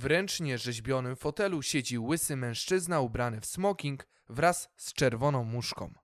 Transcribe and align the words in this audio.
W 0.00 0.04
ręcznie 0.04 0.58
rzeźbionym 0.58 1.16
fotelu 1.16 1.62
siedzi 1.62 1.98
łysy 1.98 2.36
mężczyzna 2.36 3.00
ubrany 3.00 3.40
w 3.40 3.46
smoking 3.46 4.06
wraz 4.28 4.68
z 4.76 4.92
czerwoną 4.92 5.44
muszką. 5.44 5.94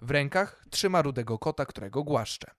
W 0.00 0.10
rękach 0.10 0.64
trzyma 0.70 1.02
rudego 1.02 1.38
kota, 1.38 1.66
którego 1.66 2.04
głaszcze. 2.04 2.50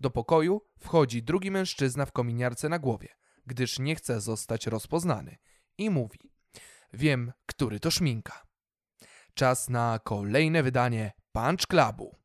Do 0.00 0.10
pokoju 0.10 0.62
wchodzi 0.78 1.22
drugi 1.22 1.50
mężczyzna 1.50 2.06
w 2.06 2.12
kominiarce 2.12 2.68
na 2.68 2.78
głowie, 2.78 3.08
gdyż 3.46 3.78
nie 3.78 3.94
chce 3.94 4.20
zostać 4.20 4.66
rozpoznany 4.66 5.36
i 5.78 5.90
mówi: 5.90 6.32
Wiem, 6.92 7.32
który 7.46 7.80
to 7.80 7.90
szminka. 7.90 8.42
Czas 9.34 9.68
na 9.68 9.98
kolejne 10.04 10.62
wydanie 10.62 11.12
Punch 11.32 11.66
Clubu. 11.66 12.19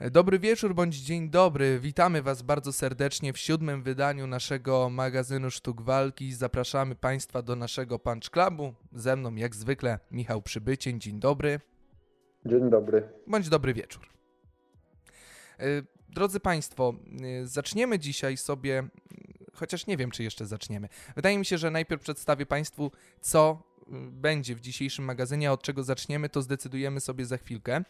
Dobry 0.00 0.38
wieczór 0.38 0.74
bądź 0.74 0.96
dzień 0.96 1.30
dobry. 1.30 1.78
Witamy 1.80 2.22
Was 2.22 2.42
bardzo 2.42 2.72
serdecznie 2.72 3.32
w 3.32 3.38
siódmym 3.38 3.82
wydaniu 3.82 4.26
naszego 4.26 4.90
magazynu 4.90 5.50
Sztuk 5.50 5.82
Walki. 5.82 6.32
Zapraszamy 6.32 6.94
Państwa 6.94 7.42
do 7.42 7.56
naszego 7.56 7.98
Punch 7.98 8.30
Clubu. 8.30 8.74
Ze 8.92 9.16
mną, 9.16 9.34
jak 9.34 9.54
zwykle, 9.54 9.98
Michał 10.10 10.42
Przybycień. 10.42 11.00
Dzień 11.00 11.20
dobry. 11.20 11.60
Dzień 12.46 12.70
dobry. 12.70 13.08
Bądź 13.26 13.48
dobry 13.48 13.74
wieczór. 13.74 14.08
E, 15.58 15.64
Drodzy 16.08 16.40
Państwo, 16.40 16.94
e, 17.42 17.46
zaczniemy 17.46 17.98
dzisiaj 17.98 18.36
sobie, 18.36 18.88
chociaż 19.58 19.86
nie 19.86 19.96
wiem, 19.96 20.10
czy 20.10 20.22
jeszcze 20.22 20.46
zaczniemy. 20.46 20.88
Wydaje 21.16 21.38
mi 21.38 21.44
się, 21.44 21.58
że 21.58 21.70
najpierw 21.70 22.02
przedstawię 22.02 22.46
Państwu, 22.46 22.92
co 23.20 23.62
y, 23.82 23.86
będzie 24.10 24.54
w 24.54 24.60
dzisiejszym 24.60 25.04
magazynie, 25.04 25.48
a 25.48 25.52
od 25.52 25.62
czego 25.62 25.82
zaczniemy, 25.82 26.28
to 26.28 26.42
zdecydujemy 26.42 27.00
sobie 27.00 27.26
za 27.26 27.38
chwilkę. 27.38 27.84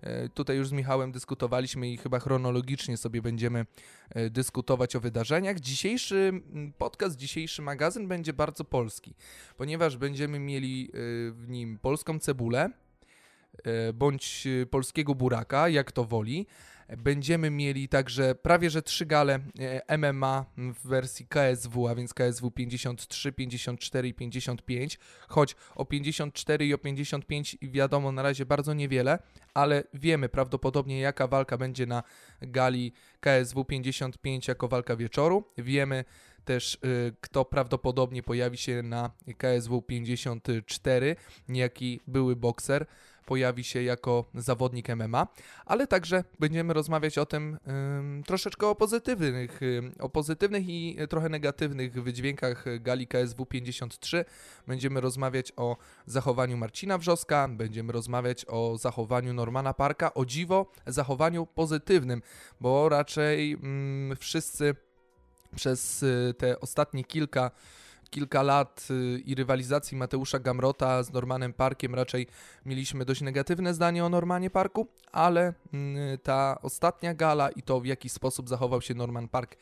E, 0.00 0.28
Tutaj 0.28 0.56
już 0.56 0.68
z 0.68 0.72
Michałem 0.72 1.12
dyskutowaliśmy 1.12 1.90
i 1.92 1.96
chyba 1.96 2.18
chronologicznie 2.20 2.96
sobie 2.96 3.22
będziemy 3.22 3.66
e, 4.10 4.30
dyskutować 4.30 4.96
o 4.96 5.00
wydarzeniach. 5.00 5.60
Dzisiejszy 5.60 6.16
mm, 6.16 6.72
podcast, 6.72 7.16
dzisiejszy 7.16 7.62
magazyn 7.62 8.08
będzie 8.08 8.32
bardzo 8.32 8.64
polski, 8.64 9.14
ponieważ 9.56 9.96
będziemy 9.96 10.38
mieli 10.38 10.90
w 11.32 11.44
nim 11.48 11.78
polską 11.78 12.18
cebulę, 12.18 12.70
bądź 13.94 14.48
polskiego 14.70 15.14
buraka, 15.14 15.68
jak 15.68 15.92
to 15.92 16.04
woli. 16.04 16.46
Będziemy 16.96 17.50
mieli 17.50 17.88
także 17.88 18.34
prawie 18.34 18.70
że 18.70 18.82
trzy 18.82 19.06
gale 19.06 19.40
e, 19.88 19.98
MMA 19.98 20.44
w 20.56 20.88
wersji 20.88 21.26
KSW, 21.26 21.88
a 21.88 21.94
więc 21.94 22.14
KSW 22.14 22.50
53, 22.50 23.32
54 23.32 24.08
i 24.08 24.14
55, 24.14 24.98
choć 25.28 25.56
o 25.74 25.84
54 25.84 26.66
i 26.66 26.74
o 26.74 26.78
55 26.78 27.56
wiadomo 27.62 28.12
na 28.12 28.22
razie 28.22 28.46
bardzo 28.46 28.74
niewiele, 28.74 29.18
ale 29.54 29.84
wiemy 29.94 30.28
prawdopodobnie 30.28 31.00
jaka 31.00 31.26
walka 31.26 31.56
będzie 31.58 31.86
na 31.86 32.02
gali 32.40 32.92
KSW 33.20 33.64
55 33.64 34.48
jako 34.48 34.68
walka 34.68 34.96
wieczoru. 34.96 35.44
Wiemy 35.58 36.04
też 36.44 36.74
y, 36.74 37.12
kto 37.20 37.44
prawdopodobnie 37.44 38.22
pojawi 38.22 38.56
się 38.58 38.82
na 38.82 39.10
KSW 39.36 39.82
54, 39.82 41.16
niejaki 41.48 42.00
były 42.06 42.36
bokser 42.36 42.86
pojawi 43.26 43.64
się 43.64 43.82
jako 43.82 44.24
zawodnik 44.34 44.88
MMA, 44.88 45.26
ale 45.66 45.86
także 45.86 46.24
będziemy 46.38 46.72
rozmawiać 46.72 47.18
o 47.18 47.26
tym 47.26 47.58
ym, 47.98 48.22
troszeczkę 48.26 48.66
o 48.66 48.74
pozytywnych, 48.74 49.60
o 49.98 50.08
pozytywnych 50.08 50.68
i 50.68 50.96
trochę 51.08 51.28
negatywnych 51.28 52.02
wydźwiękach 52.02 52.64
gali 52.80 53.06
KSW 53.06 53.46
53. 53.46 54.24
Będziemy 54.66 55.00
rozmawiać 55.00 55.52
o 55.56 55.76
zachowaniu 56.06 56.56
Marcina 56.56 56.98
Wrzoska, 56.98 57.48
będziemy 57.48 57.92
rozmawiać 57.92 58.44
o 58.48 58.78
zachowaniu 58.78 59.34
Normana 59.34 59.74
Parka, 59.74 60.14
o 60.14 60.24
dziwo 60.24 60.70
zachowaniu 60.86 61.46
pozytywnym, 61.46 62.22
bo 62.60 62.88
raczej 62.88 63.58
wszyscy 64.18 64.74
przez 65.56 66.02
y, 66.02 66.34
te 66.38 66.60
ostatnie 66.60 67.04
kilka 67.04 67.50
kilka 68.12 68.42
lat 68.42 68.88
y, 68.90 69.18
i 69.18 69.34
rywalizacji 69.34 69.96
Mateusza 69.96 70.38
Gamrota 70.38 71.02
z 71.02 71.12
Normanem 71.12 71.52
Parkiem 71.52 71.94
raczej 71.94 72.26
mieliśmy 72.66 73.04
dość 73.04 73.20
negatywne 73.20 73.74
zdanie 73.74 74.04
o 74.04 74.08
Normanie 74.08 74.50
Parku, 74.50 74.86
ale 75.12 75.54
mm, 75.72 76.18
ta 76.18 76.58
ostatnia 76.62 77.14
gala 77.14 77.50
i 77.50 77.62
to 77.62 77.80
w 77.80 77.86
jaki 77.86 78.08
sposób 78.08 78.48
zachował 78.48 78.80
się 78.82 78.94
Norman 78.94 79.28
Park 79.28 79.54
y, 79.54 79.58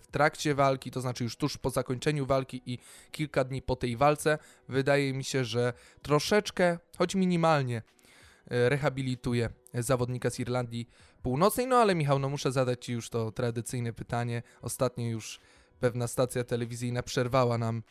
w 0.00 0.06
trakcie 0.10 0.54
walki, 0.54 0.90
to 0.90 1.00
znaczy 1.00 1.24
już 1.24 1.36
tuż 1.36 1.58
po 1.58 1.70
zakończeniu 1.70 2.26
walki 2.26 2.62
i 2.66 2.78
kilka 3.10 3.44
dni 3.44 3.62
po 3.62 3.76
tej 3.76 3.96
walce, 3.96 4.38
wydaje 4.68 5.12
mi 5.12 5.24
się, 5.24 5.44
że 5.44 5.72
troszeczkę, 6.02 6.78
choć 6.98 7.14
minimalnie, 7.14 7.82
y, 8.52 8.68
rehabilituje 8.68 9.50
zawodnika 9.74 10.30
z 10.30 10.40
Irlandii 10.40 10.88
Północnej. 11.22 11.66
No 11.66 11.76
ale 11.76 11.94
Michał, 11.94 12.18
no 12.18 12.28
muszę 12.28 12.52
zadać 12.52 12.84
Ci 12.84 12.92
już 12.92 13.10
to 13.10 13.32
tradycyjne 13.32 13.92
pytanie. 13.92 14.42
Ostatnio 14.62 15.06
już 15.06 15.40
pewna 15.80 16.08
stacja 16.08 16.44
telewizyjna 16.44 17.02
przerwała 17.02 17.58
nam 17.58 17.82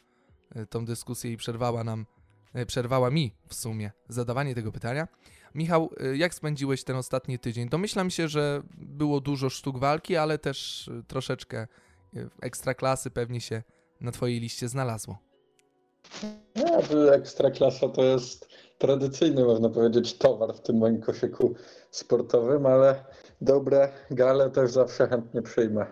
e, 0.56 0.66
tą 0.66 0.86
dyskusję 0.86 1.32
i 1.32 1.38
przerwała 1.38 1.84
nam, 1.84 2.06
e, 2.54 2.66
przerwała 2.66 3.10
mi 3.10 3.36
w 3.48 3.56
sumie 3.56 3.92
zadawanie 4.10 4.56
tego 4.56 4.72
pytania. 4.72 5.08
Michał, 5.56 5.90
e, 6.00 6.18
jak 6.18 6.34
spędziłeś 6.34 6.84
ten 6.84 6.96
ostatni 6.96 7.40
tydzień? 7.40 7.70
Domyślam 7.70 8.10
się, 8.10 8.28
że 8.28 8.62
było 8.78 9.22
dużo 9.22 9.50
sztuk 9.50 9.78
walki, 9.78 10.16
ale 10.16 10.38
też 10.38 10.90
troszeczkę 11.08 11.68
ekstraklasy 12.42 13.12
pewnie 13.12 13.42
się 13.42 13.64
na 14.02 14.12
Twojej 14.12 14.40
liście 14.40 14.70
znalazło. 14.70 15.18
To 16.90 17.16
Ekstraklasa 17.16 17.90
to 17.90 18.04
jest 18.04 18.48
tradycyjny, 18.78 19.46
można 19.46 19.70
powiedzieć, 19.70 20.18
towar 20.18 20.56
w 20.56 20.62
tym 20.62 20.78
moim 20.78 21.02
koszyku 21.02 21.56
sportowym, 21.92 22.66
ale 22.66 23.06
dobre 23.42 23.90
gale 24.12 24.50
też 24.50 24.72
zawsze 24.72 25.08
chętnie 25.08 25.42
przyjmę. 25.42 25.86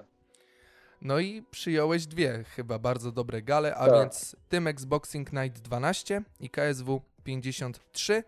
No 1.04 1.20
i 1.20 1.44
przyjąłeś 1.52 2.06
dwie 2.08 2.44
chyba 2.56 2.80
bardzo 2.80 3.12
dobre 3.12 3.42
gale, 3.42 3.76
a 3.76 3.86
Tak. 3.86 3.94
więc 4.00 4.36
Tymex 4.50 4.86
Boxing 4.86 5.34
Night 5.34 5.62
12 5.62 6.22
i 6.40 6.50
KSW 6.50 7.02
53. 7.24 8.24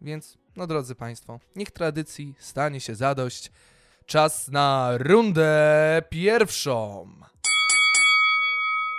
Więc, 0.00 0.38
no 0.56 0.66
drodzy 0.66 0.94
Państwo, 0.94 1.40
niech 1.56 1.70
tradycji 1.70 2.34
stanie 2.38 2.80
się 2.80 2.94
zadość. 2.94 3.52
Czas 4.06 4.48
na 4.48 4.90
rundę 4.98 6.02
pierwszą. 6.10 7.08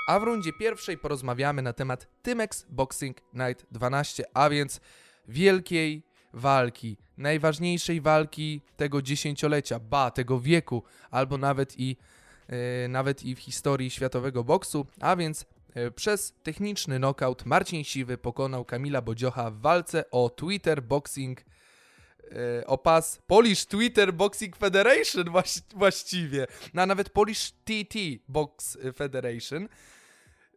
A 0.08 0.20
w 0.20 0.24
rundzie 0.24 0.54
pierwszej 0.54 0.98
porozmawiamy 0.98 1.62
na 1.62 1.74
temat 1.74 2.08
Tymex 2.22 2.66
Boxing 2.70 3.18
Night 3.34 3.66
12, 3.72 4.24
a 4.34 4.50
więc 4.50 4.80
wielkiej 5.28 6.04
walki, 6.34 6.98
najważniejszej 7.18 8.02
walki 8.02 8.62
tego 8.78 9.02
dziesięciolecia, 9.02 9.80
ba, 9.80 10.12
tego 10.12 10.40
wieku, 10.40 10.84
albo 11.12 11.38
nawet 11.38 11.80
i 11.80 11.98
nawet 12.90 13.24
i 13.24 13.36
w 13.36 13.40
historii 13.40 13.90
światowego 13.90 14.44
boksu, 14.44 14.86
a 15.00 15.16
więc 15.16 15.46
e, 15.74 15.92
przez 15.92 16.34
techniczny 16.44 16.98
knockout 16.98 17.46
Marcin 17.46 17.84
Siwy 17.84 18.18
pokonał 18.18 18.66
Kamila 18.66 19.02
Bodziocha 19.02 19.52
w 19.52 19.60
walce 19.62 20.10
o 20.12 20.30
Twitter 20.30 20.84
Boxing 20.84 21.42
e, 22.62 22.68
o 22.68 22.78
pas 22.78 23.22
Polish 23.28 23.66
Twitter 23.66 24.14
Boxing 24.14 24.58
Federation 24.58 25.24
właś- 25.24 25.62
właściwie, 25.76 26.48
no, 26.74 26.82
a 26.82 26.86
nawet 26.86 27.10
Polish 27.10 27.52
TT 27.52 27.96
Box 28.28 28.78
Federation. 28.96 29.68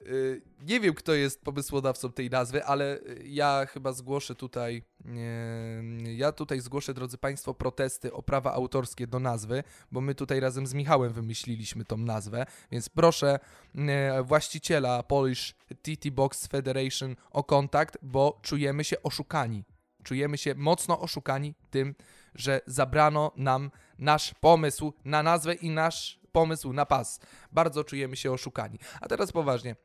Y, 0.07 0.43
Nie 0.63 0.81
wiem, 0.81 0.95
kto 0.95 1.15
jest 1.15 1.45
pomysłodawcą 1.45 2.13
tej 2.13 2.31
nazwy, 2.31 2.65
ale 2.65 2.99
y, 2.99 3.23
ja 3.27 3.67
chyba 3.67 3.93
zgłoszę 3.93 4.35
tutaj, 4.35 4.83
e, 5.07 6.13
ja 6.15 6.33
tutaj 6.33 6.61
zgłoszę, 6.61 6.95
drodzy 6.95 7.19
Państwo, 7.19 7.55
protesty 7.55 8.13
o 8.13 8.23
prawa 8.23 8.53
autorskie 8.53 9.07
do 9.07 9.19
nazwy, 9.19 9.63
bo 9.93 10.01
my 10.01 10.15
tutaj 10.15 10.41
razem 10.41 10.67
z 10.67 10.75
Michałem 10.75 11.13
wymyśliliśmy 11.13 11.85
tą 11.85 11.97
nazwę, 11.97 12.47
więc 12.71 12.89
proszę 12.89 13.39
e, 13.75 14.23
właściciela 14.23 15.03
Polish 15.03 15.55
TT 15.83 16.11
Box 16.11 16.47
Federation 16.47 17.17
o 17.31 17.45
kontakt, 17.45 17.99
bo 18.03 18.39
czujemy 18.43 18.85
się 18.85 19.03
oszukani. 19.03 19.65
Czujemy 20.03 20.39
się 20.39 20.55
mocno 20.55 21.01
oszukani 21.01 21.55
tym, 21.71 21.95
że 22.35 22.61
zabrano 22.67 23.33
nam 23.37 23.71
nasz 23.99 24.35
pomysł 24.35 24.93
na 25.05 25.23
nazwę 25.23 25.55
i 25.55 25.71
nasz 25.71 26.18
pomysł 26.33 26.73
na 26.73 26.87
pas. 26.87 27.21
Bardzo 27.53 27.85
czujemy 27.85 28.17
się 28.17 28.33
oszukani. 28.33 28.79
A 29.01 29.09
teraz 29.09 29.33
poważnie. 29.33 29.77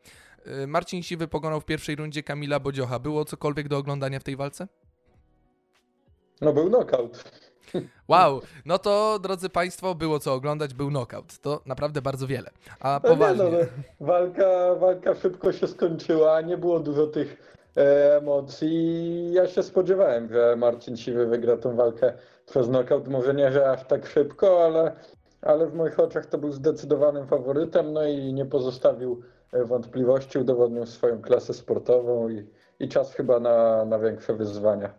Y, 0.63 0.67
Marcin 0.67 1.03
Siwy 1.03 1.27
pokonał 1.27 1.61
w 1.61 1.65
pierwszej 1.65 1.95
rundzie 1.95 2.23
Kamila 2.23 2.59
Bodziocha. 2.59 2.99
Było 2.99 3.25
cokolwiek 3.25 3.67
do 3.67 3.77
oglądania 3.77 4.19
w 4.19 4.23
tej 4.23 4.35
walce? 4.35 4.67
No 6.41 6.53
był 6.53 6.69
knockout. 6.69 7.23
Wow, 8.07 8.41
no 8.65 8.77
to 8.79 9.19
drodzy 9.19 9.49
Państwo, 9.49 9.95
było 9.95 10.19
co 10.19 10.33
oglądać, 10.33 10.73
był 10.73 10.89
knockout. 10.89 11.39
To 11.39 11.61
naprawdę 11.65 12.01
bardzo 12.01 12.27
wiele. 12.27 12.49
A 12.79 12.99
No 13.03 13.09
nie, 13.09 13.15
poważnie. 13.15 13.43
no, 13.43 13.49
no, 13.51 13.57
walka, 14.07 14.75
walka 14.75 15.15
szybko 15.15 15.51
się 15.51 15.67
skończyła, 15.67 16.41
nie 16.41 16.57
było 16.57 16.79
dużo 16.79 17.07
tych 17.07 17.57
e, 17.77 18.17
emocji. 18.17 19.33
Ja 19.33 19.47
się 19.47 19.63
spodziewałem, 19.63 20.29
że 20.33 20.55
Marcin 20.55 20.97
Siwy 20.97 21.25
wygra 21.25 21.57
tą 21.57 21.75
walkę 21.75 22.13
przez 22.45 22.67
knockout. 22.67 23.07
Może 23.07 23.33
nie, 23.33 23.51
że 23.51 23.71
aż 23.71 23.83
tak 23.87 24.07
szybko, 24.07 24.65
ale, 24.65 24.95
ale 25.45 25.67
w 25.67 25.73
moich 25.73 25.99
oczach 25.99 26.25
to 26.25 26.37
był 26.37 26.51
zdecydowanym 26.51 27.27
faworytem, 27.27 27.93
no 27.93 28.07
i 28.07 28.33
nie 28.33 28.45
pozostawił 28.45 29.21
e, 29.51 29.65
wątpliwości, 29.65 30.39
udowodnił 30.39 30.85
swoją 30.85 31.21
klasę 31.21 31.53
sportową 31.53 32.29
i, 32.29 32.47
i 32.79 32.89
czas 32.89 33.13
chyba 33.13 33.39
na, 33.39 33.85
na 33.85 33.99
większe 33.99 34.33
wyzwania. 34.33 34.93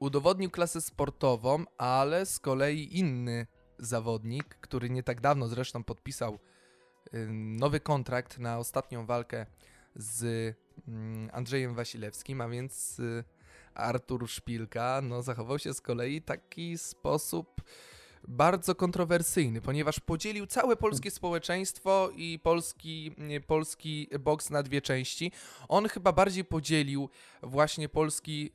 udowodnił 0.00 0.50
klasę 0.50 0.80
sportową, 0.80 1.64
ale 1.78 2.26
z 2.26 2.40
kolei 2.40 2.98
inny 2.98 3.46
zawodnik, 3.78 4.44
który 4.60 4.90
nie 4.90 5.02
tak 5.02 5.20
dawno 5.20 5.48
zresztą 5.48 5.84
podpisał 5.84 6.38
nowy 7.32 7.80
kontrakt 7.80 8.38
na 8.38 8.58
ostatnią 8.58 9.06
walkę 9.06 9.46
z 9.96 10.54
mm, 10.88 11.30
Andrzejem 11.32 11.74
Wasilewskim, 11.74 12.40
a 12.40 12.48
więc 12.48 12.98
y, 12.98 13.24
Artur 13.74 14.28
Szpilka, 14.28 15.00
no 15.02 15.22
zachował 15.22 15.58
się 15.58 15.74
z 15.74 15.80
kolei 15.80 16.22
taki 16.22 16.78
sposób 16.78 17.62
bardzo 18.28 18.74
kontrowersyjny, 18.74 19.60
ponieważ 19.60 20.00
podzielił 20.00 20.46
całe 20.46 20.76
polskie 20.76 21.10
społeczeństwo 21.10 22.10
i 22.16 22.38
polski, 22.42 23.12
polski 23.46 24.08
boks 24.20 24.50
na 24.50 24.62
dwie 24.62 24.82
części. 24.82 25.32
On 25.68 25.88
chyba 25.88 26.12
bardziej 26.12 26.44
podzielił 26.44 27.08
właśnie 27.42 27.88
polski, 27.88 28.50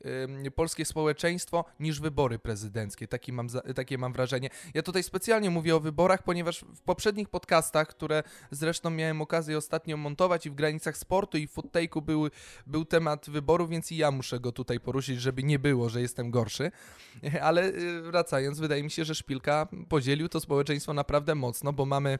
polskie 0.54 0.84
społeczeństwo 0.84 1.64
niż 1.80 2.00
wybory 2.00 2.38
prezydenckie. 2.38 3.08
Taki 3.08 3.32
mam, 3.32 3.48
takie 3.74 3.98
mam 3.98 4.12
wrażenie. 4.12 4.50
Ja 4.74 4.82
tutaj 4.82 5.02
specjalnie 5.02 5.50
mówię 5.50 5.76
o 5.76 5.80
wyborach, 5.80 6.22
ponieważ 6.22 6.60
w 6.60 6.80
poprzednich 6.80 7.28
podcastach, 7.28 7.88
które 7.88 8.22
zresztą 8.50 8.90
miałem 8.90 9.22
okazję 9.22 9.58
ostatnio 9.58 9.96
montować 9.96 10.46
i 10.46 10.50
w 10.50 10.54
granicach 10.54 10.96
sportu 10.96 11.38
i 11.38 11.46
w 11.46 11.54
był, 12.02 12.28
był 12.66 12.84
temat 12.84 13.30
wyborów, 13.30 13.70
więc 13.70 13.92
i 13.92 13.96
ja 13.96 14.10
muszę 14.10 14.40
go 14.40 14.52
tutaj 14.52 14.80
poruszyć, 14.80 15.20
żeby 15.20 15.42
nie 15.42 15.58
było, 15.58 15.88
że 15.88 16.00
jestem 16.00 16.30
gorszy. 16.30 16.70
Ale 17.42 17.68
y, 17.68 18.02
wracając, 18.02 18.60
wydaje 18.60 18.82
mi 18.82 18.90
się, 18.90 19.04
że 19.04 19.14
Szpilka 19.14 19.51
podzielił 19.88 20.28
to 20.28 20.40
społeczeństwo 20.40 20.94
naprawdę 20.94 21.34
mocno, 21.34 21.72
bo 21.72 21.86
mamy 21.86 22.18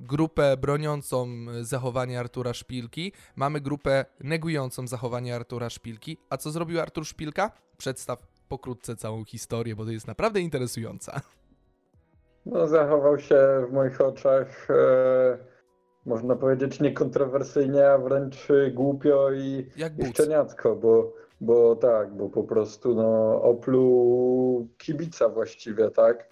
grupę 0.00 0.56
broniącą 0.56 1.28
zachowania 1.60 2.20
Artura 2.20 2.54
Szpilki, 2.54 3.12
mamy 3.36 3.60
grupę 3.60 4.04
negującą 4.20 4.86
zachowanie 4.86 5.36
Artura 5.36 5.70
Szpilki. 5.70 6.18
A 6.30 6.36
co 6.36 6.50
zrobił 6.50 6.80
Artur 6.80 7.06
Szpilka? 7.06 7.50
Przedstaw 7.76 8.18
pokrótce 8.48 8.96
całą 8.96 9.24
historię, 9.24 9.76
bo 9.76 9.84
to 9.84 9.90
jest 9.90 10.06
naprawdę 10.06 10.40
interesująca. 10.40 11.20
No, 12.46 12.66
zachował 12.66 13.18
się 13.18 13.66
w 13.68 13.72
moich 13.72 14.00
oczach, 14.00 14.70
e, 14.70 15.38
można 16.06 16.36
powiedzieć, 16.36 16.80
niekontrowersyjnie, 16.80 17.90
a 17.90 17.98
wręcz 17.98 18.48
głupio 18.72 19.32
i, 19.32 19.66
Jak 19.76 19.98
i 19.98 20.06
szczeniacko, 20.06 20.76
bo, 20.76 21.12
bo 21.40 21.76
tak, 21.76 22.16
bo 22.16 22.28
po 22.28 22.44
prostu 22.44 22.94
no, 22.94 23.42
opluł 23.42 24.68
kibica 24.78 25.28
właściwie, 25.28 25.90
tak? 25.90 26.28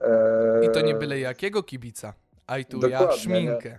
E, 0.00 0.64
I 0.64 0.70
to 0.70 0.80
nie 0.80 0.94
byle 0.94 1.18
jakiego 1.18 1.62
kibica. 1.62 2.14
Aj 2.46 2.64
tu 2.64 2.88
ja 2.88 3.12
szminkę. 3.12 3.78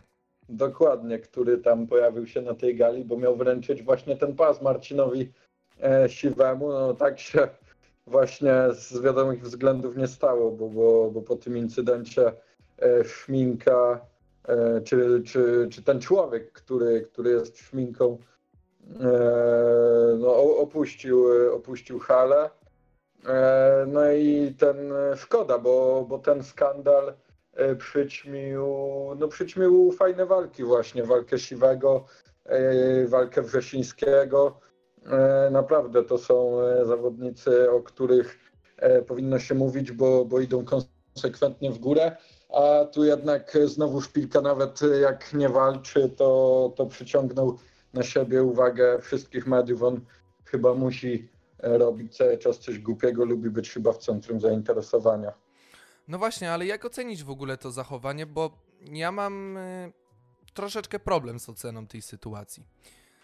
Dokładnie, 0.50 1.20
który 1.20 1.58
tam 1.58 1.88
pojawił 1.88 2.28
się 2.28 2.42
na 2.42 2.54
tej 2.54 2.76
gali, 2.76 3.06
bo 3.06 3.18
miał 3.18 3.38
wręczyć 3.38 3.84
właśnie 3.84 4.18
ten 4.18 4.36
pas 4.36 4.62
Marcinowi 4.62 5.32
e, 5.84 6.10
Siwemu. 6.10 6.70
No 6.70 6.94
tak 6.94 7.20
się 7.20 7.48
właśnie 8.08 8.54
z 8.72 9.02
wiadomych 9.02 9.42
względów 9.42 9.98
nie 9.98 10.08
stało, 10.08 10.52
bo, 10.52 10.70
bo, 10.70 11.12
bo 11.12 11.22
po 11.22 11.36
tym 11.36 11.58
incydencie 11.58 12.34
e, 12.78 13.06
szminka, 13.06 14.06
e, 14.48 14.82
czy, 14.82 15.22
czy, 15.26 15.68
czy 15.72 15.84
ten 15.84 16.02
człowiek, 16.02 16.52
który, 16.52 17.02
który 17.02 17.32
jest 17.32 17.58
szminką, 17.58 18.18
e, 19.00 20.18
no, 20.20 20.58
opuścił, 20.58 21.26
opuścił 21.54 22.00
halę. 22.00 22.50
E, 23.26 23.86
No 23.88 24.12
i 24.12 24.56
ten 24.58 24.92
e, 24.94 25.18
szkoda, 25.18 25.58
bo, 25.58 26.06
bo 26.10 26.20
ten 26.20 26.44
skandal 26.44 27.14
e, 27.54 27.76
przyćmił, 27.76 28.66
no 29.20 29.28
przyćmił 29.28 29.92
fajne 29.92 30.26
walki 30.26 30.64
właśnie, 30.64 31.04
walkę 31.04 31.40
Siwego, 31.40 32.06
walkę 33.08 33.42
Wrzesińskiego. 33.42 34.60
Naprawdę 35.52 36.04
to 36.04 36.18
są 36.18 36.58
zawodnicy, 36.84 37.72
o 37.72 37.82
których 37.82 38.52
powinno 39.08 39.40
się 39.40 39.56
mówić, 39.56 39.92
bo, 39.92 40.26
bo 40.26 40.40
idą 40.40 40.66
konsekwentnie 40.66 41.72
w 41.72 41.80
górę, 41.80 42.18
a 42.50 42.86
tu 42.86 43.04
jednak 43.04 43.58
znowu 43.66 44.02
Szpilka 44.02 44.42
nawet 44.42 44.80
jak 45.02 45.34
nie 45.34 45.50
walczy, 45.50 46.10
to, 46.10 46.74
to 46.76 46.86
przyciągnął 46.86 47.58
na 47.94 48.04
siebie 48.04 48.44
uwagę 48.44 49.00
wszystkich 49.02 49.48
mediów. 49.48 49.84
On 49.84 50.02
chyba 50.46 50.74
musi 50.74 51.30
robić 51.62 52.18
cały 52.18 52.38
czas 52.38 52.60
coś 52.60 52.80
głupiego, 52.80 53.26
lubi 53.26 53.50
być 53.50 53.72
chyba 53.72 53.94
w 53.94 53.98
centrum 53.98 54.40
zainteresowania. 54.40 55.34
No 56.08 56.18
właśnie, 56.18 56.52
ale 56.52 56.66
jak 56.66 56.86
ocenić 56.86 57.24
w 57.24 57.30
ogóle 57.30 57.58
to 57.58 57.72
zachowanie, 57.72 58.26
bo 58.26 58.58
ja 58.92 59.12
mam 59.12 59.58
y, 59.58 59.92
troszeczkę 60.54 61.00
problem 61.00 61.40
z 61.40 61.50
oceną 61.50 61.88
tej 61.88 62.02
sytuacji. 62.02 62.66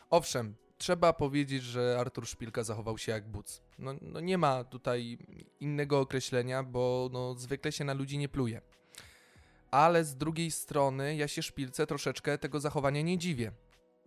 Owszem, 0.10 0.56
trzeba 0.78 1.14
powiedzieć, 1.14 1.64
że 1.64 1.98
Artur 2.00 2.28
Szpilka 2.28 2.64
zachował 2.64 2.98
się 2.98 3.12
jak 3.12 3.28
buc. 3.28 3.62
No, 3.80 3.94
no 4.02 4.20
nie 4.20 4.38
ma 4.38 4.64
tutaj 4.64 5.18
innego 5.60 6.00
określenia, 6.00 6.64
bo 6.64 7.10
no, 7.14 7.36
zwykle 7.36 7.72
się 7.72 7.84
na 7.84 7.94
ludzi 7.94 8.18
nie 8.18 8.30
pluje. 8.30 8.62
Ale 9.72 10.04
z 10.04 10.16
drugiej 10.16 10.52
strony 10.52 11.16
ja 11.16 11.28
się 11.28 11.44
Szpilce 11.44 11.88
troszeczkę 11.88 12.38
tego 12.38 12.60
zachowania 12.60 13.02
nie 13.02 13.18
dziwię. 13.18 13.52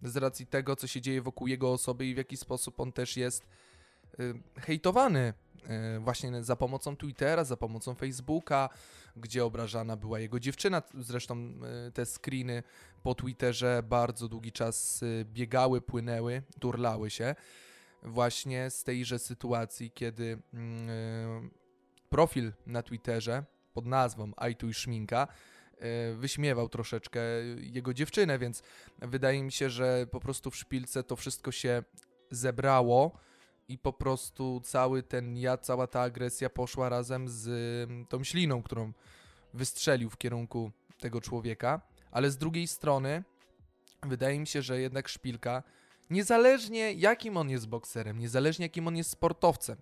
Z 0.02 0.16
racji 0.16 0.46
tego, 0.46 0.76
co 0.76 0.86
się 0.86 1.00
dzieje 1.00 1.22
wokół 1.22 1.46
jego 1.46 1.72
osoby 1.72 2.06
i 2.06 2.14
w 2.14 2.16
jaki 2.16 2.36
sposób 2.36 2.80
on 2.80 2.92
też 2.92 3.16
jest 3.16 3.46
hejtowany 4.56 5.32
y, 5.96 6.00
właśnie 6.00 6.44
za 6.44 6.56
pomocą 6.56 6.96
Twittera, 6.96 7.44
za 7.44 7.56
pomocą 7.56 7.94
Facebooka, 7.94 8.68
gdzie 9.16 9.44
obrażana 9.44 9.96
była 9.96 10.20
jego 10.20 10.40
dziewczyna. 10.40 10.82
Zresztą 10.98 11.36
y, 11.88 11.92
te 11.92 12.06
screeny 12.06 12.62
po 13.02 13.14
Twitterze 13.14 13.82
bardzo 13.88 14.28
długi 14.28 14.52
czas 14.52 15.02
y, 15.02 15.26
biegały, 15.32 15.80
płynęły, 15.80 16.42
turlały 16.60 17.10
się 17.10 17.34
właśnie 18.02 18.70
z 18.70 18.84
tejże 18.84 19.18
sytuacji, 19.18 19.90
kiedy 19.90 20.38
mm, 20.54 20.90
y, 20.90 21.50
profil 22.08 22.52
na 22.66 22.82
Twitterze 22.82 23.44
pod 23.74 23.86
nazwą 23.86 24.32
Ajtuj 24.36 24.74
Szminka 24.74 25.28
y, 26.12 26.14
wyśmiewał 26.16 26.68
troszeczkę 26.68 27.20
jego 27.60 27.94
dziewczynę, 27.94 28.38
więc 28.38 28.62
wydaje 28.98 29.42
mi 29.42 29.52
się, 29.52 29.70
że 29.70 30.06
po 30.10 30.20
prostu 30.20 30.50
w 30.50 30.56
szpilce 30.56 31.02
to 31.02 31.16
wszystko 31.16 31.52
się 31.52 31.82
zebrało 32.30 33.18
i 33.68 33.78
po 33.78 33.92
prostu 33.92 34.60
cały 34.64 35.02
ten 35.02 35.36
jad, 35.36 35.66
cała 35.66 35.86
ta 35.86 36.00
agresja 36.00 36.50
poszła 36.50 36.88
razem 36.88 37.28
z 37.28 37.46
ym, 37.90 38.06
tą 38.06 38.24
śliną, 38.24 38.62
którą 38.62 38.92
wystrzelił 39.54 40.10
w 40.10 40.18
kierunku 40.18 40.70
tego 41.00 41.20
człowieka, 41.20 41.80
ale 42.10 42.30
z 42.30 42.38
drugiej 42.38 42.68
strony 42.68 43.24
wydaje 44.02 44.40
mi 44.40 44.46
się, 44.46 44.62
że 44.62 44.80
jednak 44.80 45.08
Szpilka, 45.08 45.62
niezależnie 46.10 46.92
jakim 46.92 47.36
on 47.36 47.50
jest 47.50 47.66
bokserem, 47.66 48.18
niezależnie 48.18 48.64
jakim 48.64 48.88
on 48.88 48.96
jest 48.96 49.10
sportowcem, 49.10 49.76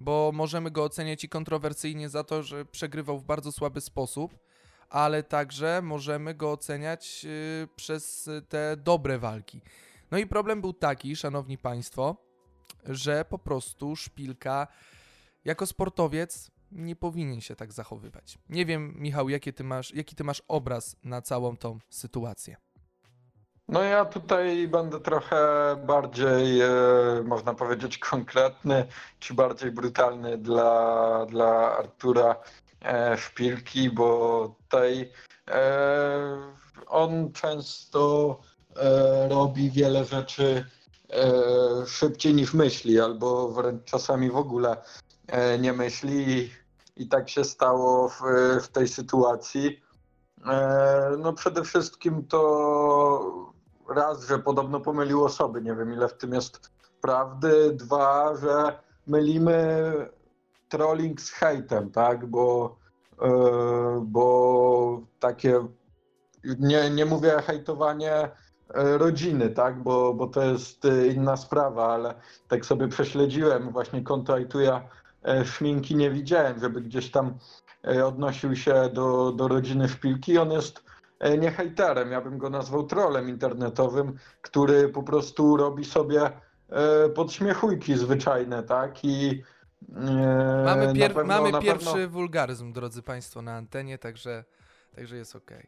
bo 0.00 0.30
możemy 0.34 0.70
go 0.70 0.84
oceniać 0.84 1.24
i 1.24 1.28
kontrowersyjnie 1.28 2.08
za 2.08 2.24
to, 2.24 2.42
że 2.42 2.64
przegrywał 2.64 3.18
w 3.18 3.24
bardzo 3.24 3.52
słaby 3.52 3.80
sposób, 3.80 4.38
ale 4.88 5.22
także 5.22 5.80
możemy 5.82 6.34
go 6.34 6.52
oceniać 6.52 7.24
yy, 7.24 7.68
przez 7.76 8.28
y, 8.28 8.42
te 8.42 8.76
dobre 8.76 9.18
walki. 9.18 9.60
No 10.10 10.18
i 10.18 10.26
problem 10.26 10.60
był 10.60 10.72
taki, 10.72 11.16
szanowni 11.16 11.58
państwo, 11.58 12.31
że 12.84 13.24
po 13.24 13.38
prostu 13.38 13.96
Szpilka 13.96 14.66
jako 15.44 15.66
sportowiec 15.66 16.50
nie 16.72 16.96
powinien 16.96 17.40
się 17.40 17.56
tak 17.56 17.72
zachowywać. 17.72 18.38
Nie 18.48 18.66
wiem, 18.66 18.94
Michał, 18.96 19.28
jakie 19.28 19.52
ty 19.52 19.64
masz, 19.64 19.94
jaki 19.94 20.16
ty 20.16 20.24
masz 20.24 20.42
obraz 20.48 20.96
na 21.04 21.22
całą 21.22 21.56
tą 21.56 21.78
sytuację. 21.90 22.56
No 23.68 23.82
ja 23.82 24.04
tutaj 24.04 24.68
będę 24.68 25.00
trochę 25.00 25.36
bardziej, 25.86 26.60
e, 26.60 26.68
można 27.24 27.54
powiedzieć, 27.54 27.98
konkretny, 27.98 28.86
czy 29.18 29.34
bardziej 29.34 29.70
brutalny 29.70 30.38
dla, 30.38 31.26
dla 31.26 31.76
Artura 31.78 32.36
e, 32.84 33.18
Szpilki, 33.18 33.90
bo 33.90 34.48
tutaj 34.62 35.10
e, 35.50 36.52
on 36.86 37.32
często 37.32 38.40
e, 38.76 39.28
robi 39.28 39.70
wiele 39.70 40.04
rzeczy 40.04 40.64
e, 40.66 40.81
szybciej 41.86 42.34
niż 42.34 42.54
myśli, 42.54 43.00
albo 43.00 43.48
wręcz 43.48 43.84
czasami 43.84 44.30
w 44.30 44.36
ogóle 44.36 44.76
e, 45.26 45.58
nie 45.58 45.72
myśli 45.72 46.50
i, 46.96 47.08
tak 47.08 47.30
się 47.30 47.44
stało 47.44 48.08
w, 48.08 48.20
w 48.62 48.68
tej 48.68 48.88
sytuacji. 48.88 49.82
E, 50.46 51.16
No 51.18 51.32
przede 51.32 51.62
wszystkim 51.62 52.26
to 52.26 53.52
raz, 53.88 54.26
że 54.26 54.38
podobno 54.38 54.80
pomylił 54.80 55.24
osoby, 55.24 55.62
nie 55.62 55.74
wiem 55.74 55.92
ile 55.92 56.08
w 56.08 56.14
tym 56.14 56.32
jest 56.34 56.70
prawdy. 57.00 57.72
Dwa, 57.72 58.36
że 58.36 58.78
mylimy 59.06 59.92
trolling 60.68 61.20
z 61.20 61.30
hejtem, 61.30 61.90
tak, 61.90 62.26
bo, 62.26 62.76
e, 63.22 63.30
bo 64.06 65.00
takie, 65.20 65.66
nie, 66.58 66.90
nie 66.90 67.04
mówię 67.04 67.42
hejtowanie 67.46 68.12
e, 68.14 68.30
rodziny, 68.74 69.50
tak, 69.50 69.82
bo, 69.82 70.14
bo 70.14 70.26
to 70.26 70.42
jest 70.42 70.84
e, 70.84 71.06
inna 71.06 71.36
sprawa, 71.36 71.94
ale 71.94 72.14
tak 72.48 72.66
sobie 72.66 72.88
prześledziłem 72.88 73.70
właśnie 73.70 74.02
konto 74.02 74.34
Ajtuja 74.34 74.88
e, 75.24 75.44
Szminki, 75.44 75.96
nie 75.96 76.10
widziałem, 76.10 76.58
żeby 76.60 76.80
gdzieś 76.80 77.10
tam 77.10 77.34
e, 77.86 78.06
odnosił 78.06 78.56
się 78.56 78.90
do, 78.92 79.32
do 79.32 79.48
rodziny 79.48 79.88
Szpilki. 79.88 80.38
On 80.38 80.50
jest 80.50 80.84
e, 81.20 81.38
nie 81.38 81.50
hejterem, 81.50 82.10
ja 82.12 82.20
bym 82.20 82.38
go 82.38 82.50
nazwał 82.50 82.86
trolem 82.86 83.28
internetowym, 83.28 84.16
który 84.42 84.88
po 84.88 85.02
prostu 85.02 85.56
robi 85.56 85.84
sobie 85.84 86.30
e, 86.68 87.08
podśmiechujki 87.08 87.96
zwyczajne, 87.96 88.62
tak? 88.62 89.04
I, 89.04 89.42
E, 89.96 90.62
Mamy, 90.64 90.92
pier- 90.92 91.14
pewno- 91.14 91.24
mamy 91.42 91.60
pierwszy 91.60 91.86
pewno- 91.92 92.08
wulgaryzm, 92.08 92.72
drodzy 92.72 93.02
Państwo, 93.02 93.42
na 93.42 93.52
antenie, 93.56 93.98
także, 93.98 94.44
także 94.96 95.16
jest 95.16 95.36
okej. 95.36 95.66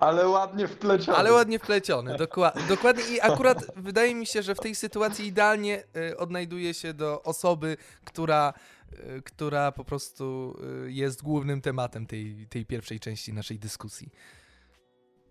Ale 0.00 0.28
ładnie 0.28 0.68
wpleciony. 0.68 1.18
Ale 1.18 1.32
ładnie 1.32 1.58
wpleciony, 1.58 2.16
dokła- 2.16 2.68
dokładnie. 2.68 3.02
I 3.16 3.20
akurat 3.20 3.58
wydaje 3.76 4.14
mi 4.14 4.26
się, 4.26 4.42
że 4.42 4.54
w 4.54 4.60
tej 4.60 4.74
sytuacji 4.74 5.26
idealnie 5.26 5.84
y, 6.10 6.16
odnajduje 6.16 6.74
się 6.74 6.94
do 6.94 7.22
osoby, 7.22 7.76
która, 8.04 8.52
y, 8.92 9.22
która 9.22 9.72
po 9.72 9.84
prostu 9.84 10.56
y, 10.86 10.92
jest 10.92 11.22
głównym 11.22 11.60
tematem 11.60 12.06
tej, 12.06 12.46
tej 12.50 12.66
pierwszej 12.66 13.00
części 13.00 13.32
naszej 13.32 13.58
dyskusji. 13.58 14.08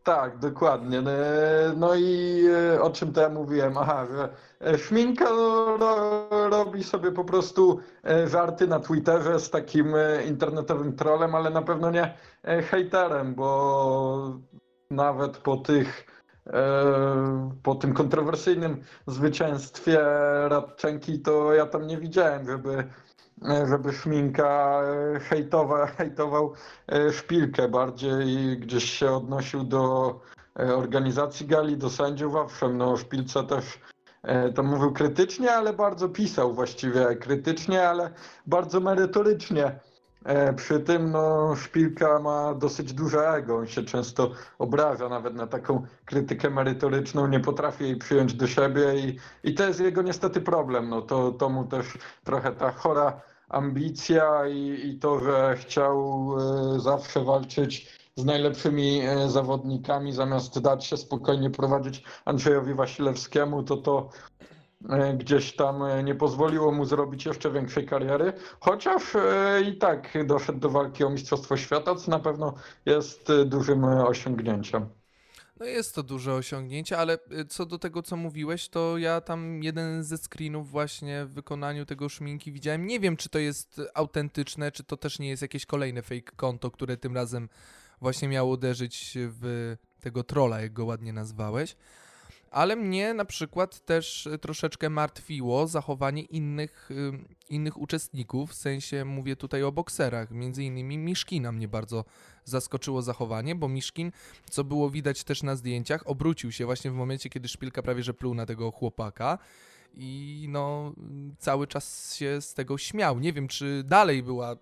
Tak, 0.05 0.37
dokładnie. 0.39 0.99
E, 0.99 1.73
No 1.77 1.95
i 1.95 2.41
e, 2.75 2.81
o 2.81 2.89
czym 2.89 3.13
to 3.13 3.21
ja 3.21 3.29
mówiłem? 3.29 3.77
Aha, 3.77 4.05
że 4.05 4.29
e, 4.61 4.77
Szminka 4.77 5.25
no, 5.29 5.77
ro, 5.77 6.29
robi 6.49 6.83
sobie 6.83 7.11
po 7.11 7.23
prostu 7.23 7.79
żarty 8.25 8.67
na 8.67 8.79
Twitterze 8.79 9.39
z 9.39 9.49
takim 9.49 9.93
internetowym 10.27 10.95
trolem, 10.95 11.35
ale 11.35 11.49
na 11.49 11.61
pewno 11.61 11.91
nie 11.91 12.13
hejterem, 12.43 13.35
bo 13.35 14.39
nawet 14.91 15.37
po 15.37 15.57
tych 15.57 16.05
po 17.63 17.75
tym 17.75 17.93
kontrowersyjnym 17.93 18.81
zwycięstwie 19.07 19.99
Radczenki, 20.47 21.19
to 21.21 21.53
ja 21.53 21.65
tam 21.65 21.87
nie 21.87 21.97
widziałem, 21.97 22.45
żeby 22.45 22.83
żeby 23.67 23.93
Szminka 23.93 24.81
e, 25.15 25.19
hejtowa, 25.19 25.85
hejtował 25.87 26.53
e, 26.87 27.11
szpilkę, 27.13 27.67
bardziej 27.69 28.57
gdzieś 28.59 28.91
się 28.91 29.11
odnosił 29.11 29.63
do 29.63 30.15
e, 30.59 30.75
organizacji 30.75 31.47
gali, 31.47 31.77
do 31.77 31.89
sędziów, 31.89 32.35
owszem, 32.35 32.77
no 32.77 32.91
o 32.91 32.97
szpilce 32.97 33.43
też 33.43 33.79
e, 34.23 34.53
to 34.53 34.63
mówił 34.63 34.93
krytycznie, 34.93 35.53
ale 35.53 35.73
bardzo 35.73 36.09
pisał 36.09 36.53
właściwie 36.53 37.15
krytycznie, 37.15 37.89
ale 37.89 38.11
bardzo 38.45 38.79
merytorycznie. 38.79 39.79
E, 40.25 40.53
Przy 40.53 40.79
tym 40.79 41.11
no, 41.11 41.55
szpilka 41.55 42.19
ma 42.19 42.53
dosyć 42.53 42.93
duże 42.93 43.29
ego, 43.29 43.57
on 43.57 43.67
się 43.67 43.83
często 43.83 44.31
obraża 44.59 45.09
nawet 45.09 45.35
na 45.35 45.47
taką 45.47 45.85
krytykę 46.05 46.49
merytoryczną, 46.49 47.27
nie 47.27 47.39
potrafi 47.39 47.83
jej 47.83 47.95
przyjąć 47.95 48.33
do 48.33 48.47
siebie 48.47 48.95
i, 48.95 49.19
i 49.43 49.53
to 49.53 49.67
jest 49.67 49.79
jego 49.79 50.01
niestety 50.01 50.41
problem. 50.41 50.89
No, 50.89 51.01
to, 51.01 51.31
to 51.31 51.49
mu 51.49 51.65
też 51.65 51.97
trochę 52.23 52.51
ta 52.51 52.71
chora 52.71 53.21
ambicja 53.49 54.47
i, 54.47 54.89
i 54.89 54.99
to, 54.99 55.19
że 55.19 55.55
chciał 55.57 56.29
e, 56.75 56.79
zawsze 56.79 57.23
walczyć 57.23 57.99
z 58.15 58.25
najlepszymi 58.25 59.01
e, 59.01 59.29
zawodnikami, 59.29 60.11
zamiast 60.11 60.59
dać 60.59 60.85
się 60.85 60.97
spokojnie 60.97 61.49
prowadzić 61.49 62.03
Andrzejowi 62.25 62.73
Wasilewskiemu, 62.73 63.63
to 63.63 63.77
to 63.77 64.09
e, 64.89 65.13
gdzieś 65.13 65.55
tam 65.55 65.83
nie 66.03 66.15
pozwoliło 66.15 66.71
mu 66.71 66.85
zrobić 66.85 67.25
jeszcze 67.25 67.51
większej 67.51 67.85
kariery, 67.85 68.33
chociaż 68.59 69.03
i 69.67 69.77
tak 69.77 70.25
doszedł 70.25 70.59
do 70.59 70.69
walki 70.69 71.03
o 71.03 71.09
Mistrzostwo 71.09 71.57
Świata, 71.57 71.95
co 71.95 72.11
na 72.11 72.19
pewno 72.19 72.53
jest 72.85 73.31
dużym 73.45 73.83
osiągnięciem. 73.83 74.89
No 75.59 75.65
jest 75.65 75.95
to 75.95 76.03
duże 76.03 76.33
osiągnięcie, 76.33 76.97
ale 76.97 77.17
y, 77.31 77.45
co 77.45 77.65
do 77.65 77.79
tego, 77.79 78.01
co 78.01 78.15
mówiłeś, 78.15 78.69
to 78.69 78.97
ja 78.97 79.21
tam 79.21 79.63
jeden 79.63 80.03
ze 80.03 80.17
screenów 80.17 80.69
właśnie 80.69 81.25
w 81.25 81.33
wykonaniu 81.33 81.85
tego 81.85 82.09
szminki 82.09 82.51
widziałem. 82.51 82.87
Nie 82.87 82.99
wiem, 82.99 83.17
czy 83.17 83.29
to 83.29 83.39
jest 83.39 83.81
autentyczne, 83.93 84.71
czy 84.71 84.83
to 84.83 84.97
też 84.97 85.19
nie 85.19 85.29
jest 85.29 85.41
jakieś 85.41 85.65
kolejne 85.65 86.01
fake 86.01 86.31
konto, 86.35 86.71
które 86.71 86.97
tym 86.97 87.15
razem 87.15 87.49
właśnie 88.01 88.27
miało 88.27 88.51
uderzyć 88.51 89.13
w 89.15 89.75
tego 90.01 90.23
trolla, 90.23 90.61
jak 90.61 90.73
go 90.73 90.85
ładnie 90.85 91.13
nazwałeś. 91.13 91.75
Ale 92.55 92.75
mnie 92.75 93.13
na 93.13 93.25
przykład 93.25 93.85
też 93.85 94.27
y, 94.27 94.37
troszeczkę 94.37 94.89
martwiło 94.89 95.67
zachowanie 95.67 96.21
innych, 96.21 96.91
y, 96.91 97.11
innych 97.49 97.77
uczestników, 97.77 98.51
w 98.51 98.53
sensie 98.53 99.05
mówię 99.05 99.35
tutaj 99.35 99.63
o 99.63 99.71
bokserach. 99.71 100.31
Między 100.31 100.63
innymi 100.63 100.97
Miszkina 100.97 101.51
mnie 101.51 101.67
bardzo 101.67 102.05
zaskoczyło 102.43 103.01
zachowanie, 103.01 103.55
bo 103.55 103.67
Miszkin, 103.67 104.11
co 104.49 104.63
było 104.63 104.89
widać 104.89 105.23
też 105.23 105.43
na 105.43 105.55
zdjęciach, 105.55 106.07
obrócił 106.07 106.51
się 106.51 106.65
właśnie 106.65 106.91
w 106.91 106.93
momencie, 106.93 107.29
kiedy 107.29 107.47
szpilka 107.47 107.81
prawie 107.81 108.03
że 108.03 108.13
pluł 108.13 108.33
na 108.33 108.45
tego 108.45 108.71
chłopaka. 108.71 109.37
I 109.93 110.45
no, 110.49 110.93
cały 111.39 111.67
czas 111.67 112.15
się 112.15 112.41
z 112.41 112.53
tego 112.53 112.77
śmiał. 112.77 113.19
Nie 113.19 113.33
wiem, 113.33 113.47
czy 113.47 113.83
dalej 113.85 114.23
była 114.23 114.55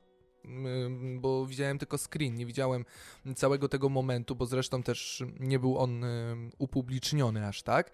bo 1.16 1.46
widziałem 1.46 1.80
tylko 1.80 1.98
screen, 1.98 2.36
nie 2.36 2.46
widziałem 2.46 2.86
całego 3.36 3.70
tego 3.70 3.90
momentu, 3.90 4.36
bo 4.36 4.46
zresztą 4.46 4.84
też 4.84 5.24
nie 5.40 5.60
był 5.60 5.78
on 5.78 6.06
upubliczniony 6.58 7.48
aż 7.48 7.62
tak, 7.62 7.92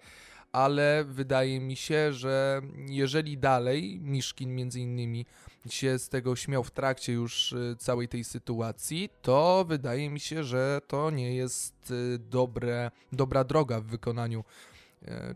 ale 0.52 1.04
wydaje 1.08 1.60
mi 1.60 1.76
się, 1.76 2.12
że 2.12 2.60
jeżeli 2.88 3.38
dalej 3.38 4.00
Miszkin 4.02 4.54
między 4.54 4.80
innymi 4.80 5.26
się 5.68 5.98
z 5.98 6.08
tego 6.08 6.36
śmiał 6.36 6.64
w 6.64 6.70
trakcie 6.70 7.12
już 7.12 7.52
y, 7.52 7.76
całej 7.78 8.08
tej 8.08 8.24
sytuacji, 8.24 9.08
to 9.22 9.64
wydaje 9.68 10.10
mi 10.10 10.20
się, 10.20 10.44
że 10.44 10.80
to 10.86 11.10
nie 11.10 11.34
jest 11.34 11.90
y, 11.90 12.18
dobre, 12.18 12.90
dobra 13.12 13.44
droga 13.44 13.80
w 13.80 13.84
wykonaniu 13.84 14.44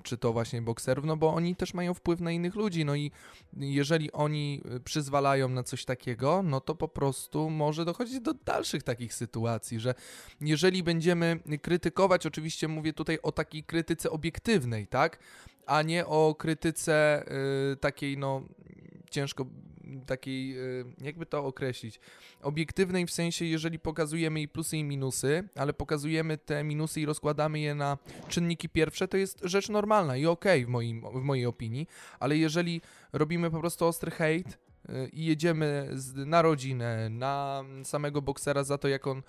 czy 0.03 0.19
to 0.19 0.33
właśnie 0.33 0.63
bokserów, 0.63 1.05
no 1.05 1.17
bo 1.17 1.35
oni 1.35 1.57
też 1.57 1.75
mają 1.75 1.95
wpływ 1.95 2.21
na 2.21 2.33
innych 2.33 2.55
ludzi, 2.55 2.85
no 2.85 2.95
i 2.95 3.11
jeżeli 3.57 4.13
oni 4.13 4.63
y, 4.77 4.81
przyzwalają 4.81 5.49
na 5.49 5.63
coś 5.63 5.85
takiego, 5.85 6.43
no 6.43 6.61
to 6.61 6.75
po 6.75 6.89
prostu 6.89 7.51
może 7.51 7.85
dochodzić 7.85 8.21
do 8.21 8.35
dalszych 8.35 8.83
takich 8.83 9.15
sytuacji, 9.15 9.81
że 9.81 9.95
jeżeli 10.41 10.83
będziemy 10.83 11.41
krytykować, 11.63 12.27
oczywiście 12.27 12.69
mówię 12.69 12.93
tutaj 12.93 13.19
o 13.23 13.33
takiej 13.33 13.65
krytyce 13.65 14.11
obiektywnej, 14.11 14.87
tak, 14.87 15.19
a 15.67 15.83
nie 15.83 16.07
o 16.07 16.35
krytyce 16.35 17.25
y, 17.73 17.77
takiej, 17.77 18.19
no 18.19 18.43
ciężko 19.11 19.47
takiej, 20.07 20.59
y, 20.59 20.85
jakby 21.01 21.27
to 21.27 21.45
określić, 21.45 22.01
obiektywnej 22.43 23.07
w 23.07 23.11
sensie, 23.11 23.45
jeżeli 23.45 23.79
pokazujemy 23.79 24.41
i 24.41 24.49
plusy 24.49 24.77
i 24.77 24.85
minusy, 24.85 25.49
ale 25.57 25.73
pokazujemy 25.73 26.39
te 26.39 26.65
minusy 26.65 27.01
i 27.01 27.07
rozkładamy 27.07 27.61
je 27.61 27.75
na 27.75 27.99
czynniki 28.29 28.69
pierwsze, 28.69 29.09
to 29.09 29.17
jest 29.17 29.41
rzecz 29.43 29.69
normalna 29.69 30.17
i 30.17 30.27
okej 30.27 30.67
w, 30.67 30.69
moim, 30.69 31.01
w 31.01 31.23
mojej 31.23 31.47
opinii, 31.47 31.89
ale 32.21 32.37
jeżeli 32.37 32.81
robimy 33.13 33.51
po 33.51 33.61
prostu 33.61 33.87
ostry 33.87 34.11
hejt 34.11 34.59
i 35.13 35.25
jedziemy 35.25 35.91
na 36.15 36.43
rodzinę, 36.43 37.09
na 37.11 37.65
samego 37.85 38.23
boksera 38.23 38.65
za 38.65 38.79
to, 38.79 38.89
jak 38.89 39.07
on 39.07 39.23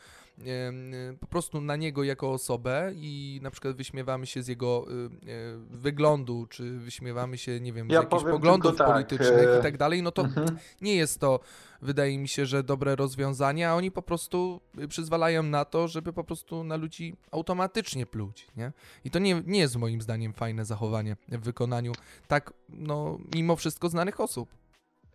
po 1.20 1.28
prostu 1.28 1.62
na 1.62 1.76
niego 1.76 2.04
jako 2.04 2.32
osobę 2.32 2.92
i 2.96 3.40
na 3.44 3.52
przykład 3.52 3.76
wyśmiewamy 3.76 4.26
się 4.26 4.44
z 4.44 4.48
jego 4.48 4.86
y, 4.90 5.30
y, 5.30 5.58
wyglądu, 5.70 6.48
czy 6.50 6.78
wyśmiewamy 6.80 7.38
się, 7.38 7.60
nie 7.60 7.74
wiem, 7.74 7.90
Ja 7.90 8.00
z 8.00 8.04
jakichś 8.04 8.22
powiem 8.22 8.36
poglądów 8.36 8.78
tak, 8.78 8.88
politycznych 8.88 9.48
e, 9.48 9.60
i 9.60 9.64
tak 9.64 9.78
dalej, 9.78 10.04
no 10.04 10.12
to 10.12 10.22
Mhm. 10.22 10.58
nie 10.82 10.96
jest 10.96 11.20
to, 11.20 11.40
wydaje 11.82 12.18
mi 12.18 12.28
się, 12.28 12.46
że 12.46 12.64
dobre 12.64 12.96
rozwiązanie, 12.96 13.70
a 13.70 13.76
oni 13.76 13.92
po 13.92 14.02
prostu 14.02 14.62
y, 14.80 14.88
przyzwalają 14.88 15.44
na 15.44 15.66
to, 15.66 15.88
żeby 15.88 16.14
po 16.14 16.24
prostu 16.24 16.64
na 16.64 16.76
ludzi 16.76 17.16
automatycznie 17.32 18.06
pluć, 18.06 18.48
nie? 18.58 18.72
I 19.06 19.12
to 19.12 19.20
nie, 19.20 19.44
nie 19.46 19.60
jest 19.60 19.76
moim 19.76 20.02
zdaniem 20.02 20.34
fajne 20.34 20.66
zachowanie 20.66 21.18
w 21.28 21.40
wykonaniu 21.40 21.92
tak, 22.28 22.54
no, 22.70 23.18
mimo 23.36 23.56
wszystko 23.56 23.90
znanych 23.90 24.20
osób. 24.20 24.50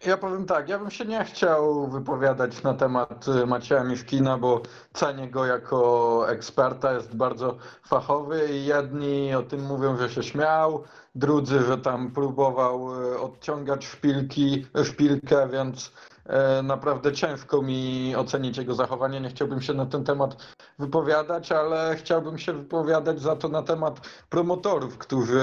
Ja 0.07 0.16
powiem 0.16 0.47
tak, 0.47 0.69
ja 0.69 0.78
bym 0.78 0.90
się 0.90 1.04
nie 1.04 1.25
chciał 1.25 1.88
wypowiadać 1.88 2.62
na 2.62 2.75
temat 2.75 3.28
y, 3.28 3.47
Macieja 3.47 3.85
Miszkina, 3.85 4.38
bo 4.38 4.62
cenię 4.92 5.30
go 5.30 5.47
jako 5.47 6.25
eksperta, 6.28 6.92
jest 6.92 7.16
bardzo 7.16 7.57
fachowy 7.87 8.49
i 8.49 8.64
jedni 8.64 9.35
o 9.35 9.42
tym 9.42 9.66
mówią, 9.66 9.97
że 9.97 10.11
się 10.11 10.23
śmiał, 10.23 10.85
drudzy, 11.14 11.62
że 11.62 11.78
tam 11.78 12.11
próbował 12.11 13.04
y, 13.12 13.21
odciągać 13.21 13.87
szpilki, 13.87 14.66
szpilkę, 14.85 15.49
więc 15.49 15.92
e, 16.26 16.62
naprawdę 16.62 17.12
ciężko 17.12 17.62
mi 17.62 18.14
ocenić 18.16 18.59
jego 18.59 18.75
zachowanie. 18.75 19.21
Nie 19.21 19.30
chciałbym 19.30 19.62
się 19.62 19.75
na 19.75 19.87
ten 19.87 20.04
temat 20.04 20.37
wypowiadać, 20.78 21.52
ale 21.52 21.97
chciałbym 21.97 22.38
się 22.38 22.52
wypowiadać 22.52 23.21
za 23.21 23.37
to 23.37 23.49
na 23.49 23.62
temat 23.62 24.00
promotorów, 24.28 24.99
którzy 24.99 25.40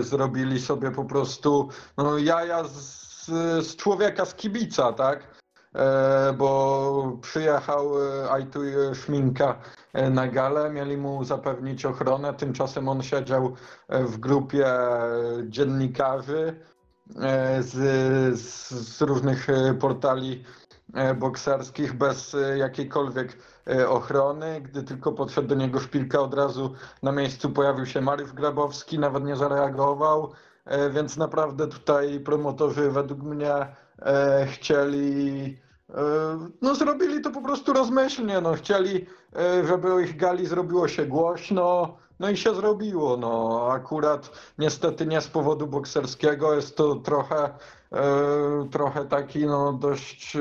zrobili 0.00 0.60
sobie 0.60 0.90
po 0.90 1.04
prostu 1.04 1.68
no, 1.96 2.18
jaja 2.18 2.64
z, 2.64 3.05
z 3.60 3.76
człowieka, 3.76 4.24
z 4.24 4.34
kibica, 4.34 4.92
tak? 4.92 5.36
E, 5.76 6.32
bo 6.32 7.18
przyjechał 7.22 8.02
e, 8.02 8.30
Ajtuj 8.30 8.72
Szminka 8.94 9.58
e, 9.92 10.10
na 10.10 10.28
galę, 10.28 10.70
mieli 10.70 10.96
mu 10.96 11.24
zapewnić 11.24 11.84
ochronę, 11.84 12.34
tymczasem 12.34 12.88
on 12.88 13.02
siedział 13.02 13.56
e, 13.88 14.04
w 14.04 14.18
grupie 14.18 14.66
dziennikarzy 15.48 16.60
z, 17.60 17.72
z, 18.38 18.70
z 18.70 19.02
różnych 19.02 19.46
portali 19.80 20.44
bokserskich 21.16 21.92
bez 21.92 22.36
jakiejkolwiek 22.56 23.36
ochrony. 23.88 24.60
Gdy 24.60 24.82
tylko 24.82 25.12
podszedł 25.12 25.48
do 25.48 25.54
niego 25.54 25.80
szpilka, 25.80 26.20
od 26.20 26.34
razu 26.34 26.74
na 27.02 27.12
miejscu 27.12 27.50
pojawił 27.50 27.86
się 27.86 28.00
Mariusz 28.00 28.32
Grabowski, 28.32 28.98
nawet 28.98 29.24
nie 29.24 29.36
zareagował, 29.36 30.32
więc 30.90 31.16
naprawdę 31.16 31.66
tutaj 31.66 32.20
promotorzy 32.20 32.90
według 32.90 33.22
mnie 33.22 33.52
e, 33.98 34.46
chcieli, 34.46 35.58
e, 35.90 35.94
no 36.62 36.74
zrobili 36.74 37.20
to 37.20 37.30
po 37.30 37.42
prostu 37.42 37.72
rozmyślnie, 37.72 38.40
no 38.40 38.52
chcieli, 38.52 39.06
e, 39.36 39.66
żeby 39.66 39.92
o 39.92 39.98
ich 39.98 40.16
gali 40.16 40.46
zrobiło 40.46 40.88
się 40.88 41.06
głośno, 41.06 41.96
no 42.20 42.30
i 42.30 42.36
się 42.36 42.54
zrobiło, 42.54 43.16
no. 43.16 43.60
Akurat 43.72 44.30
niestety 44.58 45.06
nie 45.06 45.20
z 45.20 45.28
powodu 45.28 45.66
bokserskiego, 45.66 46.54
jest 46.54 46.76
to 46.76 46.94
trochę 46.94 47.44
e, 47.92 48.68
trochę 48.70 49.04
taki 49.04 49.46
no 49.46 49.72
dość 49.72 50.36
e, 50.36 50.40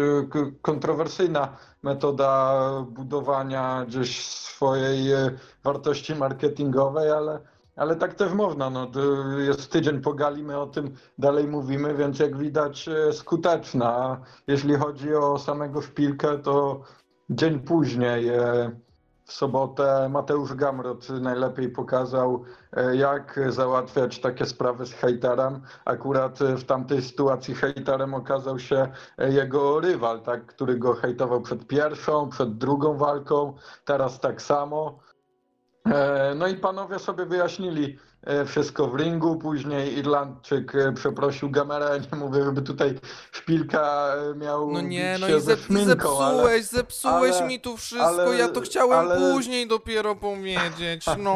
kontrowersyjna 0.62 1.58
metoda 1.84 2.62
budowania 2.90 3.86
gdzieś 3.88 4.26
swojej 4.26 5.12
e, 5.12 5.32
wartości 5.64 6.16
marketingowej, 6.16 7.12
ale, 7.12 7.40
ale 7.76 7.96
tak 7.96 8.14
też 8.14 8.34
można. 8.34 8.70
No, 8.70 8.92
jest 9.38 9.72
tydzień 9.72 10.02
po 10.02 10.14
gali, 10.14 10.44
my 10.44 10.60
o 10.60 10.68
tym 10.68 10.96
dalej 11.18 11.48
mówimy, 11.48 11.96
więc 11.96 12.20
jak 12.20 12.38
widać 12.38 12.88
e, 12.88 13.14
skuteczna. 13.14 14.22
Jeśli 14.48 14.76
chodzi 14.76 15.16
o 15.16 15.40
samego 15.40 15.82
szpilkę, 15.82 16.38
to 16.38 16.82
dzień 17.30 17.60
później 17.60 18.30
e, 18.30 18.72
w 19.26 19.34
sobotę 19.34 20.10
Mateusz 20.10 20.54
Gamrot 20.54 21.10
najlepiej 21.10 21.70
pokazał, 21.70 22.44
e, 22.74 22.96
jak 22.96 23.40
załatwiać 23.50 24.20
takie 24.20 24.46
sprawy 24.46 24.86
z 24.86 24.94
hejterem. 24.94 25.62
Akurat 25.86 26.40
w 26.40 26.64
tamtej 26.64 27.02
sytuacji 27.02 27.56
hejterem 27.56 28.14
okazał 28.14 28.60
się 28.60 28.88
jego 29.18 29.80
rywal, 29.80 30.22
tak, 30.22 30.46
który 30.46 30.78
go 30.78 30.94
hejtował 30.94 31.42
przed 31.42 31.68
pierwszą, 31.68 32.30
przed 32.30 32.58
drugą 32.58 32.98
walką, 32.98 33.54
teraz 33.86 34.20
tak 34.20 34.42
samo. 34.42 35.00
E, 35.86 36.34
No 36.36 36.48
i 36.48 36.56
panowie 36.56 37.00
sobie 37.00 37.26
wyjaśnili 37.26 37.98
e, 38.24 38.46
wszystko 38.46 38.88
w 38.88 38.96
ringu. 38.96 39.36
Później 39.36 39.98
Irlandczyk 39.98 40.76
e, 40.76 40.94
przeprosił 40.94 41.50
Gamerę. 41.52 42.00
Nie 42.12 42.18
mówię, 42.20 42.44
żeby 42.44 42.62
tutaj 42.62 43.00
szpilka 43.32 44.14
miał 44.36 44.72
No 44.72 44.82
nie, 44.82 45.18
no 45.22 45.28
i 45.28 45.42
ze 45.42 45.58
szminką, 45.58 46.20
ale- 46.24 46.36
zepsułeś, 46.36 46.66
zepsułeś 46.66 47.36
ale- 47.36 47.48
mi 47.48 47.60
tu 47.60 47.78
wszystko, 47.78 48.08
ale- 48.08 48.38
ja 48.38 48.48
to 48.48 48.62
chciałem 48.62 49.08
później 49.34 49.68
dopiero 49.68 50.16
powiedzieć, 50.16 51.06
no. 51.24 51.36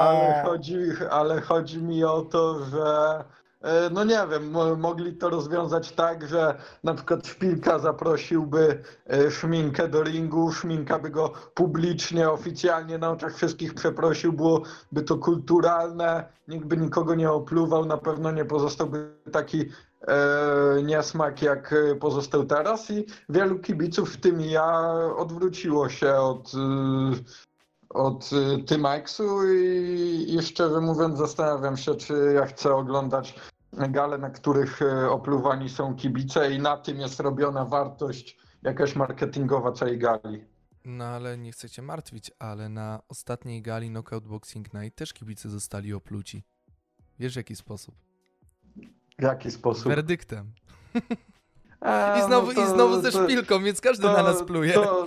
Ale 0.00 0.42
chodzi, 0.46 0.76
ale 1.10 1.40
chodzi 1.40 1.82
mi 1.82 2.04
o 2.04 2.22
to, 2.22 2.64
że 2.64 3.24
no 3.90 4.04
nie 4.04 4.26
wiem, 4.30 4.50
mo- 4.50 4.76
mogli 4.76 5.14
to 5.14 5.30
rozwiązać 5.30 5.92
tak, 5.92 6.28
że 6.28 6.58
na 6.84 6.94
przykład 6.94 7.26
Szpilka 7.26 7.78
zaprosiłby 7.78 8.82
e, 9.06 9.30
Szminkę 9.30 9.88
do 9.88 10.02
ringu, 10.02 10.52
Szminka 10.52 10.98
by 10.98 11.10
go 11.10 11.32
publicznie, 11.54 12.30
oficjalnie 12.30 12.98
na 12.98 13.10
oczach 13.10 13.36
wszystkich 13.36 13.74
przeprosił, 13.74 14.32
byłoby 14.32 15.02
to 15.06 15.16
kulturalne, 15.16 16.28
nikt 16.48 16.66
by 16.66 16.76
nikogo 16.76 17.14
nie 17.14 17.30
opluwał, 17.30 17.84
na 17.84 17.96
pewno 17.96 18.30
nie 18.30 18.44
pozostałby 18.44 19.12
taki 19.32 19.64
e, 20.08 20.82
niesmak 20.82 21.42
jak 21.42 21.72
e, 21.72 21.94
pozostał 21.94 22.44
teraz 22.44 22.90
i 22.90 23.06
wielu 23.28 23.58
kibiców, 23.58 24.14
w 24.14 24.20
tym 24.20 24.40
ja, 24.40 24.92
odwróciło 25.16 25.88
się 25.88 26.14
od 26.14 26.52
e, 26.54 27.56
od 27.90 28.30
Tymaxu 28.66 29.52
i, 29.52 30.34
i 30.38 30.42
szczerze 30.42 30.80
mówiąc 30.80 31.18
zastanawiam 31.18 31.76
się, 31.76 31.94
czy 31.94 32.32
ja 32.34 32.46
chcę 32.46 32.74
oglądać 32.74 33.34
gale, 33.76 34.18
na 34.18 34.30
których 34.30 34.82
y, 34.82 35.10
opluwani 35.10 35.68
są 35.68 35.94
kibice 35.94 36.52
i 36.52 36.58
na 36.58 36.76
tym 36.76 37.00
jest 37.00 37.20
robiona 37.20 37.64
wartość 37.64 38.38
jakaś 38.62 38.96
marketingowa 38.96 39.72
całej 39.72 39.98
gali. 39.98 40.44
No 40.84 41.04
ale 41.04 41.38
nie 41.38 41.52
chcę 41.52 41.68
cię 41.70 41.82
martwić, 41.82 42.30
ale 42.38 42.68
na 42.68 43.00
ostatniej 43.08 43.62
gali 43.62 43.88
Knockout 43.88 44.26
Boxing 44.28 44.74
Night 44.74 44.98
też 44.98 45.12
kibice 45.12 45.48
zostali 45.50 45.94
opluci. 45.94 46.44
Wiesz 47.18 47.32
w 47.32 47.36
jaki 47.36 47.56
sposób? 47.56 47.94
W 49.18 49.22
jaki 49.22 49.50
sposób? 49.50 49.86
Werdyktem. 49.88 50.52
E, 51.82 52.18
I 52.18 52.22
znowu, 52.22 52.46
no 52.46 52.52
i 52.52 52.54
to- 52.54 52.74
znowu 52.74 53.00
ze 53.02 53.12
to- 53.12 53.24
szpilką, 53.24 53.62
więc 53.62 53.80
każdy 53.80 54.02
to- 54.02 54.12
na 54.12 54.22
nas 54.22 54.42
pluje. 54.42 54.72
To, 54.74 55.06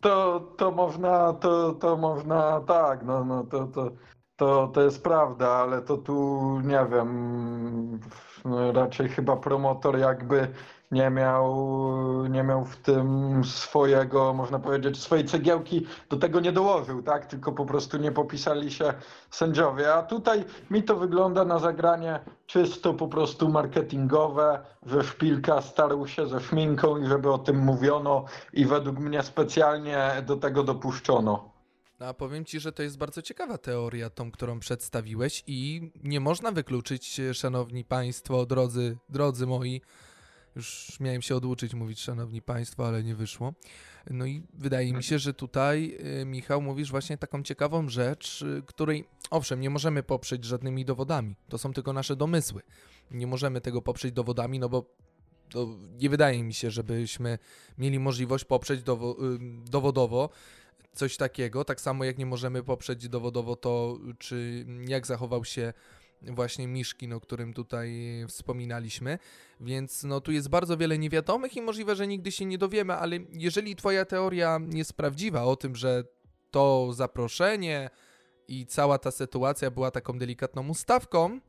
to, 0.00 0.40
to 0.58 0.70
można, 0.70 1.32
to, 1.32 1.72
to 1.72 1.96
można, 1.96 2.60
tak, 2.60 3.02
no, 3.04 3.24
no 3.24 3.44
to, 3.44 3.66
to, 3.66 3.90
to, 4.36 4.68
to 4.68 4.82
jest 4.82 5.02
prawda, 5.02 5.48
ale 5.48 5.82
to 5.82 5.96
tu 5.96 6.42
nie 6.64 6.86
wiem, 6.90 8.00
no, 8.44 8.72
raczej 8.72 9.08
chyba 9.08 9.36
promotor 9.36 9.98
jakby 9.98 10.48
nie 10.92 11.10
miał, 11.10 11.56
nie 12.30 12.42
miał 12.42 12.64
w 12.64 12.76
tym 12.76 13.40
swojego, 13.44 14.32
można 14.34 14.58
powiedzieć, 14.58 15.02
swojej 15.02 15.24
cegiełki, 15.24 15.86
do 16.08 16.16
tego 16.16 16.40
nie 16.40 16.52
dołożył, 16.52 17.02
tak, 17.02 17.26
tylko 17.26 17.52
po 17.52 17.66
prostu 17.66 17.96
nie 17.98 18.12
popisali 18.12 18.72
się 18.72 18.94
sędziowie, 19.30 19.94
a 19.94 20.02
tutaj 20.02 20.44
mi 20.70 20.82
to 20.82 20.96
wygląda 20.96 21.44
na 21.44 21.58
zagranie 21.58 22.20
czysto 22.46 22.94
po 22.94 23.08
prostu 23.08 23.48
marketingowe, 23.48 24.62
że 24.86 25.04
Szpilka 25.04 25.60
starł 25.60 26.06
się 26.06 26.26
ze 26.26 26.40
szminką 26.40 26.96
i 26.96 27.06
żeby 27.06 27.32
o 27.32 27.38
tym 27.38 27.58
mówiono 27.58 28.24
i 28.52 28.66
według 28.66 28.98
mnie 28.98 29.22
specjalnie 29.22 30.22
do 30.26 30.36
tego 30.36 30.62
dopuszczono. 30.62 31.51
A 32.06 32.14
powiem 32.14 32.44
ci, 32.44 32.60
że 32.60 32.72
to 32.72 32.82
jest 32.82 32.98
bardzo 32.98 33.22
ciekawa 33.22 33.58
teoria, 33.58 34.10
tą, 34.10 34.30
którą 34.30 34.60
przedstawiłeś 34.60 35.44
i 35.46 35.90
nie 36.02 36.20
można 36.20 36.52
wykluczyć, 36.52 37.20
szanowni 37.32 37.84
państwo, 37.84 38.46
drodzy, 38.46 38.96
drodzy 39.08 39.46
moi, 39.46 39.80
już 40.56 41.00
miałem 41.00 41.22
się 41.22 41.36
oduczyć 41.36 41.74
mówić 41.74 42.00
szanowni 42.00 42.42
państwo, 42.42 42.86
ale 42.86 43.02
nie 43.04 43.14
wyszło. 43.14 43.52
No 44.10 44.26
i 44.26 44.42
wydaje 44.54 44.92
mi 44.92 45.02
się, 45.02 45.18
że 45.18 45.34
tutaj, 45.34 45.98
e, 46.20 46.24
Michał, 46.24 46.62
mówisz 46.62 46.90
właśnie 46.90 47.18
taką 47.18 47.42
ciekawą 47.42 47.88
rzecz, 47.88 48.44
e, 48.58 48.62
której, 48.66 49.04
owszem, 49.30 49.60
nie 49.60 49.70
możemy 49.70 50.02
poprzeć 50.02 50.44
żadnymi 50.44 50.84
dowodami. 50.84 51.36
To 51.48 51.58
są 51.58 51.72
tylko 51.72 51.92
nasze 51.92 52.16
domysły. 52.16 52.62
Nie 53.10 53.26
możemy 53.26 53.60
tego 53.60 53.82
poprzeć 53.82 54.12
dowodami, 54.12 54.58
no 54.58 54.68
bo 54.68 54.84
nie 56.00 56.10
wydaje 56.10 56.44
mi 56.44 56.54
się, 56.54 56.70
żebyśmy 56.70 57.38
mieli 57.78 57.98
możliwość 57.98 58.44
poprzeć 58.44 58.82
dowo- 58.82 59.22
ym, 59.24 59.64
dowodowo 59.70 60.30
coś 60.94 61.16
takiego, 61.16 61.64
tak 61.64 61.80
samo 61.80 62.04
jak 62.04 62.18
nie 62.18 62.26
możemy 62.26 62.62
poprzeć 62.62 63.08
dowodowo 63.08 63.56
to, 63.56 63.98
czy 64.18 64.66
jak 64.88 65.06
zachował 65.06 65.44
się 65.44 65.72
właśnie 66.22 66.68
Miszkin, 66.68 67.12
o 67.12 67.20
którym 67.20 67.54
tutaj 67.54 67.90
wspominaliśmy, 68.28 69.18
więc 69.60 70.04
no 70.04 70.20
tu 70.20 70.32
jest 70.32 70.48
bardzo 70.48 70.76
wiele 70.76 70.98
niewiadomych 70.98 71.56
i 71.56 71.62
możliwe, 71.62 71.96
że 71.96 72.06
nigdy 72.06 72.32
się 72.32 72.44
nie 72.44 72.58
dowiemy, 72.58 72.94
ale 72.94 73.18
jeżeli 73.32 73.76
twoja 73.76 74.04
teoria 74.04 74.60
jest 74.72 74.92
prawdziwa 74.92 75.44
o 75.44 75.56
tym, 75.56 75.76
że 75.76 76.04
to 76.50 76.92
zaproszenie 76.92 77.90
i 78.48 78.66
cała 78.66 78.98
ta 78.98 79.10
sytuacja 79.10 79.70
była 79.70 79.90
taką 79.90 80.18
delikatną 80.18 80.68
ustawką, 80.68 81.40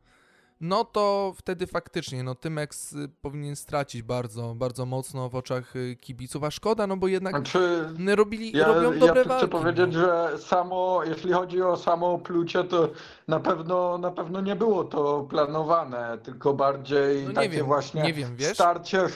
no 0.62 0.86
to 0.86 1.34
wtedy 1.38 1.68
faktycznie, 1.68 2.24
no 2.24 2.36
Tymex 2.36 2.94
y, 2.94 3.10
powinien 3.22 3.56
stracić 3.56 4.02
bardzo, 4.02 4.56
bardzo 4.56 4.86
mocno 4.86 5.30
w 5.30 5.36
oczach 5.36 5.76
y, 5.76 5.96
kibiców, 6.02 6.44
a 6.44 6.52
szkoda, 6.52 6.88
no 6.88 6.98
bo 6.98 7.08
jednak 7.08 7.36
Znaczy, 7.36 7.90
robili, 8.16 8.58
ja, 8.58 8.68
robią 8.68 8.94
ja 8.94 9.00
dobre 9.00 9.24
tu 9.24 9.30
walki. 9.30 9.46
chcę 9.46 9.52
powiedzieć, 9.52 9.86
no. 9.94 10.00
że 10.02 10.38
samo, 10.40 11.02
jeśli 11.04 11.32
chodzi 11.34 11.62
o 11.62 11.78
samo 11.78 12.18
plucie, 12.20 12.64
to 12.64 12.90
na 13.28 13.40
pewno, 13.40 13.98
na 13.98 14.12
pewno 14.12 14.42
nie 14.42 14.56
było 14.56 14.84
to 14.84 15.28
planowane, 15.30 16.18
tylko 16.24 16.54
bardziej 16.54 17.24
No 17.28 17.34
takie 17.34 17.50
wiem, 17.50 17.66
właśnie 17.66 18.02
nie 18.02 18.14
wiem, 18.14 18.36
wiesz? 18.36 18.54
starcie, 18.54 19.08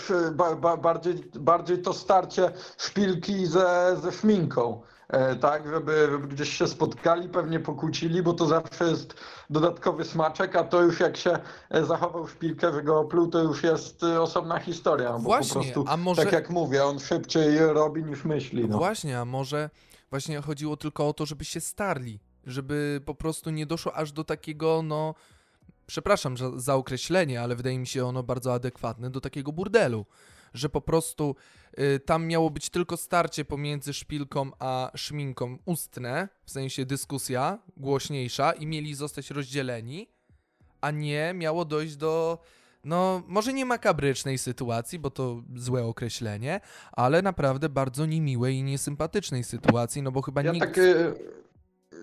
bardziej, 0.82 1.14
bardziej 1.40 1.82
to 1.82 1.94
starcie 1.94 2.52
szpilki 2.78 3.46
ze, 3.46 3.98
ze 4.02 4.12
szminką. 4.12 4.82
E, 5.10 5.36
tak, 5.36 5.68
żeby, 5.70 6.08
żeby 6.12 6.28
gdzieś 6.28 6.58
się 6.58 6.68
spotkali, 6.68 7.30
pewnie 7.30 7.60
pokłócili, 7.60 8.24
bo 8.24 8.34
to 8.34 8.46
zawsze 8.46 8.86
jest 8.86 9.14
dodatkowy 9.50 10.06
smaczek, 10.06 10.56
a 10.56 10.64
to 10.64 10.82
już 10.82 11.00
jak 11.00 11.18
się 11.18 11.40
e, 11.70 11.86
zachował 11.86 12.28
szpilkę, 12.28 12.74
że 12.74 12.84
go 12.84 13.00
opluł, 13.00 13.28
to 13.28 13.44
już 13.44 13.64
jest 13.64 14.04
e, 14.04 14.22
osobna 14.22 14.60
historia, 14.60 15.14
bo 15.14 15.20
Właśnie, 15.20 15.54
po 15.54 15.62
prostu, 15.62 15.86
a 15.88 15.98
może- 15.98 16.24
tak 16.24 16.34
jak 16.34 16.50
mówię, 16.50 16.86
on 16.86 17.00
szybciej 17.00 17.60
robi 17.60 18.04
niż 18.04 18.26
myśli. 18.26 18.68
No. 18.70 18.78
Właśnie, 18.78 19.20
a 19.20 19.26
może 19.26 19.70
właśnie 20.10 20.42
chodziło 20.42 20.78
tylko 20.78 21.08
o 21.08 21.14
to, 21.14 21.26
żeby 21.26 21.46
się 21.46 21.62
starli, 21.62 22.20
żeby 22.46 23.02
po 23.06 23.16
prostu 23.16 23.50
nie 23.50 23.66
doszło 23.66 23.96
aż 23.96 24.12
do 24.12 24.24
takiego, 24.24 24.82
no, 24.84 25.16
przepraszam 25.86 26.38
za, 26.38 26.60
za 26.60 26.76
określenie, 26.76 27.42
ale 27.42 27.56
wydaje 27.56 27.80
mi 27.80 27.88
się 27.88 28.06
ono 28.06 28.24
bardzo 28.24 28.54
adekwatne, 28.54 29.10
do 29.10 29.22
takiego 29.22 29.52
burdelu, 29.52 30.06
że 30.54 30.70
po 30.70 30.82
prostu 30.82 31.36
tam 32.06 32.28
miało 32.28 32.50
być 32.50 32.70
tylko 32.70 32.98
starcie 32.98 33.46
pomiędzy 33.46 33.94
szpilką 33.94 34.52
a 34.60 34.92
szminką 34.96 35.58
ustne, 35.66 36.30
w 36.46 36.52
sensie 36.52 36.86
dyskusja 36.86 37.60
głośniejsza 37.78 38.52
i 38.52 38.66
mieli 38.66 38.96
zostać 38.96 39.32
rozdzieleni, 39.32 40.08
a 40.82 40.92
nie 40.92 41.34
miało 41.34 41.66
dojść 41.66 41.96
do, 41.96 42.40
no, 42.84 43.24
może 43.28 43.54
nie 43.54 43.66
makabrycznej 43.66 44.38
sytuacji, 44.38 45.00
bo 45.00 45.10
to 45.10 45.44
złe 45.56 45.86
określenie, 45.86 46.62
ale 46.92 47.22
naprawdę 47.22 47.70
bardzo 47.70 48.06
niemiłej 48.06 48.56
i 48.56 48.64
niesympatycznej 48.64 49.44
sytuacji, 49.44 50.02
no 50.02 50.12
bo 50.12 50.22
chyba 50.22 50.42
Ja 50.42 50.52
nikt... 50.52 50.66
tak, 50.66 50.80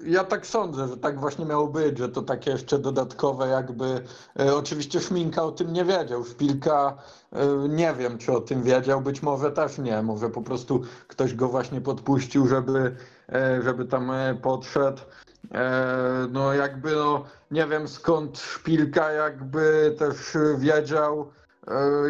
ja 0.07 0.25
tak 0.25 0.47
sądzę, 0.47 0.89
że 0.89 0.97
tak 0.97 1.21
właśnie 1.21 1.45
miało 1.45 1.69
być, 1.69 1.99
że 1.99 2.09
to 2.09 2.23
takie 2.23 2.51
jeszcze 2.51 2.79
dodatkowe 2.79 3.49
jakby, 3.49 4.01
e, 4.41 4.57
oczywiście 4.57 5.01
Szminka 5.01 5.43
o 5.43 5.53
tym 5.53 5.73
nie 5.73 5.85
wiedział, 5.85 6.25
Szpilka 6.25 6.97
e, 7.33 7.69
nie 7.69 7.95
wiem 7.95 8.19
czy 8.19 8.33
o 8.33 8.41
tym 8.41 8.63
wiedział, 8.63 9.01
być 9.01 9.23
może 9.23 9.51
też 9.51 9.79
nie, 9.79 10.03
może 10.03 10.31
po 10.31 10.43
prostu 10.43 10.83
ktoś 11.09 11.35
go 11.35 11.49
właśnie 11.49 11.81
podpuścił, 11.81 12.47
żeby, 12.47 12.97
e, 13.33 13.63
żeby 13.63 13.85
tam 13.85 14.11
e, 14.11 14.35
podszedł. 14.35 15.03
E, 15.55 16.29
No 16.31 16.55
jakby 16.55 16.95
no 16.95 17.25
nie 17.51 17.67
wiem 17.67 17.89
skąd 17.89 18.39
Szpilka 18.39 19.13
jakby 19.13 19.95
też 19.99 20.37
e, 20.37 20.59
wiedział 20.59 21.31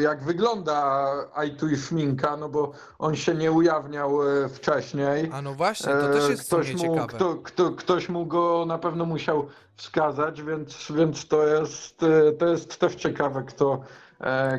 jak 0.01 0.25
wygląda 0.25 1.11
i 1.45 1.77
Szminka, 1.77 2.37
no 2.37 2.49
bo 2.49 2.73
on 2.99 3.17
się 3.17 3.35
nie 3.35 3.53
ujawniał 3.53 4.29
e, 4.29 4.49
wcześniej. 4.49 5.31
A 5.33 5.43
no 5.43 5.55
właśnie, 5.55 5.93
to 5.93 6.09
też 6.09 6.25
E, 6.25 6.31
jest 6.31 6.47
ktoś 6.47 6.73
mu, 6.73 6.79
ciekawe. 6.79 7.07
Kto, 7.07 7.35
kto, 7.35 7.71
ktoś 7.71 8.09
mu 8.09 8.27
go 8.27 8.65
na 8.67 8.79
pewno 8.79 9.05
musiał 9.07 9.47
wskazać, 9.77 10.43
więc, 10.43 10.93
więc 10.93 11.29
to, 11.29 11.47
jest, 11.47 12.03
e, 12.03 12.33
to 12.33 12.47
jest 12.47 12.77
też 12.79 12.95
ciekawe, 12.95 13.43
kto, 13.43 13.75
e, 13.75 14.04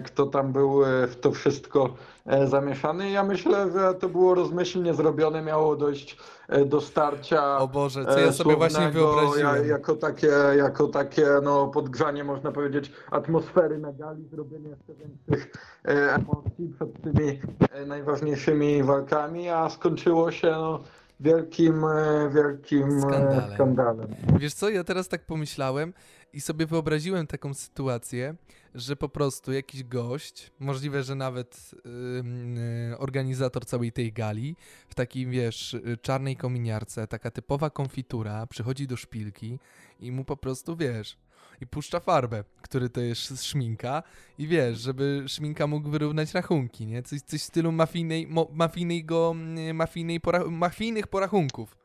kto 0.06 0.26
tam 0.26 0.52
był 0.52 0.86
e, 0.86 1.08
w 1.08 1.16
to 1.16 1.32
wszystko 1.32 1.94
e, 2.26 2.48
zamieszany. 2.48 3.10
Ja 3.10 3.24
myślę, 3.24 3.72
że 3.72 3.94
to 3.94 4.10
było 4.10 4.36
rozmyślnie 4.36 4.94
zrobione, 4.94 5.42
miało 5.42 5.76
dojść 5.76 6.18
e, 6.48 6.66
do 6.66 6.82
starcia. 6.82 7.58
O 7.58 7.68
Boże, 7.68 8.06
co 8.06 8.20
ja 8.20 8.28
e, 8.28 8.34
sobie 8.34 8.56
właśnie 8.56 8.90
wyobraziłem. 8.90 9.56
Ja, 9.56 9.66
jako 9.66 9.96
takie, 9.96 10.32
jako 10.58 10.88
takie 10.88 11.26
no, 11.44 11.68
podgrzanie, 11.68 12.24
można 12.24 12.52
powiedzieć, 12.52 12.92
atmosfery 13.12 13.78
na 13.78 13.94
gali, 13.94 14.28
zrobienie 14.32 14.70
jeszcze 14.70 14.94
większych 14.94 15.54
e, 15.86 16.14
emocji 16.14 16.74
przed 16.76 17.02
tymi 17.02 17.40
e, 17.72 17.86
najważniejszymi 17.86 18.84
walkami, 18.84 19.50
a 19.50 19.70
skończyło 19.70 20.32
się 20.32 20.52
no, 20.52 20.84
wielkim, 21.20 21.84
e, 21.84 22.30
wielkim 22.34 23.02
skandalem. 23.02 23.54
skandalem. 23.54 24.08
Wiesz 24.40 24.54
co, 24.54 24.70
ja 24.70 24.84
teraz 24.84 25.08
tak 25.08 25.26
pomyślałem 25.26 25.94
i 26.34 26.42
sobie 26.42 26.66
wyobraziłem 26.66 27.28
taką 27.28 27.54
sytuację, 27.54 28.36
że 28.76 28.96
po 28.96 29.10
prostu 29.10 29.54
jakiś 29.54 29.84
gość, 29.84 30.52
możliwe, 30.60 31.04
że 31.04 31.16
nawet 31.16 31.72
ym, 31.86 32.58
y, 32.58 32.98
organizator 32.98 33.66
całej 33.66 33.92
tej 33.92 34.14
gali, 34.14 34.56
w 34.90 34.96
takiej, 34.96 35.28
wiesz, 35.28 35.74
y, 35.74 35.98
czarnej 36.02 36.36
kominiarce, 36.36 37.08
taka 37.08 37.32
typowa 37.32 37.70
konfitura, 37.70 38.48
przychodzi 38.48 38.88
do 38.88 38.98
szpilki 38.98 39.60
i 40.00 40.12
mu 40.12 40.26
po 40.26 40.38
prostu, 40.38 40.76
wiesz, 40.76 41.18
i 41.62 41.68
puszcza 41.68 42.00
farbę, 42.00 42.44
który 42.62 42.90
to 42.90 43.02
jest 43.02 43.44
szminka 43.44 44.04
i 44.38 44.48
wiesz, 44.48 44.80
żeby 44.80 45.24
szminka 45.28 45.68
mógł 45.68 45.90
wyrównać 45.90 46.34
rachunki, 46.34 46.86
nie? 46.86 47.04
Coś, 47.04 47.22
coś 47.22 47.42
w 47.42 47.44
stylu 47.44 47.72
mafijnej, 47.72 48.28
mo, 48.28 48.48
mafijnego, 48.54 49.36
y, 49.70 49.74
mafijnej 49.74 50.20
pora, 50.20 50.44
mafijnych 50.46 51.08
porachunków. 51.08 51.78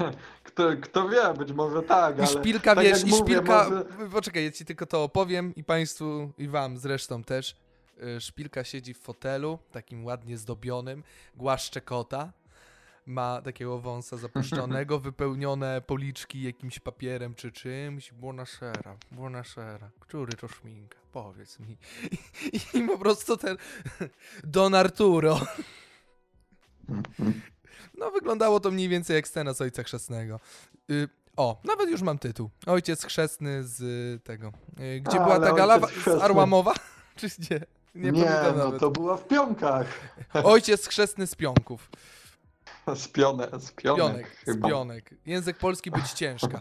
Kto, 0.58 0.76
kto 0.82 1.08
wie, 1.08 1.34
być 1.38 1.52
może 1.52 1.82
tak, 1.82 2.22
I 2.22 2.26
szpilka, 2.26 2.74
tak 2.74 2.84
wiesz, 2.84 3.02
i 3.04 3.06
mówię, 3.06 3.34
szpilka. 3.36 3.64
może- 3.70 4.10
Poczekaj, 4.10 4.44
ja 4.44 4.50
ci 4.50 4.64
tylko 4.64 4.86
to 4.86 5.02
opowiem 5.04 5.54
i 5.54 5.64
państwu, 5.64 6.32
i 6.38 6.48
wam 6.48 6.78
zresztą 6.78 7.24
też. 7.24 7.56
Y, 8.16 8.20
Szpilka 8.20 8.64
siedzi 8.64 8.94
w 8.94 8.98
fotelu, 9.00 9.58
takim 9.72 10.04
ładnie 10.04 10.38
zdobionym, 10.38 11.02
głaszcze 11.36 11.80
kota. 11.80 12.32
Ma 13.06 13.42
takiego 13.42 13.78
wąsa 13.78 14.16
zapuszczonego, 14.16 14.98
wypełnione 15.08 15.80
policzki 15.86 16.42
jakimś 16.42 16.78
papierem 16.78 17.34
czy 17.34 17.52
czymś. 17.52 18.12
Buonasera, 18.12 18.96
buonasera. 19.12 19.90
Który 20.00 20.32
to 20.32 20.48
szminka? 20.48 20.98
Powiedz 21.12 21.58
mi. 21.60 21.76
I, 22.52 22.60
i 22.78 22.82
po 22.88 22.98
prostu 22.98 23.36
ten 23.36 23.56
Don 24.44 24.74
Arturo. 24.74 25.40
No, 27.98 28.10
wyglądało 28.10 28.60
to 28.60 28.70
mniej 28.70 28.88
więcej 28.88 29.16
jak 29.16 29.28
scena 29.28 29.54
z 29.54 29.60
Ojca 29.60 29.82
Chrzestnego. 29.82 30.40
Y, 30.90 31.08
o, 31.36 31.60
nawet 31.64 31.90
już 31.90 32.02
mam 32.02 32.18
tytuł. 32.18 32.50
Ojciec 32.66 33.04
Chrzestny 33.04 33.64
z 33.64 33.80
y, 33.80 34.20
tego. 34.24 34.52
Y, 34.80 35.00
gdzie 35.00 35.20
A, 35.20 35.24
była 35.24 35.40
ta 35.40 35.52
gala? 35.52 35.78
Z. 36.04 36.22
Arłamowa? 36.22 36.74
Czy 37.16 37.28
gdzie? 37.38 37.60
Nie, 37.94 38.12
Nie, 38.12 38.30
no 38.56 38.64
nawet. 38.64 38.80
to 38.80 38.90
była 38.90 39.16
w 39.16 39.26
pionkach. 39.28 39.86
Ojciec 40.44 40.86
Chrzestny 40.88 41.26
z 41.26 41.34
pionków. 41.34 41.90
Z, 42.94 43.08
pionę, 43.08 43.48
z 43.58 43.72
pionek, 43.72 43.98
Pionek, 43.98 44.36
z 44.42 44.44
chyba. 44.44 44.68
pionek. 44.68 45.10
Język 45.26 45.58
polski 45.58 45.90
być 45.90 46.10
ciężka. 46.12 46.60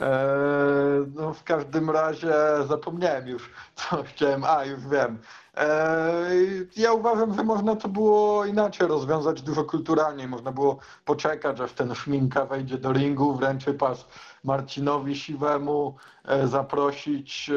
Eee, 0.00 1.06
no 1.14 1.34
w 1.34 1.44
każdym 1.44 1.90
razie 1.90 2.32
zapomniałem 2.68 3.28
już, 3.28 3.50
co 3.74 4.02
chciałem. 4.02 4.44
A, 4.44 4.64
już 4.64 4.86
wiem. 4.88 5.18
Eee, 5.60 6.66
ja 6.76 6.92
uważam, 6.92 7.34
że 7.34 7.44
można 7.44 7.76
to 7.76 7.88
było 7.88 8.44
inaczej 8.44 8.88
rozwiązać, 8.88 9.42
dużo 9.42 9.64
kulturalniej. 9.64 10.28
Można 10.28 10.52
było 10.52 10.78
poczekać, 11.04 11.60
aż 11.60 11.72
ten 11.72 11.94
szminka 11.94 12.46
wejdzie 12.46 12.78
do 12.78 12.92
ringu, 12.92 13.34
wręczy 13.34 13.74
pas 13.74 14.06
Marcinowi 14.44 15.16
Siwemu, 15.16 15.96
e, 16.24 16.48
zaprosić 16.48 17.50
e, 17.50 17.54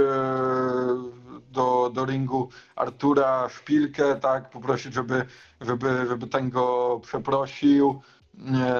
do, 1.51 1.91
do 1.93 2.05
ringu 2.05 2.49
Artura 2.75 3.49
Szpilkę, 3.49 4.15
tak, 4.15 4.49
poprosić, 4.49 4.93
żeby, 4.93 5.25
żeby, 5.61 6.05
żeby 6.07 6.27
ten 6.27 6.49
go 6.49 6.99
przeprosił. 7.03 8.01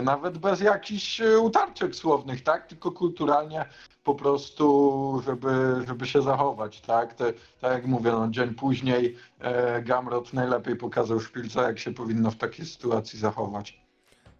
Nawet 0.02 0.38
bez 0.38 0.62
jakichś 0.62 1.22
e, 1.22 1.40
utarczek 1.40 1.96
słownych, 1.96 2.44
tak? 2.44 2.68
Tylko 2.68 2.92
kulturalnie 2.92 3.66
po 4.04 4.16
prostu, 4.16 5.22
żeby, 5.26 5.84
żeby 5.88 6.06
się 6.08 6.22
zachować, 6.22 6.82
tak? 6.82 7.14
Te, 7.14 7.34
tak 7.62 7.72
jak 7.74 7.86
mówię, 7.86 8.12
no, 8.12 8.28
dzień 8.30 8.56
później 8.56 9.16
e, 9.40 9.82
Gamrot 9.82 10.34
najlepiej 10.34 10.76
pokazał 10.76 11.20
szpilce, 11.20 11.62
jak 11.62 11.80
się 11.80 11.94
powinno 11.94 12.32
w 12.32 12.36
takiej 12.36 12.66
sytuacji 12.66 13.20
zachować. 13.20 13.84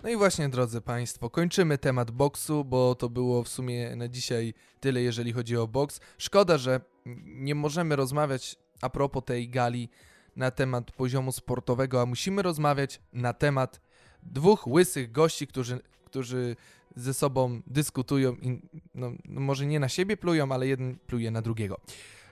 No 0.04 0.10
i 0.10 0.16
właśnie, 0.16 0.50
drodzy 0.50 0.82
Państwo, 0.82 1.30
kończymy 1.30 1.78
temat 1.78 2.12
boksu, 2.12 2.66
bo 2.66 2.96
to 2.96 3.10
było 3.10 3.44
w 3.44 3.48
sumie 3.48 3.96
na 3.96 4.08
dzisiaj 4.08 4.54
tyle, 4.80 5.02
jeżeli 5.02 5.34
chodzi 5.34 5.58
o 5.58 5.68
boks. 5.68 6.00
Szkoda, 6.18 6.58
że 6.58 6.82
nie 7.26 7.56
możemy 7.56 7.96
rozmawiać 7.96 8.56
a 8.82 8.90
propos 8.90 9.24
tej 9.26 9.50
gali 9.50 9.90
na 10.36 10.52
temat 10.52 10.92
poziomu 10.92 11.32
sportowego, 11.32 12.02
a 12.02 12.06
musimy 12.06 12.42
rozmawiać 12.42 13.02
na 13.14 13.34
temat 13.34 13.82
dwóch 14.26 14.68
łysych 14.68 15.12
gości, 15.12 15.48
którzy, 15.48 15.80
którzy 16.06 16.56
ze 16.96 17.14
sobą 17.14 17.62
dyskutują 17.68 18.34
i 18.34 18.62
no, 18.96 19.12
no 19.26 19.42
może 19.42 19.66
nie 19.66 19.80
na 19.80 19.90
siebie 19.90 20.18
plują, 20.18 20.52
ale 20.52 20.68
jeden 20.68 20.96
pluje 21.08 21.32
na 21.32 21.42
drugiego. 21.42 21.80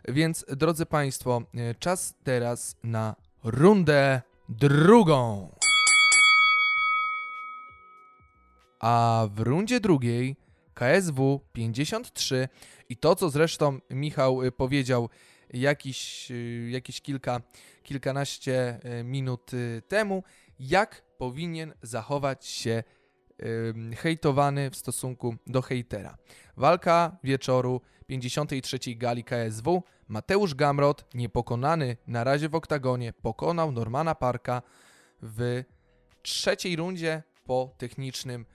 Więc, 0.07 0.45
drodzy 0.49 0.85
Państwo, 0.85 1.41
e, 1.53 1.75
czas 1.75 2.15
teraz 2.23 2.75
na 2.83 3.15
rundę 3.43 4.21
drugą. 4.49 5.49
A 8.79 9.27
w 9.35 9.39
rundzie 9.39 9.79
drugiej 9.79 10.35
KSW 10.73 11.41
53 11.53 12.49
i 12.89 12.97
to, 12.97 13.15
co 13.15 13.29
zresztą 13.29 13.79
Michał 13.89 14.43
y, 14.43 14.51
powiedział 14.51 15.09
jakiś, 15.53 16.31
y, 16.31 16.69
jakieś 16.71 17.01
kilka, 17.01 17.41
kilkanaście 17.83 18.79
minut 19.03 19.51
temu, 19.87 20.23
jak 20.59 21.01
powinien 21.21 21.73
zachować 21.81 22.45
się 22.45 22.83
ym, 23.69 23.93
hejtowany 23.95 24.69
w 24.69 24.75
stosunku 24.75 25.35
do 25.47 25.61
hejtera. 25.61 26.17
Walka 26.57 27.17
wieczoru 27.23 27.81
53 28.07 28.79
gali 28.95 29.23
KSW. 29.23 29.83
Mateusz 30.07 30.55
Gamrot, 30.55 31.05
niepokonany 31.13 31.97
na 32.07 32.23
razie 32.23 32.49
w 32.49 32.55
oktagonie, 32.55 33.13
pokonał 33.13 33.71
Normana 33.71 34.15
Parka 34.15 34.61
w 35.21 35.63
trzeciej 36.21 36.75
rundzie 36.75 37.23
po 37.45 37.75
technicznym 37.77 38.45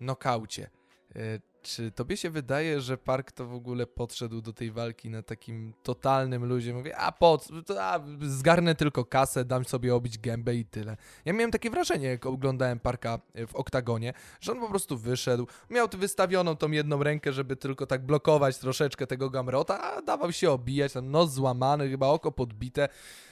nokaucie. 0.00 0.70
E, 1.16 1.18
Czy 1.66 1.90
tobie 1.90 2.16
się 2.16 2.30
wydaje, 2.30 2.80
że 2.80 2.98
Park 2.98 3.32
to 3.32 3.46
w 3.46 3.54
ogóle 3.54 3.86
podszedł 3.86 4.40
do 4.40 4.52
tej 4.52 4.70
walki 4.70 5.10
na 5.10 5.22
takim 5.22 5.72
totalnym 5.82 6.44
luzie? 6.44 6.74
Mówię, 6.74 6.96
a 6.96 7.12
po 7.12 7.38
co? 7.38 7.82
A, 7.84 8.00
zgarnę 8.20 8.74
tylko 8.74 9.04
kasę, 9.04 9.44
dam 9.44 9.64
sobie 9.64 9.94
obić 9.94 10.18
gębę 10.18 10.54
i 10.54 10.64
tyle. 10.64 10.96
Ja 11.24 11.32
miałem 11.32 11.50
takie 11.50 11.70
wrażenie, 11.70 12.06
jak 12.06 12.26
oglądałem 12.26 12.80
Parka 12.80 13.18
e, 13.34 13.46
w 13.46 13.54
oktagonie, 13.54 14.12
że 14.40 14.52
on 14.52 14.60
po 14.60 14.68
prostu 14.68 14.98
wyszedł, 14.98 15.46
miał 15.70 15.88
wystawioną 15.92 16.56
tą 16.56 16.70
jedną 16.70 17.02
rękę, 17.02 17.32
żeby 17.32 17.56
tylko 17.56 17.86
tak 17.86 18.06
blokować 18.06 18.58
troszeczkę 18.58 19.06
tego 19.06 19.30
Gamrota, 19.30 19.82
a 19.82 20.02
dawał 20.02 20.32
się 20.32 20.50
obijać, 20.50 20.92
tam 20.92 21.10
nos 21.10 21.32
złamany, 21.32 21.90
chyba 21.90 22.06
oko 22.06 22.32
podbite. 22.32 22.88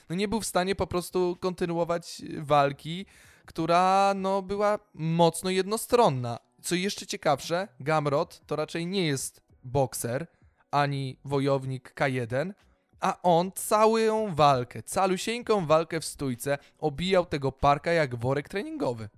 No 0.09 0.17
nie 0.17 0.29
był 0.29 0.41
w 0.41 0.47
stanie 0.47 0.75
po 0.75 0.87
prostu 0.87 1.37
kontynuować 1.41 2.23
walki, 2.39 3.07
która 3.47 4.13
no, 4.17 4.43
była 4.43 4.79
mocno 4.95 5.51
jednostronna. 5.51 6.39
Co 6.65 6.75
jeszcze 6.75 7.07
ciekawsze, 7.07 7.69
Gamrot 7.81 8.41
to 8.47 8.57
raczej 8.57 8.87
nie 8.87 9.07
jest 9.07 9.41
bokser 9.65 10.27
ani 10.71 11.19
wojownik 11.25 11.95
K1, 11.95 12.53
a 13.01 13.23
on 13.23 13.53
całą 13.55 14.35
walkę, 14.35 14.83
calusieńką 14.83 15.67
walkę 15.67 16.01
w 16.01 16.05
stójce 16.05 16.59
obijał 16.79 17.27
tego 17.27 17.53
parka 17.53 17.93
jak 17.93 18.17
worek 18.17 18.49
treningowy. 18.49 19.09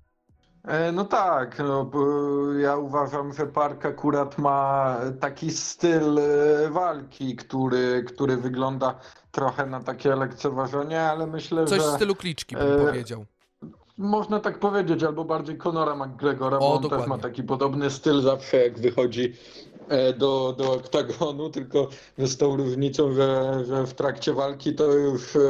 E, 0.65 0.93
No 0.93 1.05
tak, 1.05 1.59
no, 1.59 1.85
bo 1.85 2.07
ja 2.53 2.77
uważam, 2.77 3.33
że 3.33 3.47
Park 3.47 3.87
akurat 3.87 4.39
ma 4.39 4.97
taki 5.21 5.51
styl 5.51 6.19
e, 6.19 6.71
walki, 6.71 7.37
który, 7.37 8.05
który 8.05 8.37
wygląda 8.37 9.01
trochę 9.31 9.67
na 9.67 9.81
takie 9.81 10.17
lekceważenie, 10.17 11.03
ale 11.03 11.27
myślę, 11.27 11.65
Coś 11.65 11.81
w 11.81 11.83
że 11.83 11.93
stylu 11.93 12.15
kliczki 12.15 12.57
bym 12.57 12.73
e, 12.73 12.87
powiedział. 12.87 13.27
Można 13.99 14.41
tak 14.41 14.59
powiedzieć, 14.59 15.03
albo 15.03 15.25
bardziej 15.25 15.59
Conora 15.59 15.97
McGregora, 15.97 16.57
O, 16.57 16.61
bo 16.61 16.73
on 16.73 16.83
też 16.83 16.91
dokładnie. 16.91 17.09
ma 17.09 17.19
taki 17.19 17.43
podobny 17.43 17.91
styl 17.91 18.21
zawsze 18.23 18.57
jak 18.57 18.79
wychodzi 18.79 19.33
e, 19.89 20.13
do, 20.13 20.55
do 20.59 20.73
oktagonu, 20.73 21.51
tylko 21.51 21.89
z 22.19 22.37
tą 22.37 22.57
różnicą, 22.57 23.13
że, 23.13 23.63
że 23.65 23.87
w 23.87 23.95
trakcie 23.95 24.33
walki 24.33 24.75
to 24.75 24.85
już 24.93 25.37
e, 25.37 25.41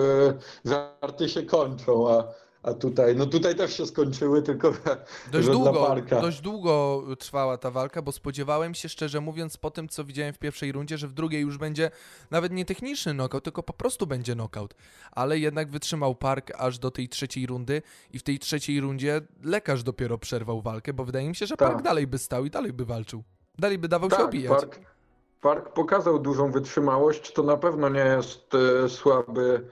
żarty 0.64 1.28
się 1.28 1.42
kończą, 1.42 2.10
a, 2.10 2.24
a 2.66 2.74
tutaj, 2.74 3.16
no 3.16 3.26
tutaj 3.26 3.54
też 3.54 3.76
się 3.76 3.86
skończyły, 3.86 4.42
tylko 4.42 4.72
Dość 5.32 5.48
długo, 5.48 5.72
Parka. 5.86 6.20
dość 6.20 6.40
długo 6.40 7.02
trwała 7.18 7.58
ta 7.58 7.70
walka, 7.70 8.02
bo 8.02 8.12
spodziewałem 8.12 8.74
się, 8.74 8.88
szczerze 8.88 9.20
mówiąc, 9.20 9.56
po 9.56 9.70
tym, 9.70 9.88
co 9.88 10.04
widziałem 10.04 10.34
w 10.34 10.38
pierwszej 10.38 10.72
rundzie, 10.72 10.98
że 10.98 11.08
w 11.08 11.12
drugiej 11.12 11.42
już 11.42 11.58
będzie 11.58 11.90
nawet 12.30 12.52
nie 12.52 12.64
techniczny 12.64 13.14
knockout, 13.14 13.44
tylko 13.44 13.62
po 13.62 13.72
prostu 13.72 14.06
będzie 14.06 14.34
knockout. 14.34 14.74
Ale 15.12 15.38
jednak 15.38 15.70
wytrzymał 15.70 16.14
Park 16.14 16.52
aż 16.58 16.78
do 16.78 16.90
tej 16.90 17.08
trzeciej 17.08 17.46
rundy 17.46 17.82
i 18.12 18.18
w 18.18 18.22
tej 18.22 18.38
trzeciej 18.38 18.80
rundzie 18.80 19.20
lekarz 19.42 19.82
dopiero 19.82 20.18
przerwał 20.18 20.60
walkę, 20.62 20.92
bo 20.92 21.04
wydaje 21.04 21.28
mi 21.28 21.36
się, 21.36 21.46
że 21.46 21.56
Tak. 21.56 21.68
Park 21.72 21.82
dalej 21.84 22.06
by 22.06 22.18
stał 22.18 22.44
i 22.44 22.50
dalej 22.50 22.72
by 22.72 22.84
walczył. 22.84 23.22
Dalej 23.58 23.78
by 23.78 23.88
dawał 23.88 24.10
się 24.10 24.16
Tak, 24.16 24.26
obijać. 24.26 24.60
Park, 24.60 24.80
Park 25.40 25.72
pokazał 25.72 26.18
dużą 26.18 26.50
wytrzymałość. 26.52 27.32
To 27.32 27.42
na 27.42 27.56
pewno 27.56 27.88
nie 27.88 28.00
jest 28.16 28.52
e, 28.84 28.88
słaby 28.88 29.66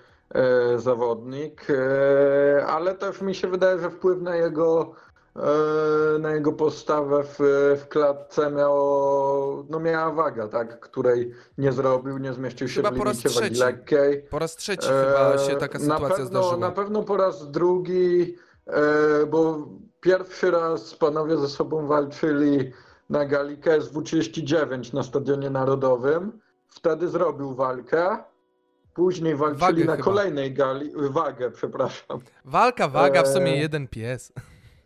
zawodnik, 0.76 1.66
e, 1.70 2.66
ale 2.66 2.94
też 2.94 3.20
mi 3.20 3.34
się 3.34 3.48
wydaje, 3.48 3.78
że 3.78 3.90
wpływ 3.90 4.20
na 4.22 4.36
jego, 4.36 4.92
e, 5.36 6.18
na 6.18 6.30
jego 6.30 6.52
postawę 6.52 7.24
w, 7.24 7.36
w 7.82 7.88
klatce 7.88 8.50
miało, 8.50 9.64
no 9.70 9.80
miała 9.80 10.12
waga, 10.12 10.48
tak, 10.48 10.80
której 10.80 11.34
nie 11.58 11.72
zrobił, 11.72 12.18
nie 12.18 12.32
zmieścił 12.32 12.68
się 12.68 12.74
Chyba 12.74 12.90
w 12.90 12.98
po 12.98 13.04
raz 13.04 13.16
limicie 13.16 13.40
wagi 13.40 13.54
trzeci. 13.54 13.60
lekkiej. 13.60 14.22
Po 14.30 14.38
raz 14.38 14.56
trzeci 14.56 14.88
chyba 14.88 15.38
się 15.38 15.56
taka 15.56 15.78
E, 15.78 15.82
na 15.82 15.94
sytuacja 15.94 16.08
pewno, 16.16 16.26
zdarzyła. 16.26 16.56
Na 16.56 16.70
pewno 16.70 17.02
po 17.02 17.16
raz 17.16 17.50
drugi, 17.50 18.36
e, 18.66 19.26
bo 19.26 19.68
pierwszy 20.00 20.50
raz 20.50 20.94
panowie 20.94 21.36
ze 21.36 21.48
sobą 21.48 21.86
walczyli 21.86 22.72
na 23.10 23.24
gali 23.24 23.58
KSW 23.58 24.02
39 24.02 24.92
na 24.92 25.02
Stadionie 25.02 25.50
Narodowym. 25.50 26.38
Wtedy 26.68 27.08
zrobił 27.08 27.54
walkę. 27.54 28.18
Później 28.94 29.36
walczyli 29.36 29.60
Wagę 29.60 29.84
na 29.84 29.92
chyba. 29.92 30.04
kolejnej 30.04 30.52
gali, 30.54 30.90
wagę, 31.10 31.50
przepraszam. 31.50 32.18
Walka, 32.44 32.88
waga, 32.88 33.22
w 33.22 33.28
sumie 33.28 33.52
Eee, 33.52 33.60
jeden 33.60 33.88
pies. 33.88 34.32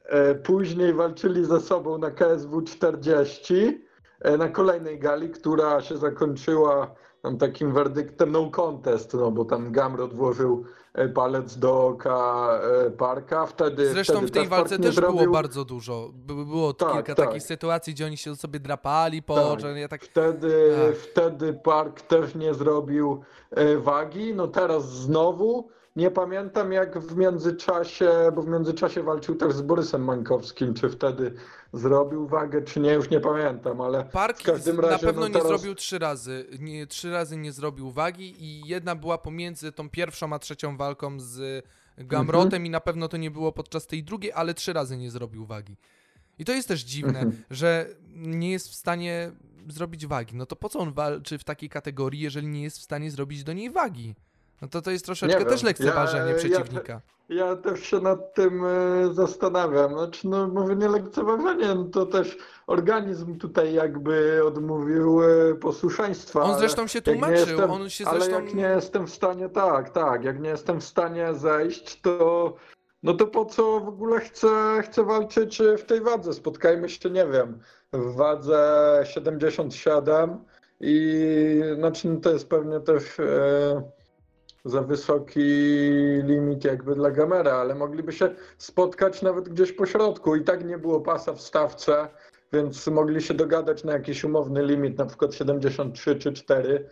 E, 0.04 0.34
Później 0.34 0.94
walczyli 0.94 1.44
ze 1.44 1.60
sobą 1.60 1.98
na 1.98 2.10
KSW 2.10 2.62
40 2.62 3.80
e, 4.20 4.36
na 4.36 4.48
kolejnej 4.48 4.98
gali, 4.98 5.30
która 5.30 5.80
się 5.80 5.96
zakończyła 5.96 6.94
tam 7.22 7.38
takim 7.38 7.72
werdyktem 7.72 8.32
no 8.32 8.50
contest, 8.50 9.14
no 9.14 9.30
bo 9.30 9.44
tam 9.44 9.72
Gamrot 9.72 10.14
włożył 10.14 10.64
e, 10.64 10.87
palec 11.14 11.56
do 11.58 11.86
oka 11.86 12.48
e, 12.86 12.90
Parka. 12.90 13.46
Wtedy, 13.46 13.90
Zresztą 13.92 14.12
wtedy 14.12 14.26
w 14.26 14.30
tej 14.30 14.48
walce 14.48 14.78
też 14.78 14.96
było 15.00 15.12
zrobił. 15.12 15.32
bardzo 15.32 15.64
dużo. 15.64 16.10
By- 16.12 16.44
Było 16.44 16.72
Tak, 16.72 16.92
kilka 16.92 17.14
tak. 17.14 17.26
takich 17.26 17.42
sytuacji, 17.42 17.94
gdzie 17.94 18.06
oni 18.06 18.16
się 18.16 18.36
sobie 18.36 18.60
drapali 18.60 19.22
po 19.22 19.56
Tak. 19.56 19.76
ja 19.76 19.88
tak 19.88 20.04
Wtedy, 20.04 20.76
Ach. 20.90 20.96
wtedy 20.96 21.52
Park 21.52 22.00
też 22.00 22.34
nie 22.34 22.54
zrobił 22.54 23.20
e, 23.50 23.76
wagi. 23.76 24.34
No 24.34 24.48
teraz 24.48 24.88
znowu. 24.92 25.68
Nie 25.98 26.10
pamiętam 26.10 26.72
jak 26.72 26.98
w 26.98 27.16
międzyczasie, 27.16 28.10
bo 28.34 28.42
w 28.42 28.48
międzyczasie 28.48 29.02
walczył 29.02 29.34
też 29.34 29.52
z 29.54 29.62
Borysem 29.62 30.04
Mańkowskim, 30.04 30.74
czy 30.74 30.90
wtedy 30.90 31.34
zrobił 31.72 32.26
wagę, 32.28 32.62
czy 32.62 32.80
nie, 32.80 32.92
już 32.92 33.10
nie 33.10 33.20
pamiętam, 33.20 33.80
ale 33.80 34.04
Park 34.04 34.38
w 34.40 34.42
każdym 34.42 34.76
na 34.76 34.82
razie, 34.82 35.06
pewno 35.06 35.20
no 35.20 35.28
nie 35.28 35.32
teraz- 35.34 35.48
zrobił 35.48 35.74
trzy 35.74 35.98
razy. 35.98 36.46
Nie, 36.60 36.86
trzy 36.86 37.10
razy 37.10 37.36
nie 37.36 37.52
zrobił 37.52 37.90
wagi 37.90 38.34
i 38.44 38.68
jedna 38.68 38.94
była 38.96 39.18
pomiędzy 39.18 39.72
tą 39.72 39.90
pierwszą 39.90 40.32
a 40.32 40.38
trzecią 40.38 40.76
walką 40.76 41.20
z 41.20 41.64
Gamrotem 41.98 42.44
Mhm. 42.46 42.66
i 42.66 42.70
na 42.70 42.80
pewno 42.80 43.08
to 43.08 43.16
nie 43.16 43.30
było 43.30 43.52
podczas 43.52 43.86
tej 43.86 44.04
drugiej, 44.04 44.32
ale 44.32 44.54
trzy 44.54 44.72
razy 44.72 44.96
nie 44.96 45.10
zrobił 45.10 45.46
wagi. 45.46 45.76
I 46.38 46.44
to 46.44 46.52
jest 46.52 46.68
też 46.68 46.80
dziwne, 46.80 47.18
Mhm. 47.20 47.42
że 47.50 47.86
nie 48.16 48.50
jest 48.50 48.68
w 48.68 48.74
stanie 48.74 49.32
zrobić 49.68 50.06
wagi. 50.06 50.36
No 50.36 50.46
to 50.46 50.56
po 50.56 50.68
co 50.68 50.78
on 50.78 50.92
walczy 50.92 51.38
w 51.38 51.44
takiej 51.44 51.68
kategorii, 51.68 52.20
jeżeli 52.20 52.46
nie 52.46 52.62
jest 52.62 52.78
w 52.78 52.82
stanie 52.82 53.10
zrobić 53.10 53.44
do 53.44 53.52
niej 53.52 53.70
wagi? 53.70 54.14
No 54.62 54.68
to 54.68 54.82
to 54.82 54.90
jest 54.90 55.04
troszeczkę 55.04 55.44
też 55.44 55.62
lekceważenie 55.62 56.24
Ja- 56.24 56.30
ja- 56.30 56.34
przeciwnika. 56.38 57.00
Ja 57.28 57.56
też 57.56 57.80
się 57.80 58.00
nad 58.00 58.34
tym 58.34 58.64
e, 58.64 58.68
zastanawiam. 59.14 59.92
Znaczy, 59.92 60.28
no 60.28 60.48
może 60.48 60.76
nie 60.76 60.88
lekceważenie, 60.88 61.74
no 61.74 61.84
to 61.84 62.06
też 62.06 62.38
organizm 62.66 63.38
tutaj 63.38 63.74
jakby 63.74 64.40
odmówił 64.46 65.22
e, 65.22 65.54
posłuszeństwa. 65.54 66.42
On 66.42 66.50
ale 66.50 66.58
zresztą 66.58 66.86
się 66.86 67.02
tłumaczył, 67.02 67.36
jestem- 67.36 67.70
on 67.70 67.90
się 67.90 68.06
Ale 68.06 68.20
zresztą... 68.20 68.44
jak 68.44 68.54
nie 68.54 68.62
jestem 68.62 69.06
w 69.06 69.10
stanie, 69.10 69.48
tak, 69.48 69.90
tak, 69.90 70.24
jak 70.24 70.40
nie 70.40 70.48
jestem 70.50 70.80
w 70.80 70.84
stanie 70.84 71.34
zejść, 71.34 72.00
to 72.00 72.54
no 73.02 73.14
to 73.14 73.26
po 73.26 73.44
co 73.44 73.80
w 73.80 73.88
ogóle 73.88 74.20
chcę, 74.20 74.82
chcę 74.82 75.04
walczyć 75.04 75.62
w 75.78 75.82
tej 75.82 76.00
wadze? 76.00 76.32
Spotkajmy 76.32 76.88
się, 76.88 77.10
nie 77.10 77.26
wiem, 77.26 77.58
w 77.92 78.14
wadze 78.16 79.00
77 79.04 80.44
i 80.80 81.60
znaczy 81.78 82.08
no 82.08 82.20
to 82.20 82.30
jest 82.30 82.48
pewnie 82.48 82.80
też 82.80 83.20
e, 83.20 83.82
za 84.68 84.82
wysoki 84.82 85.40
limit 86.24 86.64
jakby 86.64 86.94
dla 86.94 87.10
Gamera, 87.10 87.52
ale 87.52 87.74
mogliby 87.74 88.12
się 88.12 88.34
spotkać 88.58 89.22
nawet 89.22 89.48
gdzieś 89.48 89.72
po 89.72 89.86
środku. 89.86 90.36
I 90.36 90.44
tak 90.44 90.64
nie 90.64 90.78
było 90.78 91.00
pasa 91.00 91.32
w 91.32 91.40
stawce, 91.40 92.08
więc 92.52 92.86
mogli 92.86 93.22
się 93.22 93.34
dogadać 93.34 93.84
na 93.84 93.92
jakiś 93.92 94.24
umowny 94.24 94.62
limit, 94.66 94.98
na 94.98 95.06
przykład 95.06 95.34
73 95.34 96.16
czy 96.16 96.32
4. 96.32 96.88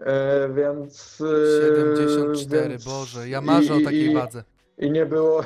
E, 0.00 0.48
więc. 0.54 1.20
e, 1.20 1.66
74, 1.66 2.68
więc 2.68 2.84
Boże, 2.84 3.28
ja 3.28 3.40
marzę 3.40 3.74
o 3.74 3.78
i- 3.78 3.84
takiej 3.84 4.10
i- 4.10 4.14
wadze. 4.14 4.44
I 4.78 4.90
nie, 4.90 5.06
było, 5.06 5.40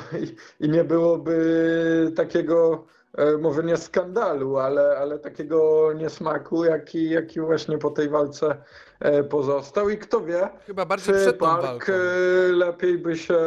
i, 0.59 0.65
i 0.65 0.69
nie 0.69 0.83
byłoby 0.83 2.11
takiego, 2.15 2.85
e, 2.85 3.02
może 3.41 3.63
nie 3.63 3.77
skandalu, 3.77 4.57
ale, 4.57 4.97
ale 4.97 5.19
takiego 5.19 5.89
niesmaku, 5.93 6.65
jaki, 6.65 7.09
jaki 7.09 7.41
właśnie 7.41 7.77
po 7.77 7.89
tej 7.89 8.09
walce 8.09 8.57
e, 8.99 9.23
pozostał. 9.23 9.89
I 9.89 9.97
kto 9.97 10.21
wie, 10.21 10.49
Chyba 10.65 10.85
bardziej 10.85 11.15
czy 11.25 11.33
Park 11.33 11.63
walką. 11.63 11.93
e, 11.93 12.51
lepiej 12.51 12.97
by 12.97 13.17
się, 13.17 13.37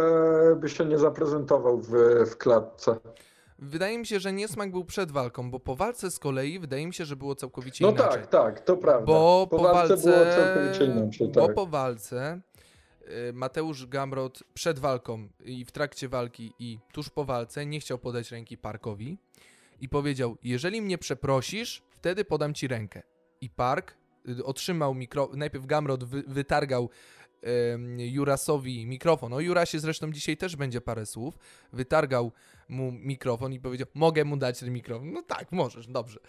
by 0.56 0.68
się 0.68 0.84
nie 0.84 0.98
zaprezentował 0.98 1.78
w, 1.80 1.90
w 2.30 2.36
klatce. 2.36 2.96
Wydaje 3.58 3.98
mi 3.98 4.06
się, 4.06 4.20
że 4.20 4.32
niesmak 4.32 4.70
był 4.70 4.84
przed 4.84 5.10
walką, 5.10 5.50
bo 5.50 5.60
po 5.60 5.76
walce 5.76 6.10
z 6.10 6.18
kolei 6.18 6.58
wydaje 6.58 6.86
mi 6.86 6.94
się, 6.94 7.04
że 7.04 7.16
było 7.16 7.34
całkowicie 7.34 7.84
No 7.84 7.90
inaczej. 7.90 8.10
tak, 8.22 8.26
tak, 8.26 8.60
to 8.60 8.76
prawda. 8.76 9.06
Bo 9.06 9.46
po, 9.50 9.56
po, 9.56 9.62
walce, 9.62 9.88
walce, 9.96 10.10
było 10.10 10.24
całkowicie 10.34 10.84
inaczej, 10.84 11.28
bo 11.28 11.46
tak. 11.46 11.54
po 11.54 11.66
walce 11.66 12.40
Mateusz 13.32 13.86
Gamrot 13.86 14.42
przed 14.54 14.78
walką 14.78 15.28
i 15.44 15.64
w 15.64 15.72
trakcie 15.72 16.08
walki 16.08 16.52
i 16.58 16.78
tuż 16.92 17.10
po 17.10 17.24
walce 17.24 17.66
nie 17.66 17.80
chciał 17.80 17.98
podać 17.98 18.30
ręki 18.30 18.58
Parkowi 18.58 19.18
i 19.80 19.88
powiedział, 19.88 20.36
jeżeli 20.42 20.82
mnie 20.82 20.98
przeprosisz, 20.98 21.82
wtedy 21.90 22.24
podam 22.24 22.54
ci 22.54 22.68
rękę. 22.68 23.02
I 23.40 23.50
Park 23.50 23.96
y, 24.28 24.44
otrzymał 24.44 24.94
mikro... 24.94 25.30
Najpierw 25.34 25.66
Gamrot 25.66 26.04
wy, 26.04 26.22
wytargał 26.26 26.90
Jurasowi 27.98 28.86
mikrofon. 28.86 29.32
O 29.32 29.40
Jurasie 29.40 29.80
zresztą 29.80 30.12
dzisiaj 30.12 30.36
też 30.36 30.56
będzie 30.56 30.80
parę 30.80 31.06
słów. 31.06 31.38
Wytargał 31.72 32.32
mu 32.68 32.92
mikrofon 32.92 33.52
i 33.52 33.60
powiedział, 33.60 33.86
mogę 33.94 34.24
mu 34.24 34.36
dać 34.36 34.60
ten 34.60 34.72
mikrofon. 34.72 35.12
No 35.12 35.22
tak, 35.22 35.52
możesz, 35.52 35.86
dobrze. 35.86 36.20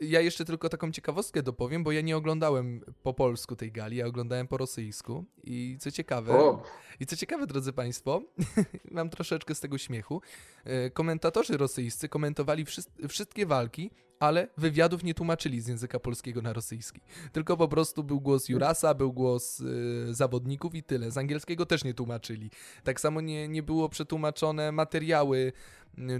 Ja 0.00 0.20
jeszcze 0.20 0.44
tylko 0.44 0.68
taką 0.68 0.92
ciekawostkę 0.92 1.42
dopowiem, 1.42 1.84
bo 1.84 1.92
ja 1.92 2.00
nie 2.00 2.16
oglądałem 2.16 2.80
po 3.02 3.14
polsku 3.14 3.56
tej 3.56 3.72
gali, 3.72 3.96
ja 3.96 4.06
oglądałem 4.06 4.48
po 4.48 4.56
rosyjsku 4.56 5.24
i 5.44 5.76
co 5.80 5.90
ciekawe, 5.90 6.32
O, 6.32 6.62
i 7.00 7.06
co 7.06 7.16
ciekawe, 7.16 7.46
drodzy 7.46 7.72
Państwo, 7.72 8.22
mam 8.90 9.10
troszeczkę 9.10 9.54
z 9.54 9.60
tego 9.60 9.78
śmiechu. 9.78 10.22
e, 10.64 10.90
Komentatorzy 10.90 11.56
rosyjscy 11.56 12.08
komentowali 12.08 12.64
wszys- 12.64 13.08
wszystkie 13.08 13.46
walki, 13.46 13.90
ale 14.20 14.48
wywiadów 14.56 15.04
nie 15.04 15.14
tłumaczyli 15.14 15.60
z 15.60 15.66
języka 15.68 16.00
polskiego 16.00 16.42
na 16.42 16.52
rosyjski. 16.52 17.00
Tylko 17.32 17.56
po 17.56 17.68
prostu 17.68 18.04
był 18.04 18.20
głos 18.20 18.48
Jurasa, 18.48 18.94
był 18.94 19.12
głos 19.12 19.60
e, 19.60 20.14
zawodników 20.14 20.74
i 20.74 20.82
tyle. 20.82 21.10
Z 21.10 21.18
angielskiego 21.18 21.66
też 21.66 21.84
nie 21.84 21.94
tłumaczyli. 21.94 22.50
Tak 22.84 23.00
samo 23.00 23.20
nie, 23.20 23.48
nie 23.48 23.62
było 23.62 23.88
przetłumaczone 23.88 24.72
materiały 24.72 25.52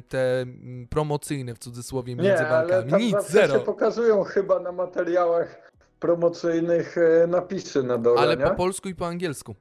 te 0.09 0.41
m, 0.41 0.87
promocyjne 0.91 1.55
w 1.55 1.59
cudzysłowie 1.59 2.17
między 2.17 2.31
nie, 2.43 2.49
ale 2.49 2.69
walkami. 2.69 2.91
tam 2.91 3.01
Nic, 3.01 3.31
zero. 3.31 3.55
się 3.59 3.61
pokazują 3.65 4.25
chyba 4.25 4.61
na 4.61 4.73
materiałach 4.73 5.73
promocyjnych 6.01 6.97
e, 6.99 7.27
napisy 7.27 7.83
na 7.83 7.99
dole, 7.99 8.21
Ale 8.21 8.37
nie? 8.37 8.45
po 8.45 8.51
polsku 8.55 8.89
i 8.89 8.95
po 8.95 9.07
angielsku. 9.07 9.55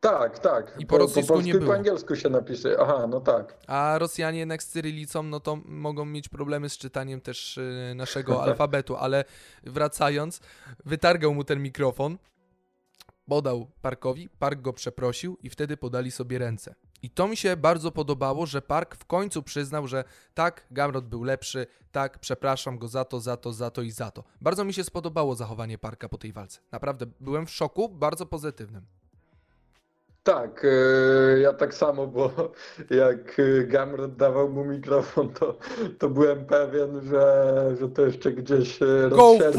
Tak, 0.00 0.38
tak. 0.38 0.74
I 0.78 0.86
po 0.86 0.98
rosyjsku 0.98 1.28
po 1.28 1.34
polsku 1.34 1.46
nie 1.46 1.50
i 1.54 1.58
było. 1.58 1.66
po 1.72 1.74
angielsku 1.78 2.16
się 2.16 2.28
napisy. 2.28 2.76
Aha, 2.80 3.06
no 3.06 3.20
tak. 3.20 3.56
A 3.66 3.98
Rosjanie 3.98 4.38
jednak 4.38 4.62
z 4.62 4.66
cyrylicą, 4.68 5.22
no 5.22 5.40
to 5.40 5.58
mogą 5.64 6.04
mieć 6.04 6.28
problemy 6.28 6.68
z 6.68 6.78
czytaniem 6.78 7.20
też 7.20 7.56
y, 7.58 7.92
naszego 7.96 8.42
alfabetu, 8.44 8.96
ale 8.96 9.24
wracając, 9.62 10.40
wytargał 10.84 11.34
mu 11.34 11.44
ten 11.44 11.62
mikrofon, 11.62 12.18
podał 13.28 13.66
Parkowi, 13.82 14.28
Park 14.38 14.60
go 14.60 14.72
przeprosił 14.72 15.38
i 15.42 15.50
wtedy 15.50 15.76
podali 15.76 16.10
sobie 16.10 16.38
ręce. 16.38 16.74
I 17.04 17.10
to 17.10 17.28
mi 17.28 17.36
się 17.36 17.56
bardzo 17.56 17.92
podobało, 17.92 18.46
że 18.46 18.62
Park 18.62 18.96
w 18.96 19.04
końcu 19.04 19.42
przyznał, 19.42 19.86
że 19.86 20.04
tak, 20.34 20.66
Gamrot 20.70 21.06
był 21.06 21.22
lepszy, 21.22 21.66
tak, 21.92 22.18
przepraszam 22.18 22.78
go 22.78 22.88
za 22.88 23.04
to, 23.04 23.20
za 23.20 23.36
to, 23.36 23.52
za 23.52 23.70
to 23.70 23.82
i 23.82 23.90
za 23.90 24.10
to. 24.10 24.24
Bardzo 24.40 24.64
mi 24.64 24.74
się 24.74 24.84
spodobało 24.84 25.34
zachowanie 25.34 25.78
Parka 25.78 26.08
po 26.08 26.18
tej 26.18 26.32
walce. 26.32 26.60
Naprawdę, 26.72 27.06
byłem 27.20 27.46
w 27.46 27.50
szoku, 27.50 27.88
bardzo 27.88 28.26
pozytywnym. 28.26 28.86
Tak, 30.24 30.64
e, 30.64 31.40
ja 31.40 31.52
tak 31.52 31.74
samo, 31.74 32.06
bo 32.06 32.30
jak 32.90 33.40
e, 33.40 33.64
Gamrot 33.64 34.16
dawał 34.16 34.48
mu 34.48 34.64
mikrofon, 34.64 35.28
to, 35.28 35.58
to 35.98 36.08
byłem 36.08 36.46
pewien, 36.46 37.00
że, 37.00 37.54
że 37.80 37.88
to 37.88 38.02
jeszcze 38.02 38.32
gdzieś 38.32 38.82
e, 38.82 39.08
rozsierdzi! 39.08 39.58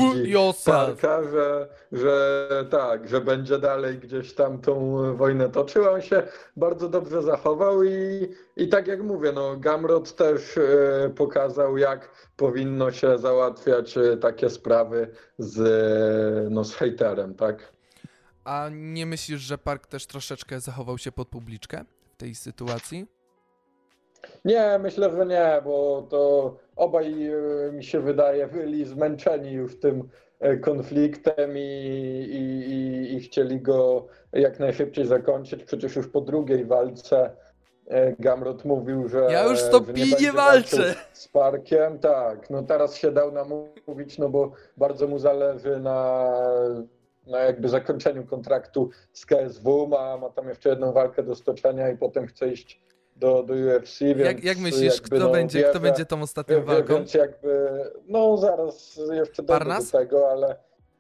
Parka, 0.72 1.24
że, 1.24 1.68
że 1.92 2.48
tak, 2.70 3.08
że 3.08 3.22
będzie 3.22 3.60
dalej 3.60 3.98
gdzieś 3.98 4.34
tam 4.34 4.62
tą 4.62 4.96
wojnę 5.16 5.50
toczył. 5.50 5.90
On 5.90 6.02
się 6.02 6.24
bardzo 6.56 6.90
dobrze 6.90 7.22
zachował 7.22 7.84
i, 7.84 8.28
i 8.58 8.68
tak 8.68 8.88
jak 8.88 9.04
mówię, 9.04 9.32
no, 9.32 9.58
Gamrot 9.58 10.16
też 10.16 10.60
pokazał, 11.16 11.78
jak 11.78 12.10
powinno 12.38 12.92
się 12.92 13.18
załatwiać 13.18 13.96
takie 14.22 14.50
sprawy 14.50 15.08
z, 15.38 15.62
no, 16.52 16.64
z 16.64 16.76
hejterem, 16.76 17.36
tak? 17.36 17.75
A 18.46 18.70
nie 18.72 19.06
myślisz, 19.06 19.42
że 19.42 19.58
Park 19.58 19.88
też 19.88 20.06
troszeczkę 20.06 20.60
zachował 20.60 20.98
się 20.98 21.12
pod 21.12 21.28
publiczkę 21.28 21.86
w 22.14 22.18
tej 22.18 22.36
sytuacji? 22.36 23.08
Nie, 24.46 24.80
myślę, 24.80 25.12
że 25.12 25.26
nie, 25.26 25.62
bo 25.64 26.08
to 26.10 26.56
obaj 26.76 27.28
e, 27.28 27.72
mi 27.72 27.84
się 27.84 28.00
wydaje 28.00 28.48
byli 28.48 28.86
zmęczeni 28.86 29.52
już 29.52 29.80
tym 29.80 30.10
e, 30.40 30.58
konfliktem 30.58 31.58
i, 31.58 31.62
i, 32.30 32.72
i, 32.72 33.14
i 33.16 33.20
chcieli 33.20 33.62
go 33.62 34.08
jak 34.34 34.60
najszybciej 34.60 35.06
zakończyć. 35.06 35.64
Przecież 35.64 35.96
już 35.96 36.08
po 36.08 36.22
drugiej 36.22 36.66
walce 36.66 37.32
e, 37.88 38.16
Gamrot 38.20 38.66
mówił, 38.66 39.08
że. 39.08 39.28
Ja 39.32 39.44
już 39.44 39.60
nie 39.64 39.94
będzie 39.94 40.32
walczę. 40.32 40.96
Z 41.14 41.28
Parkiem, 41.28 42.00
tak. 42.00 42.50
No 42.50 42.64
teraz 42.64 42.96
się 42.96 43.12
dał 43.12 43.32
namówić, 43.32 44.18
no 44.18 44.30
bo 44.30 44.52
bardzo 44.78 45.08
mu 45.08 45.20
zależy 45.20 45.80
na, 45.80 46.32
na 47.28 47.40
jakby 47.40 47.70
zakończeniu 47.70 48.26
kontraktu 48.26 48.90
z 49.14 49.26
KSW. 49.26 49.88
Ma, 49.88 50.18
ma 50.18 50.30
tam 50.30 50.50
jeszcze 50.50 50.70
jedną 50.70 50.92
walkę 50.94 51.24
do 51.24 51.36
stoczenia 51.36 51.90
i 51.90 51.98
potem 51.98 52.28
chce 52.28 52.48
iść 52.50 52.82
do, 53.16 53.44
do 53.44 53.54
UFC. 53.54 54.00
Więc 54.00 54.20
Jak, 54.22 54.44
jak 54.44 54.58
myślisz, 54.58 54.94
jakby, 54.94 55.16
kto, 55.18 55.26
no, 55.26 55.32
będzie, 55.32 55.60
wie, 55.60 55.70
kto 55.70 55.80
będzie 55.80 56.06
tą 56.06 56.22
ostatnią 56.22 56.56
wie- 56.56 56.64
walką? 56.66 56.94
Więc 56.96 57.14
jakby, 57.14 57.70
no 58.08 58.38
zaraz 58.38 59.00
jeszcze 59.14 59.44
dojdę 59.44 59.66
do 59.66 59.92
tego, 60.00 60.32
ale, 60.32 60.56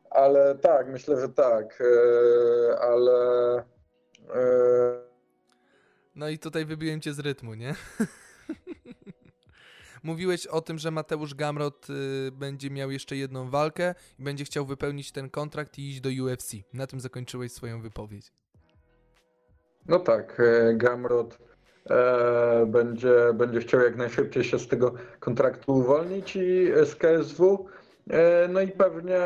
ale 0.09 0.55
tak, 0.55 0.87
myślę, 0.87 1.21
że 1.21 1.29
tak. 1.29 1.81
e, 2.71 2.79
Ale. 2.79 3.57
e, 4.35 5.05
No 6.15 6.29
i 6.29 6.39
tutaj 6.39 6.65
wybiłem 6.65 7.01
cię 7.01 7.13
z 7.13 7.19
rytmu, 7.19 7.53
nie? 7.53 7.73
Mówiłeś 10.05 10.47
o 10.47 10.61
tym, 10.61 10.77
że 10.77 10.91
Mateusz 10.91 11.35
Gamrot 11.35 11.87
y, 11.89 12.31
będzie 12.31 12.69
miał 12.69 12.91
jeszcze 12.91 13.15
jedną 13.15 13.49
walkę 13.49 13.95
i 14.19 14.23
będzie 14.23 14.45
chciał 14.45 14.65
wypełnić 14.65 15.11
ten 15.11 15.29
kontrakt 15.29 15.77
i 15.77 15.89
iść 15.89 16.01
do 16.01 16.09
UFC. 16.23 16.53
Na 16.73 16.87
tym 16.87 16.99
zakończyłeś 16.99 17.51
swoją 17.51 17.81
wypowiedź. 17.81 18.31
No 19.87 19.99
tak, 19.99 20.39
e, 20.39 20.73
Gamrot 20.73 21.37
e, 21.89 22.65
będzie, 22.65 23.15
będzie 23.33 23.59
chciał 23.59 23.81
jak 23.81 23.95
najszybciej 23.95 24.43
się 24.43 24.59
z 24.59 24.67
tego 24.67 24.93
kontraktu 25.19 25.73
uwolnić 25.73 26.35
i 26.35 26.71
e, 26.71 26.85
z 26.85 26.95
KSW. 26.95 27.65
E, 28.09 28.47
no 28.47 28.61
i 28.61 28.67
pewnie, 28.67 29.21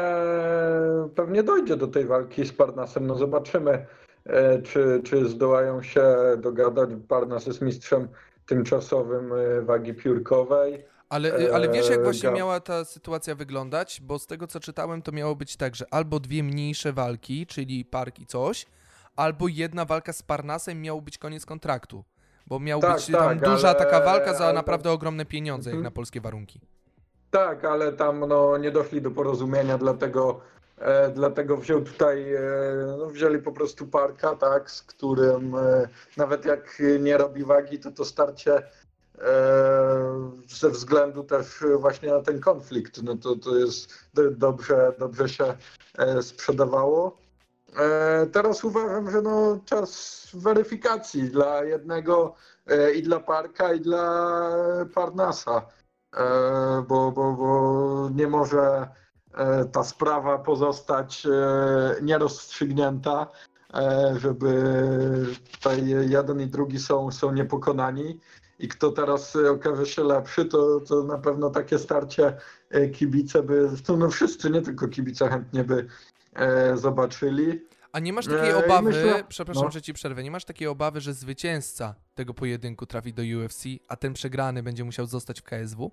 pewnie 1.15 1.43
dojdzie 1.43 1.77
do 1.77 1.87
tej 1.87 2.05
walki 2.05 2.45
z 2.45 2.53
Parnasem. 2.53 3.07
No 3.07 3.15
zobaczymy, 3.15 3.85
e, 4.25 4.61
czy, 4.61 5.01
czy 5.03 5.25
zdołają 5.25 5.81
się 5.81 6.03
dogadać. 6.37 6.89
Parnas 7.07 7.45
jest 7.45 7.61
mistrzem 7.61 8.07
tymczasowym 8.49 9.33
e, 9.33 9.61
wagi 9.61 9.93
piórkowej. 9.93 10.85
Ale, 11.09 11.39
y, 11.39 11.55
ale 11.55 11.69
wiesz, 11.69 11.89
jak 11.89 11.97
Eee, 11.97 12.03
właśnie 12.03 12.31
miała 12.31 12.59
ta 12.59 12.85
sytuacja 12.85 13.35
wyglądać? 13.35 14.01
Bo 14.01 14.19
z 14.19 14.27
tego, 14.27 14.47
co 14.47 14.59
czytałem, 14.59 15.01
to 15.01 15.11
miało 15.11 15.35
być 15.35 15.55
tak, 15.57 15.75
że 15.75 15.85
albo 15.91 16.19
dwie 16.19 16.43
mniejsze 16.43 16.93
walki, 16.93 17.47
czyli 17.47 17.85
park 17.85 18.19
i 18.19 18.25
coś, 18.25 18.65
albo 19.15 19.47
jedna 19.47 19.85
walka 19.85 20.13
z 20.13 20.23
Parnasem 20.23 20.81
miał 20.81 21.01
być 21.01 21.17
koniec 21.17 21.45
kontraktu. 21.45 22.03
Bo 22.47 22.59
miał 22.59 22.79
Tak, 22.79 22.95
być 22.95 23.05
tam 23.07 23.39
tak, 23.39 23.49
duża 23.49 23.69
ale- 23.69 23.79
taka 23.79 23.99
walka 24.05 24.33
za 24.33 24.43
ale- 24.45 24.53
naprawdę 24.53 24.91
ogromne 24.91 25.25
pieniądze, 25.25 25.69
jak 25.69 25.75
Mhm. 25.77 25.83
na 25.83 25.91
polskie 25.91 26.21
warunki. 26.21 26.59
Tak, 27.31 27.65
ale 27.65 27.93
tam 27.93 28.19
no, 28.19 28.57
nie 28.57 28.71
doszli 28.71 29.01
do 29.01 29.11
porozumienia, 29.11 29.77
dlatego, 29.77 30.41
e, 30.79 31.09
dlatego 31.09 31.57
wziął 31.57 31.81
tutaj, 31.81 32.33
e, 32.33 32.41
no, 32.97 33.05
wzięli 33.05 33.39
po 33.39 33.51
prostu 33.51 33.87
parka, 33.87 34.35
tak, 34.35 34.71
z 34.71 34.83
którym 34.83 35.55
e, 35.55 35.87
nawet 36.17 36.45
jak 36.45 36.81
nie 36.99 37.17
robi 37.17 37.43
wagi, 37.43 37.79
to 37.79 37.91
to 37.91 38.05
starcie 38.05 38.63
ze 40.47 40.69
względu 40.69 41.23
też 41.23 41.63
właśnie 41.79 42.09
na 42.09 42.21
ten 42.21 42.39
konflikt, 42.39 43.03
no 43.03 43.17
to, 43.17 43.35
to 43.35 43.57
jest 43.57 43.93
do, 44.13 44.31
dobrze, 44.31 44.93
dobrze 44.99 45.29
się 45.29 45.57
sprzedawało. 46.21 47.17
Teraz 48.31 48.63
uważam, 48.63 49.11
że 49.11 49.21
no, 49.21 49.59
czas 49.65 50.27
weryfikacji 50.33 51.23
dla 51.23 51.63
jednego 51.63 52.35
i 52.95 53.03
dla 53.03 53.19
Parka, 53.19 53.73
i 53.73 53.81
dla 53.81 54.31
Parnasa. 54.95 55.65
Bo, 56.87 57.11
bo, 57.11 57.33
bo 57.33 58.09
nie 58.15 58.27
może 58.27 58.87
ta 59.71 59.83
sprawa 59.83 60.37
pozostać 60.37 61.25
e, 61.25 62.01
nierozstrzygnięta, 62.01 63.27
e, 63.73 64.15
żeby 64.19 64.63
tutaj 65.51 65.83
jeden 66.09 66.41
i 66.41 66.47
drugi 66.47 66.79
są, 66.79 67.11
są 67.11 67.31
niepokonani 67.31 68.19
i 68.59 68.67
kto 68.67 68.91
teraz 68.91 69.35
e, 69.35 69.51
okaże 69.51 69.85
się 69.85 70.03
lepszy, 70.03 70.45
to, 70.45 70.79
to 70.79 71.03
na 71.03 71.17
pewno 71.17 71.49
takie 71.49 71.79
starcie 71.79 72.37
e, 72.69 72.89
kibice 72.89 73.43
by, 73.43 73.69
zresztą 73.69 73.97
no 73.97 74.09
wszyscy, 74.09 74.49
nie 74.49 74.61
tylko 74.61 74.87
kibice 74.87 75.29
chętnie 75.29 75.63
by 75.63 75.87
e, 76.33 76.77
zobaczyli. 76.77 77.61
A 77.91 77.99
nie 77.99 78.13
masz 78.13 78.25
takiej 78.25 78.53
obawy, 78.53 78.89
myślę- 78.89 79.23
przepraszam, 79.27 79.63
no. 79.63 79.71
że 79.71 79.81
ci 79.81 79.93
przerwę, 79.93 80.23
nie 80.23 80.31
masz 80.31 80.45
takiej 80.45 80.67
obawy, 80.67 81.01
że 81.01 81.13
zwycięzca 81.13 81.95
tego 82.15 82.33
pojedynku 82.33 82.85
trafi 82.85 83.13
do 83.13 83.23
UFC, 83.23 83.63
a 83.87 83.95
ten 83.95 84.13
przegrany 84.13 84.63
będzie 84.63 84.83
musiał 84.83 85.05
zostać 85.05 85.41
w 85.41 85.43
KSW? 85.43 85.91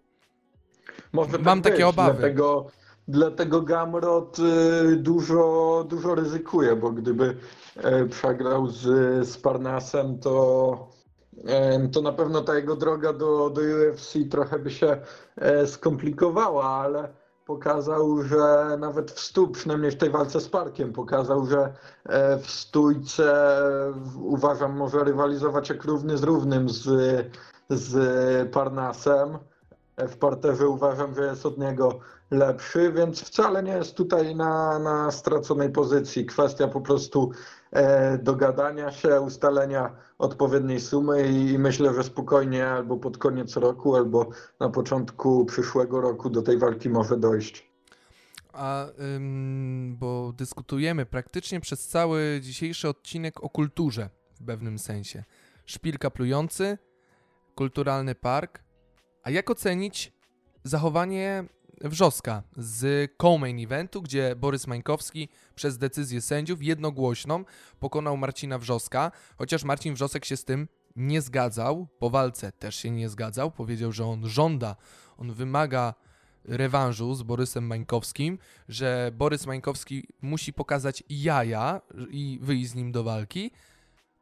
Może 1.12 1.38
Mam 1.38 1.62
tak 1.62 1.72
takie 1.72 1.84
być, 1.84 1.94
obawy. 1.94 2.18
Dlatego, 2.18 2.70
dlatego 3.08 3.62
Gamrot 3.62 4.38
y, 4.38 4.96
dużo, 4.96 5.84
dużo 5.88 6.14
ryzykuje, 6.14 6.76
bo 6.76 6.90
gdyby 6.90 7.36
e, 7.76 8.06
przegrał 8.06 8.68
z, 8.68 8.82
z 9.28 9.38
Parnasem, 9.38 10.18
to, 10.18 10.88
e, 11.46 11.88
to 11.88 12.02
na 12.02 12.12
pewno 12.12 12.42
ta 12.42 12.54
jego 12.54 12.76
droga 12.76 13.12
do, 13.12 13.50
do 13.50 13.60
UFC 13.60 14.14
trochę 14.30 14.58
by 14.58 14.70
się 14.70 15.00
e, 15.36 15.66
skomplikowała, 15.66 16.64
ale 16.64 17.08
pokazał, 17.46 18.22
że 18.22 18.76
nawet 18.78 19.10
w 19.10 19.20
stu, 19.20 19.48
przynajmniej 19.48 19.90
w 19.90 19.96
tej 19.96 20.10
walce 20.10 20.40
z 20.40 20.48
Parkiem, 20.48 20.92
pokazał, 20.92 21.46
że 21.46 21.72
w 22.42 22.50
stójce 22.50 23.58
uważam 24.22 24.76
może 24.76 25.04
rywalizować 25.04 25.68
jak 25.68 25.84
równy 25.84 26.18
z 26.18 26.22
równym 26.22 26.68
z, 26.68 26.84
z 27.70 28.52
Parnasem. 28.52 29.38
W 29.98 30.16
parterze 30.16 30.68
uważam, 30.68 31.14
że 31.14 31.26
jest 31.26 31.46
od 31.46 31.58
niego 31.58 31.98
lepszy, 32.30 32.92
więc 32.92 33.20
wcale 33.22 33.62
nie 33.62 33.72
jest 33.72 33.96
tutaj 33.96 34.34
na, 34.34 34.78
na 34.78 35.10
straconej 35.10 35.70
pozycji. 35.70 36.26
Kwestia 36.26 36.68
po 36.68 36.80
prostu 36.80 37.30
e, 37.70 38.18
dogadania 38.18 38.92
się, 38.92 39.20
ustalenia 39.20 39.96
odpowiedniej 40.18 40.80
sumy 40.80 41.28
i, 41.28 41.50
i 41.50 41.58
myślę, 41.58 41.94
że 41.94 42.04
spokojnie 42.04 42.66
albo 42.66 42.96
pod 42.96 43.18
koniec 43.18 43.56
roku, 43.56 43.96
albo 43.96 44.28
na 44.60 44.68
początku 44.68 45.44
przyszłego 45.44 46.00
roku 46.00 46.30
do 46.30 46.42
tej 46.42 46.58
walki 46.58 46.90
może 46.90 47.16
dojść. 47.16 47.70
A, 48.52 48.86
ym, 49.16 49.96
bo 49.98 50.32
dyskutujemy 50.32 51.06
praktycznie 51.06 51.60
przez 51.60 51.88
cały 51.88 52.38
dzisiejszy 52.42 52.88
odcinek 52.88 53.44
o 53.44 53.48
kulturze 53.48 54.10
w 54.40 54.46
pewnym 54.46 54.78
sensie. 54.78 55.24
Szpilka 55.66 56.10
plujący, 56.10 56.78
kulturalny 57.54 58.14
park. 58.14 58.62
A 59.22 59.30
jak 59.30 59.50
ocenić 59.50 60.12
zachowanie 60.64 61.44
Wrzoska 61.80 62.42
z 62.56 63.12
co-main 63.22 63.64
eventu, 63.64 64.02
gdzie 64.02 64.36
Borys 64.36 64.66
Mańkowski 64.66 65.28
przez 65.54 65.78
decyzję 65.78 66.20
sędziów 66.20 66.62
jednogłośną 66.62 67.44
pokonał 67.80 68.16
Marcina 68.16 68.58
Wrzoska, 68.58 69.12
chociaż 69.38 69.64
Marcin 69.64 69.94
Wrzosek 69.94 70.24
się 70.24 70.36
z 70.36 70.44
tym 70.44 70.68
nie 70.96 71.20
zgadzał, 71.22 71.86
po 71.98 72.10
walce 72.10 72.52
też 72.52 72.76
się 72.76 72.90
nie 72.90 73.08
zgadzał, 73.08 73.50
powiedział, 73.50 73.92
że 73.92 74.06
on 74.06 74.28
żąda, 74.28 74.76
on 75.16 75.32
wymaga 75.32 75.94
rewanżu 76.44 77.14
z 77.14 77.22
Borysem 77.22 77.66
Mańkowskim, 77.66 78.38
że 78.68 79.10
Borys 79.14 79.46
Mańkowski 79.46 80.08
musi 80.22 80.52
pokazać 80.52 81.02
jaja 81.08 81.80
i 82.10 82.38
wyjść 82.42 82.70
z 82.70 82.74
nim 82.74 82.92
do 82.92 83.04
walki. 83.04 83.50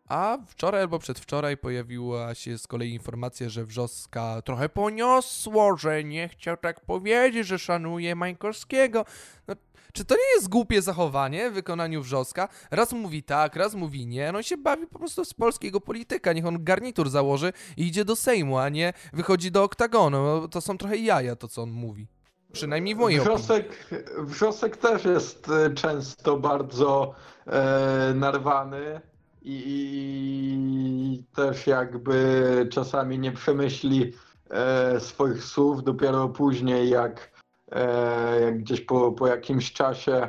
A 0.08 0.38
wczoraj 0.46 0.80
albo 0.80 0.98
przedwczoraj 0.98 1.56
pojawiła 1.56 2.34
się 2.34 2.58
z 2.58 2.66
kolei 2.66 2.92
informacja, 2.92 3.48
że 3.48 3.64
Wrzoska 3.64 4.42
trochę 4.42 4.68
poniosło, 4.68 5.76
że 5.76 6.04
nie 6.04 6.28
chciał 6.28 6.56
tak 6.56 6.80
powiedzieć, 6.80 7.46
że 7.46 7.58
szanuje 7.58 8.14
Mańkowskiego. 8.14 9.04
No, 9.48 9.54
czy 9.92 10.04
to 10.04 10.14
nie 10.14 10.34
jest 10.36 10.48
głupie 10.48 10.82
zachowanie 10.82 11.50
w 11.50 11.54
wykonaniu 11.54 12.02
Wrzoska? 12.02 12.48
Raz 12.70 12.92
mówi 12.92 13.22
tak, 13.22 13.56
raz 13.56 13.74
mówi 13.74 14.06
nie. 14.06 14.32
No 14.32 14.42
się 14.42 14.56
bawi 14.56 14.86
po 14.86 14.98
prostu 14.98 15.24
z 15.24 15.34
polskiego 15.34 15.80
polityka. 15.80 16.32
Niech 16.32 16.46
on 16.46 16.64
garnitur 16.64 17.10
założy 17.10 17.52
i 17.76 17.86
idzie 17.86 18.04
do 18.04 18.16
Sejmu, 18.16 18.58
a 18.58 18.68
nie 18.68 18.92
wychodzi 19.12 19.50
do 19.50 19.62
oktagonu. 19.62 20.24
No, 20.24 20.48
to 20.48 20.60
są 20.60 20.78
trochę 20.78 20.96
jaja 20.96 21.36
to, 21.36 21.48
co 21.48 21.62
on 21.62 21.70
mówi. 21.70 22.06
Przynajmniej 22.52 22.94
w 22.94 22.98
mojej 22.98 23.20
opinii. 23.20 23.38
Wrzosek, 23.38 23.90
wrzosek 24.18 24.76
też 24.76 25.04
jest 25.04 25.48
e, 25.48 25.74
często 25.74 26.36
bardzo 26.36 27.14
e, 27.46 28.12
narwany 28.14 29.00
i, 29.44 31.24
też 31.36 31.66
jakby 31.66 32.68
czasami 32.72 33.18
nie 33.18 33.32
przemyśli 33.32 34.12
e, 34.50 35.00
swoich 35.00 35.44
słów 35.44 35.82
dopiero 35.82 36.28
później, 36.28 36.90
jak, 36.90 37.30
e, 37.72 38.40
jak 38.40 38.58
gdzieś 38.58 38.80
po, 38.80 39.12
po 39.12 39.26
jakimś 39.26 39.72
czasie 39.72 40.28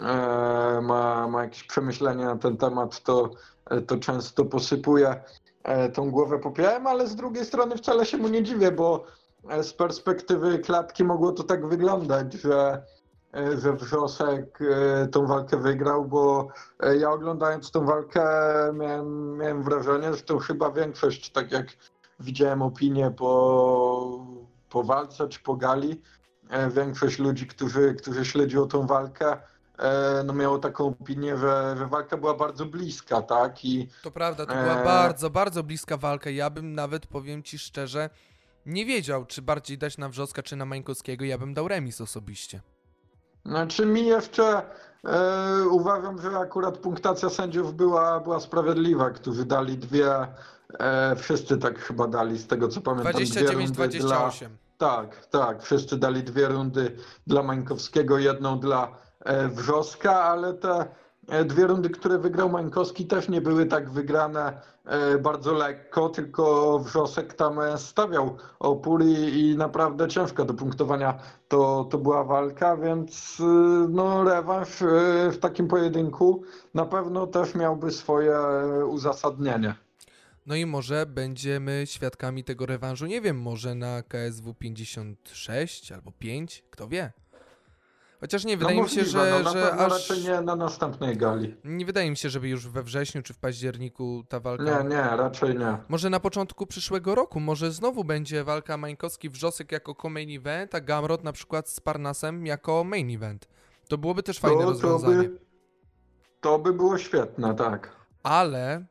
e, 0.00 0.80
ma, 0.82 1.28
ma 1.28 1.42
jakieś 1.42 1.64
przemyślenia 1.64 2.26
na 2.26 2.36
ten 2.36 2.56
temat, 2.56 3.02
to, 3.02 3.30
to 3.86 3.96
często 3.96 4.44
posypuje 4.44 5.22
e, 5.62 5.88
tą 5.88 6.10
głowę 6.10 6.38
popiołem, 6.38 6.86
ale 6.86 7.06
z 7.06 7.14
drugiej 7.16 7.44
strony 7.44 7.76
wcale 7.76 8.06
się 8.06 8.16
mu 8.16 8.28
nie 8.28 8.42
dziwię, 8.42 8.72
bo 8.72 9.04
e, 9.50 9.62
z 9.62 9.72
perspektywy 9.72 10.58
klatki 10.58 11.04
mogło 11.04 11.32
to 11.32 11.42
tak 11.42 11.68
wyglądać, 11.68 12.34
że, 12.34 12.54
e, 12.54 12.82
że 13.58 13.72
Wrzosek 13.72 14.58
e, 14.60 15.06
tą 15.06 15.26
walkę 15.26 15.56
wygrał, 15.56 16.04
bo 16.04 16.48
e, 16.80 16.96
ja 16.96 17.10
oglądając 17.10 17.70
tą 17.70 17.86
walkę 17.86 18.22
miałem, 18.74 19.36
miałem 19.36 19.62
wrażenie, 19.62 20.14
że 20.14 20.22
to 20.22 20.38
chyba 20.38 20.70
większość, 20.70 21.30
tak 21.30 21.52
jak 21.52 21.66
widziałem 22.20 22.62
opinię 22.62 23.10
po, 23.10 24.26
po 24.70 24.82
walce 24.84 25.28
czy 25.28 25.40
po 25.40 25.56
gali, 25.56 26.00
e, 26.50 26.70
większość 26.70 27.18
ludzi, 27.18 27.46
którzy, 27.46 27.94
którzy 27.94 28.24
śledziło 28.24 28.66
tą 28.66 28.86
walkę, 28.86 29.36
e, 29.78 30.22
no 30.26 30.32
miało 30.32 30.58
taką 30.58 30.86
opinię, 30.86 31.36
że, 31.36 31.74
że 31.78 31.86
walka 31.86 32.16
była 32.16 32.34
bardzo 32.34 32.66
bliska, 32.66 33.22
tak? 33.22 33.64
I 33.64 33.88
To 34.02 34.10
prawda, 34.10 34.46
to 34.46 34.54
była 34.54 34.78
Eee. 34.78 34.84
bardzo, 34.84 35.30
bardzo 35.30 35.62
bliska 35.62 35.96
walka. 35.96 36.30
Ja 36.30 36.50
bym 36.50 36.74
nawet, 36.74 37.06
powiem 37.06 37.42
ci 37.42 37.58
szczerze, 37.58 38.10
nie 38.66 38.86
wiedział, 38.86 39.26
czy 39.26 39.42
bardziej 39.42 39.78
dać 39.78 39.98
na 39.98 40.08
Wrzoska, 40.08 40.42
czy 40.42 40.56
na 40.56 40.64
Mańkowskiego. 40.64 41.24
Ja 41.24 41.38
bym 41.38 41.54
dał 41.54 41.68
remis 41.68 42.00
osobiście. 42.00 42.60
Znaczy 43.46 43.86
mi 43.86 44.06
jeszcze 44.06 44.62
e, 45.04 45.68
uważam, 45.70 46.22
że 46.22 46.38
akurat 46.38 46.78
punktacja 46.78 47.30
sędziów 47.30 47.74
była, 47.74 48.20
była 48.20 48.40
sprawiedliwa, 48.40 49.10
którzy 49.10 49.44
dali 49.44 49.78
dwie, 49.78 50.26
e, 50.78 51.16
wszyscy 51.16 51.58
tak 51.58 51.78
chyba 51.78 52.06
dali 52.06 52.38
z 52.38 52.46
tego 52.46 52.68
co 52.68 52.80
pamiętam. 52.80 53.12
dwie 53.12 53.52
rundy 53.52 53.98
Dla, 53.98 54.28
29-28. 54.28 54.46
tak, 54.78 55.26
tak, 55.26 55.62
wszyscy 55.62 55.96
dali 55.96 56.22
dwie 56.22 56.48
rundy 56.48 56.96
dla 57.26 57.42
Mańkowskiego, 57.42 58.18
jedną 58.18 58.60
dla 58.60 58.88
e, 59.20 59.48
Wrzoska, 59.48 60.22
ale 60.22 60.54
te 60.54 60.86
dwie 61.44 61.66
rundy, 61.66 61.90
które 61.90 62.18
wygrał 62.18 62.50
Mańkowski 62.50 63.06
też 63.06 63.28
nie 63.28 63.40
były 63.40 63.66
tak 63.66 63.90
wygrane 63.90 64.60
e, 64.84 65.18
bardzo 65.18 65.52
lekko, 65.52 66.08
tylko 66.08 66.78
Wrzosek 66.78 67.34
tam 67.34 67.60
e, 67.60 67.78
stawiał 67.78 68.36
opór 68.58 69.04
i, 69.04 69.40
i 69.40 69.56
naprawdę 69.56 70.08
ciężka 70.08 70.44
do 70.44 70.54
punktowania 70.54 71.18
to, 71.48 71.88
to 71.90 71.98
była 71.98 72.24
walka, 72.24 72.76
więc 72.76 73.42
no 73.88 74.24
rewanż 74.24 74.68
w 75.32 75.38
takim 75.40 75.68
pojedynku 75.68 76.42
na 76.74 76.86
pewno 76.86 77.26
też 77.26 77.54
miałby 77.54 77.90
swoje 77.90 78.36
e, 78.36 78.86
uzasadnienie. 78.86 79.74
No 80.46 80.54
i 80.54 80.66
może 80.66 81.06
będziemy 81.06 81.84
świadkami 81.86 82.44
tego 82.44 82.66
rewanżu, 82.66 83.06
nie 83.06 83.20
wiem, 83.20 83.40
może 83.40 83.74
na 83.74 84.02
KSW 84.02 84.54
56 84.54 85.92
albo 85.92 86.12
5, 86.12 86.64
kto 86.70 86.88
wie. 86.88 87.12
Chociaż 88.22 88.44
nie, 88.44 88.56
wydaje 88.56 88.76
no 88.76 88.82
mi 88.82 88.88
się, 88.88 89.00
możliwe, 89.00 89.34
że, 89.34 89.42
no, 89.44 89.52
że 89.52 89.72
aż... 89.72 89.92
raczej 89.92 90.24
nie 90.24 90.40
na 90.40 90.56
następnej 90.56 91.16
gali. 91.16 91.56
Nie 91.64 91.86
wydaje 91.86 92.10
mi 92.10 92.16
się, 92.16 92.30
żeby 92.30 92.48
już 92.48 92.68
we 92.68 92.82
wrześniu 92.82 93.22
czy 93.22 93.34
w 93.34 93.38
październiku 93.38 94.24
ta 94.28 94.40
walka... 94.40 94.82
Nie, 94.82 94.88
nie, 94.88 95.02
raczej 95.02 95.58
nie. 95.58 95.76
Może 95.88 96.10
na 96.10 96.20
początku 96.20 96.66
przyszłego 96.66 97.14
roku, 97.14 97.40
może 97.40 97.72
znowu 97.72 98.04
będzie 98.04 98.44
walka 98.44 98.76
Mańkowski-Wrzosek 98.76 99.72
jako 99.72 99.94
co-main 99.94 100.38
event, 100.38 100.74
a 100.74 100.80
Gamrot 100.80 101.24
na 101.24 101.32
przykład 101.32 101.68
z 101.68 101.80
Parnasem 101.80 102.46
jako 102.46 102.84
main 102.84 103.14
event. 103.14 103.48
To 103.88 103.98
byłoby 103.98 104.22
też 104.22 104.38
fajne 104.38 104.58
to, 104.58 104.64
to, 104.64 104.70
rozwiązanie. 104.72 105.16
by, 105.16 105.38
to 106.40 106.58
by 106.58 106.72
było 106.72 106.98
świetne, 106.98 107.54
tak. 107.54 107.96
Ale 108.22 108.86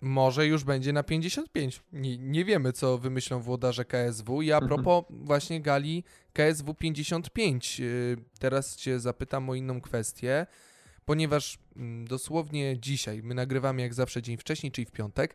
może 0.00 0.46
już 0.46 0.64
będzie 0.64 0.92
na 0.92 1.02
55. 1.02 1.82
Nie, 1.92 2.18
nie 2.18 2.44
wiemy, 2.44 2.72
co 2.72 2.98
wymyślą 2.98 3.40
włodarze 3.40 3.84
KSW. 3.84 4.42
I 4.42 4.52
a 4.52 4.58
Mhm. 4.58 4.68
propos 4.74 5.04
właśnie 5.10 5.60
gali 5.60 6.04
KSW 6.32 6.74
55, 6.74 7.78
yy, 7.80 8.16
teraz 8.38 8.76
cię 8.76 9.00
zapytam 9.00 9.50
o 9.50 9.54
inną 9.54 9.80
kwestię, 9.80 10.46
ponieważ 11.04 11.58
mm, 11.76 12.06
dosłownie 12.06 12.78
dzisiaj, 12.80 13.22
my 13.22 13.34
nagrywamy 13.34 13.82
jak 13.82 13.94
zawsze 13.94 14.22
dzień 14.22 14.36
wcześniej, 14.36 14.72
czyli 14.72 14.84
w 14.86 14.90
piątek, 14.90 15.34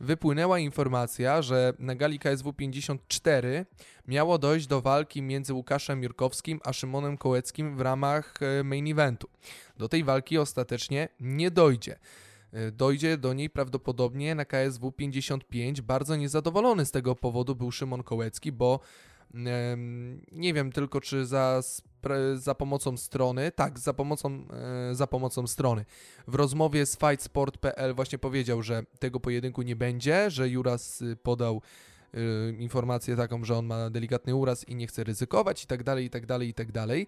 wypłynęła 0.00 0.58
informacja, 0.58 1.42
że 1.42 1.72
na 1.78 1.94
gali 1.94 2.18
KSW 2.18 2.52
54 2.52 3.66
miało 4.08 4.38
dojść 4.38 4.66
do 4.66 4.80
walki 4.80 5.22
między 5.22 5.54
Łukaszem 5.54 6.02
Jurkowskim 6.02 6.60
a 6.64 6.72
Szymonem 6.72 7.18
Kołeckim 7.18 7.76
w 7.76 7.80
ramach 7.80 8.34
e, 8.42 8.64
main 8.64 8.90
eventu. 8.90 9.28
Do 9.76 9.88
tej 9.88 10.04
walki 10.04 10.38
ostatecznie 10.38 11.08
nie 11.20 11.50
dojdzie. 11.50 11.98
E, 12.52 12.70
Dojdzie 12.72 13.18
do 13.18 13.32
niej 13.32 13.50
prawdopodobnie 13.50 14.34
na 14.34 14.44
KSW 14.44 14.92
55. 14.92 15.80
Bardzo 15.80 16.16
niezadowolony 16.16 16.86
z 16.86 16.90
tego 16.90 17.16
powodu 17.16 17.54
był 17.54 17.70
Szymon 17.70 18.02
Kołecki, 18.02 18.52
bo 18.52 18.80
nie 20.32 20.54
wiem 20.54 20.72
tylko 20.72 21.00
czy 21.00 21.26
za, 21.26 21.60
za 22.34 22.54
pomocą 22.54 22.96
strony, 22.96 23.52
tak, 23.52 23.78
za 23.78 23.94
pomocą, 23.94 24.44
e, 24.90 24.94
za 24.94 25.06
pomocą 25.06 25.46
strony. 25.46 25.84
W 26.28 26.34
rozmowie 26.34 26.86
z 26.86 26.98
fightsport.pl 26.98 27.94
właśnie 27.94 28.18
powiedział, 28.18 28.62
że 28.62 28.82
tego 28.98 29.20
pojedynku 29.20 29.62
nie 29.62 29.76
będzie, 29.76 30.30
że 30.30 30.48
Juras 30.48 31.02
y, 31.02 31.16
podał 31.16 31.62
y, 32.14 32.56
informację 32.58 33.16
taką, 33.16 33.44
że 33.44 33.56
on 33.56 33.66
ma 33.66 33.90
delikatny 33.90 34.34
uraz 34.34 34.68
i 34.68 34.74
nie 34.74 34.86
chce 34.86 35.04
ryzykować 35.04 35.64
i 35.64 35.66
tak 35.66 35.84
dalej, 35.84 36.04
i 36.04 36.10
tak 36.10 36.26
dalej, 36.26 36.48
i 36.48 36.54
tak 36.54 36.72
dalej. 36.72 37.06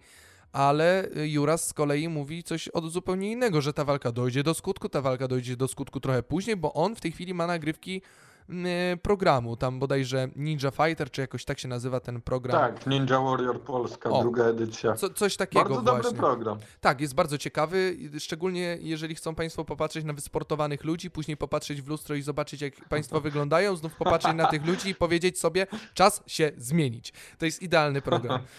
Ale 0.52 1.08
y, 1.16 1.28
Juras 1.28 1.68
z 1.68 1.72
kolei 1.74 2.08
mówi 2.08 2.42
coś 2.42 2.68
od 2.68 2.90
zupełnie 2.90 3.32
innego, 3.32 3.60
że 3.60 3.72
ta 3.72 3.84
walka 3.84 4.12
dojdzie 4.12 4.42
do 4.42 4.54
skutku, 4.54 4.88
ta 4.88 5.00
walka 5.00 5.28
dojdzie 5.28 5.56
do 5.56 5.68
skutku 5.68 6.00
trochę 6.00 6.22
później, 6.22 6.56
bo 6.56 6.72
on 6.72 6.96
w 6.96 7.00
tej 7.00 7.12
chwili 7.12 7.34
ma 7.34 7.46
nagrywki 7.46 8.02
y, 8.50 8.96
programu, 8.96 9.56
tam 9.56 9.78
bodajże 9.78 10.28
Ninja 10.36 10.70
Fighter, 10.70 11.10
czy 11.10 11.20
jakoś 11.20 11.44
tak 11.44 11.58
się 11.58 11.68
nazywa 11.68 12.00
ten 12.00 12.20
program. 12.20 12.60
Tak, 12.60 12.86
Ninja 12.86 13.20
Warrior 13.20 13.60
Polska, 13.60 14.10
O. 14.10 14.22
druga 14.22 14.44
edycja. 14.44 14.94
Co, 14.94 15.10
coś 15.10 15.36
takiego 15.36 15.64
Bardzo 15.64 15.82
właśnie. 15.82 16.02
dobry 16.02 16.18
program. 16.18 16.58
Tak, 16.80 17.00
jest 17.00 17.14
bardzo 17.14 17.38
ciekawy, 17.38 17.96
szczególnie 18.18 18.78
jeżeli 18.80 19.14
chcą 19.14 19.34
Państwo 19.34 19.64
popatrzeć 19.64 20.04
na 20.04 20.12
wysportowanych 20.12 20.84
ludzi, 20.84 21.10
później 21.10 21.36
popatrzeć 21.36 21.82
w 21.82 21.88
lustro 21.88 22.14
i 22.14 22.22
zobaczyć, 22.22 22.60
jak 22.60 22.88
Państwo 22.88 23.20
wyglądają, 23.30 23.76
znów 23.76 23.94
popatrzeć 23.94 24.34
na 24.34 24.46
tych 24.46 24.66
ludzi 24.66 24.88
i 24.88 24.94
powiedzieć 24.94 25.38
sobie, 25.38 25.66
czas 25.94 26.22
się 26.26 26.52
zmienić. 26.56 27.12
To 27.38 27.44
jest 27.44 27.62
idealny 27.62 28.02
program. 28.02 28.40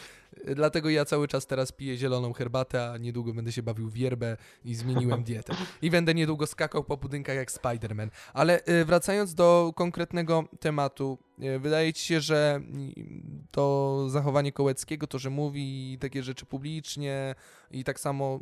Dlatego 0.55 0.89
ja 0.89 1.05
cały 1.05 1.27
czas 1.27 1.47
teraz 1.47 1.71
piję 1.71 1.97
zieloną 1.97 2.34
herbatę, 2.34 2.91
a 2.91 2.97
niedługo 2.97 3.34
będę 3.34 3.51
się 3.51 3.63
bawił 3.63 3.89
w 3.89 3.97
yerbę 3.97 4.38
i 4.65 4.75
zmieniłem 4.75 5.23
dietę. 5.34 5.53
I 5.81 5.91
będę 5.91 6.13
niedługo 6.13 6.47
skakał 6.47 6.84
po 6.84 6.97
budynkach 6.97 7.36
jak 7.36 7.51
Spider-Man. 7.51 8.09
Ale 8.34 8.65
y, 8.67 8.86
wracając 8.86 9.36
do 9.36 9.73
konkretnego 9.75 10.43
tematu, 10.59 11.17
y, 11.43 11.59
wydaje 11.59 11.93
Ci 11.93 12.05
się, 12.05 12.21
że 12.21 12.61
y, 12.97 13.03
to 13.51 14.05
zachowanie 14.09 14.51
Kołeckiego, 14.51 15.07
to, 15.07 15.19
że 15.19 15.29
mówi 15.29 15.97
takie 16.01 16.23
rzeczy 16.23 16.45
publicznie 16.45 17.36
i 17.71 17.84
tak 17.84 17.99
samo 17.99 18.39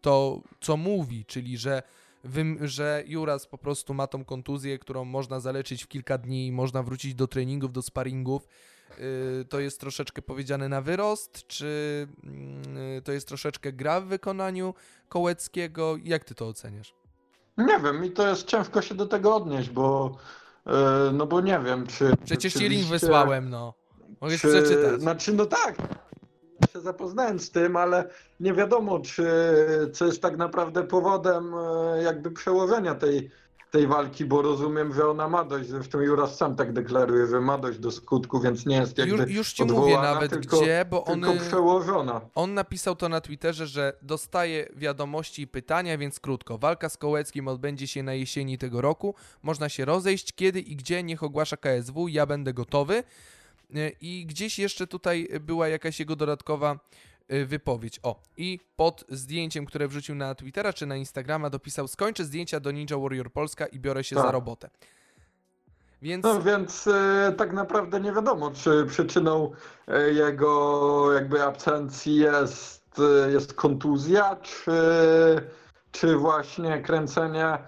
to, 0.00 0.42
co 0.60 0.76
mówi, 0.76 1.24
czyli 1.24 1.58
że, 1.58 1.82
że 2.60 3.04
Juras 3.06 3.46
po 3.46 3.58
prostu 3.58 3.94
ma 3.94 4.06
tą 4.06 4.24
kontuzję, 4.24 4.78
którą 4.78 5.04
można 5.04 5.40
zaleczyć 5.40 5.84
w 5.84 5.88
kilka 5.88 6.18
dni, 6.18 6.52
można 6.52 6.82
wrócić 6.82 7.14
do 7.14 7.26
treningów, 7.26 7.72
do 7.72 7.82
sparingów. 7.82 8.48
Yy, 8.98 9.44
to 9.44 9.60
jest 9.60 9.80
troszeczkę 9.80 10.22
powiedziane 10.22 10.68
na 10.68 10.80
wyrost, 10.80 11.46
czy 11.46 12.06
yy, 12.94 13.02
to 13.02 13.12
jest 13.12 13.28
troszeczkę 13.28 13.72
gra 13.72 14.00
w 14.00 14.04
wykonaniu 14.04 14.74
Kołeckiego? 15.08 15.96
Jak 16.04 16.24
ty 16.24 16.34
to 16.34 16.48
oceniasz? 16.48 16.94
Nie 17.58 17.80
wiem, 17.80 18.00
mi 18.00 18.10
to 18.10 18.28
jest 18.28 18.46
ciężko 18.46 18.82
się 18.82 18.94
do 18.94 19.06
tego 19.06 19.36
odnieść, 19.36 19.70
bo 19.70 20.16
e, 20.66 21.10
no 21.12 21.26
bo 21.26 21.40
nie 21.40 21.60
wiem, 21.64 21.86
czy... 21.86 22.12
Przecież 22.24 22.54
ci 22.54 22.68
link 22.68 22.86
wysłałem, 22.86 23.50
no. 23.50 23.74
Mogę 24.20 24.38
czy, 24.38 24.48
przeczytać. 24.48 25.00
Znaczy, 25.00 25.32
no 25.32 25.46
tak, 25.46 25.76
się 26.72 26.80
zapoznałem 26.80 27.38
z 27.38 27.50
tym, 27.50 27.76
ale 27.76 28.10
nie 28.40 28.52
wiadomo, 28.52 29.00
czy 29.00 29.26
co 29.92 30.06
jest 30.06 30.22
tak 30.22 30.36
naprawdę 30.36 30.82
powodem 30.82 31.52
jakby 32.04 32.30
przełożenia 32.30 32.94
tej, 32.94 33.30
tej 33.76 33.86
walki, 33.86 34.24
bo 34.24 34.42
rozumiem, 34.42 34.94
że 34.94 35.08
ona 35.08 35.28
ma 35.28 35.44
dojść, 35.44 35.70
zresztą 35.70 36.00
Juras 36.00 36.36
sam 36.36 36.56
tak 36.56 36.72
deklaruje, 36.72 37.26
że 37.26 37.40
ma 37.40 37.58
dojść 37.58 37.78
do 37.78 37.90
skutku, 37.90 38.40
więc 38.40 38.66
nie 38.66 38.76
jest 38.76 38.98
jakby 38.98 39.16
Już, 39.16 39.30
już 39.30 39.52
ci 39.52 39.62
odwołana, 39.62 39.96
mówię 39.96 40.14
nawet 40.14 40.30
tylko, 40.30 40.60
gdzie, 40.60 40.84
bo 40.90 41.04
on, 41.04 41.20
tylko 41.20 41.40
przełożona. 41.40 42.20
on 42.34 42.54
napisał 42.54 42.96
to 42.96 43.08
na 43.08 43.20
Twitterze, 43.20 43.66
że 43.66 43.92
dostaje 44.02 44.68
wiadomości 44.76 45.42
i 45.42 45.46
pytania, 45.46 45.98
więc 45.98 46.20
krótko. 46.20 46.58
Walka 46.58 46.88
z 46.88 46.96
Kołeckim 46.96 47.48
odbędzie 47.48 47.86
się 47.86 48.02
na 48.02 48.14
jesieni 48.14 48.58
tego 48.58 48.80
roku. 48.80 49.14
Można 49.42 49.68
się 49.68 49.84
rozejść. 49.84 50.32
Kiedy 50.32 50.60
i 50.60 50.76
gdzie 50.76 51.02
niech 51.02 51.22
ogłasza 51.22 51.56
KSW, 51.56 52.08
ja 52.08 52.26
będę 52.26 52.52
gotowy. 52.54 53.02
E, 53.74 53.90
I 54.00 54.26
gdzieś 54.26 54.58
jeszcze 54.58 54.86
tutaj 54.86 55.28
była 55.40 55.68
jakaś 55.68 56.00
jego 56.00 56.16
dodatkowa 56.16 56.78
wypowiedź. 57.28 58.00
O, 58.02 58.22
i 58.36 58.60
pod 58.76 59.04
zdjęciem, 59.08 59.66
które 59.66 59.88
wrzucił 59.88 60.14
na 60.14 60.34
Twittera 60.34 60.72
czy 60.72 60.86
na 60.86 60.96
Instagrama, 60.96 61.50
dopisał: 61.50 61.88
Skończę 61.88 62.24
zdjęcia 62.24 62.60
do 62.60 62.70
Ninja 62.70 62.98
Warrior 62.98 63.32
Polska 63.32 63.66
i 63.66 63.80
biorę 63.80 64.04
się 64.04 64.16
Tak. 64.16 64.24
za 64.24 64.30
robotę. 64.30 64.70
Więc. 66.02 66.24
No 66.24 66.42
więc 66.42 66.86
e, 66.86 67.34
tak 67.38 67.52
naprawdę 67.52 68.00
nie 68.00 68.12
wiadomo, 68.12 68.50
czy 68.50 68.86
przyczyną 68.88 69.50
e, 69.88 70.12
jego 70.12 71.12
jakby 71.12 71.42
absencji 71.42 72.16
jest, 72.16 73.00
e, 73.26 73.32
jest 73.32 73.54
kontuzja, 73.54 74.36
czy, 74.36 74.80
czy 75.92 76.16
właśnie 76.16 76.82
kręcenie 76.82 77.58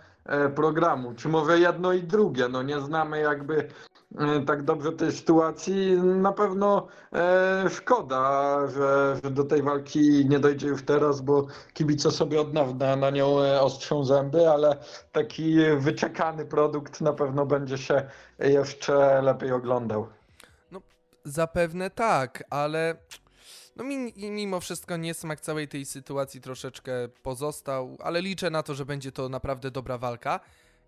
programu, 0.55 1.15
czy 1.15 1.29
może 1.29 1.59
jedno 1.59 1.93
i 1.93 2.03
drugie. 2.03 2.49
No 2.49 2.63
nie 2.63 2.81
znamy 2.81 3.21
jakby 3.21 3.69
tak 4.47 4.63
dobrze 4.63 4.93
tej 4.93 5.13
sytuacji. 5.13 5.93
Na 6.03 6.33
pewno 6.33 6.89
e, 7.13 7.65
szkoda, 7.71 8.59
że, 8.67 9.21
że 9.25 9.31
do 9.31 9.45
tej 9.45 9.63
walki 9.63 10.27
nie 10.29 10.39
dojdzie 10.39 10.69
już 10.69 10.85
teraz, 10.85 11.21
bo 11.21 11.47
kibice 11.73 12.11
sobie 12.11 12.41
od 12.41 12.53
dawna 12.53 12.97
na 12.97 13.11
nią 13.11 13.41
e, 13.43 13.61
ostrzą 13.61 14.05
zęby, 14.05 14.51
ale 14.51 14.77
taki 15.13 15.57
wyczekany 15.79 16.47
produkt 16.47 17.01
na 17.01 17.13
pewno 17.13 17.47
będzie 17.47 17.79
się 17.79 18.09
jeszcze 18.39 19.23
lepiej 19.23 19.53
oglądał. 19.53 20.09
Zapewne 21.25 21.91
tak, 21.91 22.45
ale 22.51 22.97
no 23.77 23.85
mi- 23.85 24.13
mimo 24.17 24.61
wszystko 24.61 24.97
niesmak 24.97 25.41
całej 25.41 25.69
tej 25.69 25.85
sytuacji 25.85 26.41
troszeczkę 26.41 26.93
pozostał, 27.23 27.97
ale 28.01 28.23
liczę 28.23 28.51
na 28.51 28.63
to, 28.63 28.75
że 28.75 28.85
będzie 28.85 29.13
to 29.13 29.29
naprawdę 29.29 29.71
dobra 29.71 29.99
walka. 29.99 30.41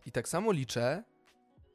I 0.07 0.13
tak 0.13 0.29
samo 0.29 0.53
liczę, 0.53 1.03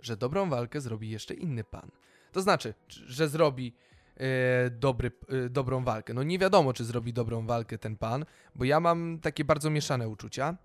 że 0.05 0.17
dobrą 0.17 0.49
walkę 0.49 0.81
zrobi 0.81 1.09
jeszcze 1.09 1.33
inny 1.33 1.63
pan. 1.63 1.91
To 2.31 2.41
znaczy, 2.41 2.73
że 2.87 3.29
zrobi 3.29 3.73
e, 4.17 4.69
dobry, 4.69 5.11
e, 5.45 5.49
dobrą 5.49 5.83
walkę. 5.83 6.13
No 6.13 6.23
nie 6.23 6.39
wiadomo, 6.39 6.73
czy 6.73 6.85
zrobi 6.85 7.13
dobrą 7.13 7.47
walkę 7.47 7.77
ten 7.77 7.97
pan, 7.97 8.25
bo 8.55 8.65
ja 8.65 8.79
mam 8.79 9.19
takie 9.19 9.45
bardzo 9.45 9.69
mieszane 9.69 10.09
uczucia, 10.09 10.57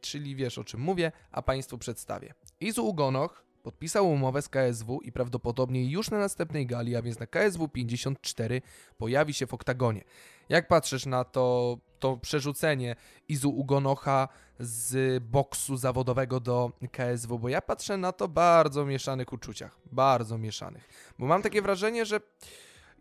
czyli 0.00 0.36
wiesz 0.36 0.58
o 0.58 0.64
czym 0.64 0.80
mówię, 0.80 1.12
a 1.32 1.42
państwu 1.42 1.78
przedstawię. 1.78 2.34
Izu 2.60 2.86
Ugonoch 2.86 3.44
podpisał 3.62 4.10
umowę 4.10 4.42
z 4.42 4.48
KSW 4.48 5.00
i 5.00 5.12
prawdopodobnie 5.12 5.90
już 5.90 6.10
na 6.10 6.18
następnej 6.18 6.66
gali, 6.66 6.96
a 6.96 7.02
więc 7.02 7.18
na 7.18 7.26
KSW 7.26 7.68
54 7.68 8.62
pojawi 8.98 9.34
się 9.34 9.46
w 9.46 9.54
oktagonie. 9.54 10.04
Jak 10.48 10.68
patrzysz 10.68 11.06
na 11.06 11.24
to, 11.24 11.78
to 11.98 12.16
przerzucenie 12.16 12.96
Izu 13.28 13.50
Ugonocha 13.50 14.28
z 14.60 15.22
boksu 15.24 15.76
zawodowego 15.76 16.40
do 16.40 16.72
KSW? 16.92 17.38
Bo 17.38 17.48
ja 17.48 17.62
patrzę 17.62 17.96
na 17.96 18.12
to 18.12 18.28
bardzo 18.28 18.84
mieszanych 18.84 19.32
uczuciach. 19.32 19.78
Bardzo 19.92 20.38
mieszanych. 20.38 20.88
Bo 21.18 21.26
mam 21.26 21.42
takie 21.42 21.62
wrażenie, 21.62 22.06
że 22.06 22.20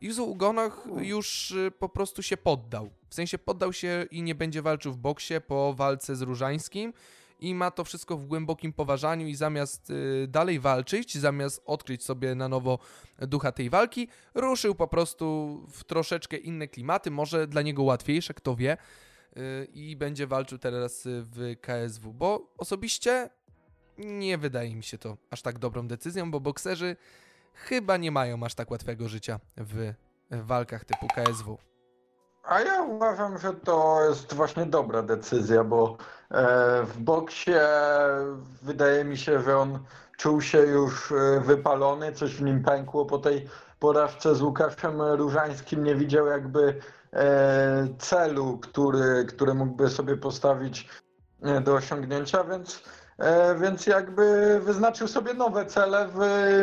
Izu 0.01 0.31
Ugonoch 0.31 0.87
już 1.01 1.51
y, 1.51 1.71
po 1.79 1.89
prostu 1.89 2.23
się 2.23 2.37
poddał. 2.37 2.89
W 3.09 3.15
sensie 3.15 3.37
poddał 3.37 3.73
się 3.73 4.05
i 4.11 4.21
nie 4.21 4.35
będzie 4.35 4.61
walczył 4.61 4.93
w 4.93 4.97
boksie 4.97 5.33
po 5.47 5.73
walce 5.73 6.15
z 6.15 6.21
Różańskim 6.21 6.93
i 7.39 7.55
ma 7.55 7.71
to 7.71 7.83
wszystko 7.83 8.17
w 8.17 8.25
głębokim 8.25 8.73
poważaniu 8.73 9.27
i 9.27 9.35
zamiast 9.35 9.89
y, 9.89 10.27
dalej 10.27 10.59
walczyć, 10.59 11.17
zamiast 11.17 11.61
odkryć 11.65 12.03
sobie 12.03 12.35
na 12.35 12.49
nowo 12.49 12.79
ducha 13.19 13.51
tej 13.51 13.69
walki, 13.69 14.07
ruszył 14.33 14.75
po 14.75 14.87
prostu 14.87 15.25
w 15.71 15.83
troszeczkę 15.83 16.37
inne 16.37 16.67
klimaty, 16.67 17.11
może 17.11 17.47
dla 17.47 17.61
niego 17.61 17.83
łatwiejsze, 17.83 18.33
kto 18.33 18.55
wie, 18.55 18.77
i 19.73 19.95
będzie 19.95 20.27
walczył 20.27 20.57
teraz 20.57 21.03
w 21.05 21.55
KSW, 21.61 22.13
bo 22.13 22.53
osobiście 22.57 23.29
nie 23.97 24.37
wydaje 24.37 24.75
mi 24.75 24.83
się 24.83 24.97
to 24.97 25.17
aż 25.31 25.41
tak 25.41 25.59
dobrą 25.59 25.87
decyzją, 25.87 26.31
bo 26.31 26.39
bokserzy 26.39 26.95
chyba 27.53 27.97
nie 27.97 28.11
mają 28.11 28.43
aż 28.43 28.55
tak 28.55 28.71
łatwego 28.71 29.09
życia 29.09 29.39
w 29.57 29.93
walkach 30.31 30.85
typu 30.85 31.07
KSW. 31.15 31.57
A 32.43 32.61
ja 32.61 32.81
uważam, 32.81 33.37
że 33.37 33.53
to 33.53 34.05
jest 34.09 34.33
właśnie 34.33 34.65
dobra 34.65 35.03
decyzja, 35.03 35.63
bo 35.63 35.97
e, 36.31 36.83
w 36.83 36.97
boksie 36.97 37.51
wydaje 38.61 39.03
mi 39.03 39.17
się, 39.17 39.41
że 39.41 39.57
on 39.57 39.79
czuł 40.17 40.41
się 40.41 40.57
już 40.57 41.11
e, 41.11 41.41
wypalony, 41.45 42.11
coś 42.11 42.35
w 42.35 42.41
nim 42.41 42.63
pękło 42.63 43.05
po 43.05 43.17
tej 43.17 43.47
porażce 43.79 44.35
z 44.35 44.41
Łukaszem 44.41 45.01
Różańskim, 45.01 45.83
nie 45.83 45.95
widział 45.95 46.27
jakby 46.27 46.81
celu, 47.99 48.57
który, 48.57 49.25
który 49.25 49.53
mógłby 49.53 49.89
sobie 49.89 50.17
postawić 50.17 50.89
do 51.63 51.73
osiągnięcia, 51.73 52.43
więc 52.43 52.83
E, 53.17 53.55
więc 53.61 53.87
jakby 53.87 54.59
wyznaczył 54.63 55.07
sobie 55.07 55.33
nowe 55.33 55.65
cele 55.65 56.07
w, 56.07 56.17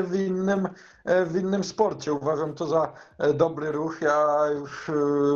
w, 0.08 0.14
innym, 0.14 0.68
e, 1.04 1.26
w 1.26 1.36
innym 1.36 1.64
sporcie. 1.64 2.12
Uważam 2.12 2.54
to 2.54 2.66
za 2.66 2.92
e, 3.18 3.34
dobry 3.34 3.72
ruch. 3.72 3.98
Ja 4.02 4.46
już 4.54 4.90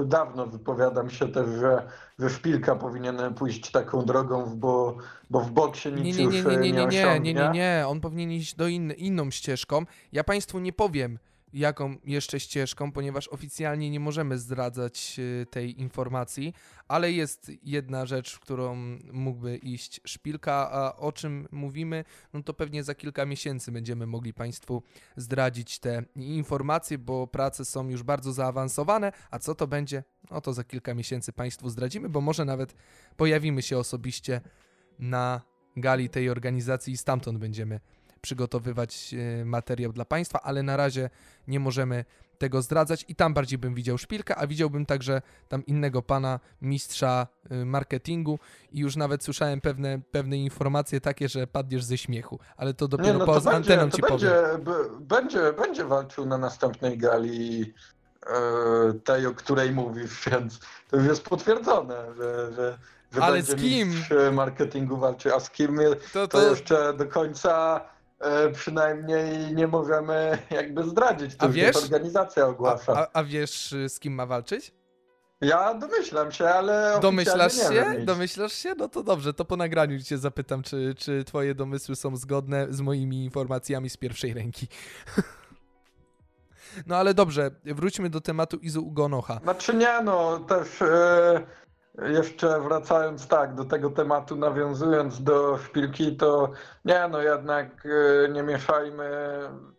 dawno 0.04 0.46
wypowiadam 0.46 1.10
się 1.10 1.28
też, 1.28 1.48
że, 1.48 1.82
że 2.18 2.30
Szpilka 2.30 2.76
powinien 2.76 3.34
pójść 3.34 3.70
taką 3.70 4.04
drogą, 4.04 4.56
bo, 4.56 4.96
bo 5.30 5.40
w 5.40 5.50
boksie 5.50 5.92
nic 5.92 6.18
nie, 6.18 6.26
nie, 6.26 6.42
nie, 6.42 6.56
nie, 6.56 6.56
nie, 6.56 6.72
nie, 6.72 6.86
nie, 6.86 7.20
nie, 7.20 7.34
nie, 7.34 7.50
nie, 7.52 7.84
on 7.88 8.00
powinien 8.00 8.32
iść 8.32 8.54
do 8.54 8.66
in, 8.66 8.92
inną 8.92 9.30
ścieżką. 9.30 9.84
Ja 10.12 10.24
Państwu 10.24 10.58
nie 10.58 10.72
powiem, 10.72 11.18
jaką 11.52 11.96
jeszcze 12.04 12.40
ścieżką, 12.40 12.92
ponieważ 12.92 13.28
oficjalnie 13.28 13.90
nie 13.90 14.00
możemy 14.00 14.38
zdradzać 14.38 15.16
y, 15.18 15.46
tej 15.50 15.80
informacji, 15.80 16.54
ale 16.88 17.12
jest 17.12 17.52
jedna 17.62 18.06
rzecz, 18.06 18.34
w 18.34 18.40
którą 18.40 18.76
mógłby 19.12 19.56
iść 19.56 20.00
szpilka, 20.04 20.70
a 20.72 20.96
o 20.96 21.12
czym 21.12 21.48
mówimy, 21.52 22.04
no 22.32 22.42
to 22.42 22.54
pewnie 22.54 22.84
za 22.84 22.94
kilka 22.94 23.26
miesięcy 23.26 23.72
będziemy 23.72 24.06
mogli 24.06 24.34
Państwu 24.34 24.82
zdradzić 25.16 25.78
te 25.78 26.04
informacje, 26.16 26.98
bo 26.98 27.26
prace 27.26 27.64
są 27.64 27.88
już 27.88 28.02
bardzo 28.02 28.32
zaawansowane, 28.32 29.12
a 29.30 29.38
co 29.38 29.54
to 29.54 29.66
będzie, 29.66 30.04
no 30.30 30.40
to 30.40 30.52
za 30.52 30.64
kilka 30.64 30.94
miesięcy 30.94 31.32
Państwu 31.32 31.68
zdradzimy, 31.68 32.08
bo 32.08 32.20
może 32.20 32.44
nawet 32.44 32.74
pojawimy 33.16 33.62
się 33.62 33.78
osobiście 33.78 34.40
na 34.98 35.40
gali 35.76 36.08
tej 36.08 36.30
organizacji 36.30 36.92
i 36.92 36.96
stamtąd 36.96 37.38
będziemy 37.38 37.80
przygotowywać 38.20 39.14
e, 39.14 39.44
materiał 39.44 39.92
dla 39.92 40.04
Państwa, 40.04 40.42
ale 40.42 40.62
na 40.62 40.76
razie 40.76 41.10
nie 41.48 41.60
możemy 41.60 42.04
tego 42.38 42.62
zdradzać 42.62 43.04
i 43.08 43.14
tam 43.14 43.34
bardziej 43.34 43.58
bym 43.58 43.74
widział 43.74 43.98
szpilkę, 43.98 44.36
a 44.36 44.46
widziałbym 44.46 44.86
także 44.86 45.22
tam 45.48 45.66
innego 45.66 46.02
pana, 46.02 46.40
mistrza 46.62 47.26
e, 47.50 47.64
marketingu 47.64 48.38
i 48.72 48.78
już 48.78 48.96
nawet 48.96 49.24
słyszałem 49.24 49.60
pewne, 49.60 50.00
pewne 50.10 50.36
informacje 50.36 51.00
takie, 51.00 51.28
że 51.28 51.46
padniesz 51.46 51.84
ze 51.84 51.98
śmiechu, 51.98 52.38
ale 52.56 52.74
to 52.74 52.88
dopiero 52.88 53.12
nie, 53.12 53.18
no 53.18 53.26
to 53.26 53.32
poza 53.32 53.50
będzie, 53.50 53.72
anteną 53.72 53.90
ci 53.90 54.02
będzie, 54.02 54.30
powiem. 54.30 54.64
Będzie, 55.00 55.52
będzie 55.52 55.84
walczył 55.84 56.26
na 56.26 56.38
następnej 56.38 56.98
gali 56.98 57.74
e, 58.26 58.92
tej, 59.04 59.26
o 59.26 59.34
której 59.34 59.72
mówisz, 59.72 60.24
więc 60.30 60.60
to 60.90 60.96
już 60.96 61.06
jest 61.06 61.22
potwierdzone, 61.22 62.14
że, 62.16 62.52
że, 62.56 62.78
że 63.12 63.22
ale 63.22 63.42
z 63.42 63.54
kim? 63.54 63.92
marketingu 64.32 64.96
walczy, 64.96 65.34
a 65.34 65.40
z 65.40 65.50
kim 65.50 65.80
to, 66.12 66.28
to... 66.28 66.28
to 66.28 66.50
jeszcze 66.50 66.94
do 66.94 67.06
końca 67.06 67.80
przynajmniej 68.52 69.54
nie 69.54 69.66
możemy 69.66 70.38
jakby 70.50 70.84
zdradzić, 70.84 71.36
to 71.36 71.46
a 71.46 71.48
wiesz, 71.48 71.76
organizacja 71.76 72.46
ogłasza. 72.46 72.92
A, 72.92 73.18
a, 73.18 73.24
wiesz 73.24 73.74
z 73.88 74.00
kim 74.00 74.14
ma 74.14 74.26
walczyć? 74.26 74.72
Ja 75.40 75.74
domyślam 75.74 76.32
się, 76.32 76.48
ale 76.48 76.98
Domyślasz 77.02 77.54
się? 77.54 78.04
Domyślasz 78.04 78.52
się? 78.52 78.74
No 78.78 78.88
to 78.88 79.02
dobrze, 79.02 79.34
to 79.34 79.44
po 79.44 79.56
nagraniu 79.56 80.00
cię 80.00 80.18
zapytam, 80.18 80.62
czy, 80.62 80.94
czy 80.98 81.24
twoje 81.24 81.54
domysły 81.54 81.96
są 81.96 82.16
zgodne 82.16 82.66
z 82.70 82.80
moimi 82.80 83.24
informacjami 83.24 83.90
z 83.90 83.96
pierwszej 83.96 84.34
ręki. 84.34 84.68
No 86.86 86.96
ale 86.96 87.14
dobrze, 87.14 87.50
wróćmy 87.64 88.10
do 88.10 88.20
tematu 88.20 88.56
Izu 88.56 88.86
Ugonocha. 88.86 89.40
Znaczy 89.42 89.74
nie 89.74 90.02
no, 90.02 90.38
też... 90.38 90.68
Jeszcze 92.02 92.60
wracając 92.60 93.28
tak 93.28 93.54
do 93.54 93.64
tego 93.64 93.90
tematu, 93.90 94.36
nawiązując 94.36 95.22
do 95.22 95.58
szpilki, 95.58 96.16
to 96.16 96.50
nie 96.84 97.08
no 97.10 97.22
jednak 97.22 97.86
e, 97.86 98.28
nie 98.28 98.42
mieszajmy, 98.42 99.10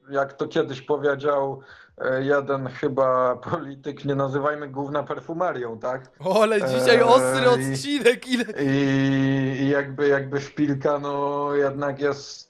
jak 0.10 0.34
to 0.34 0.48
kiedyś 0.48 0.82
powiedział 0.82 1.62
e, 1.98 2.24
jeden 2.24 2.68
chyba 2.68 3.36
polityk, 3.52 4.06
nie 4.06 4.16
nazywajmy 4.16 4.68
główna 4.68 5.04
perfumerią, 5.04 5.80
tak? 5.80 6.12
O, 6.20 6.44
ale 6.44 6.70
dzisiaj 6.70 6.98
e, 6.98 7.06
ostry 7.06 7.50
odcinek, 7.50 8.28
ile... 8.28 8.46
I, 8.64 9.62
I 9.62 9.70
jakby, 9.70 10.08
jakby 10.08 10.42
szpilka 10.42 11.00
no 11.00 11.50
jednak 11.56 12.00
jest 12.00 12.50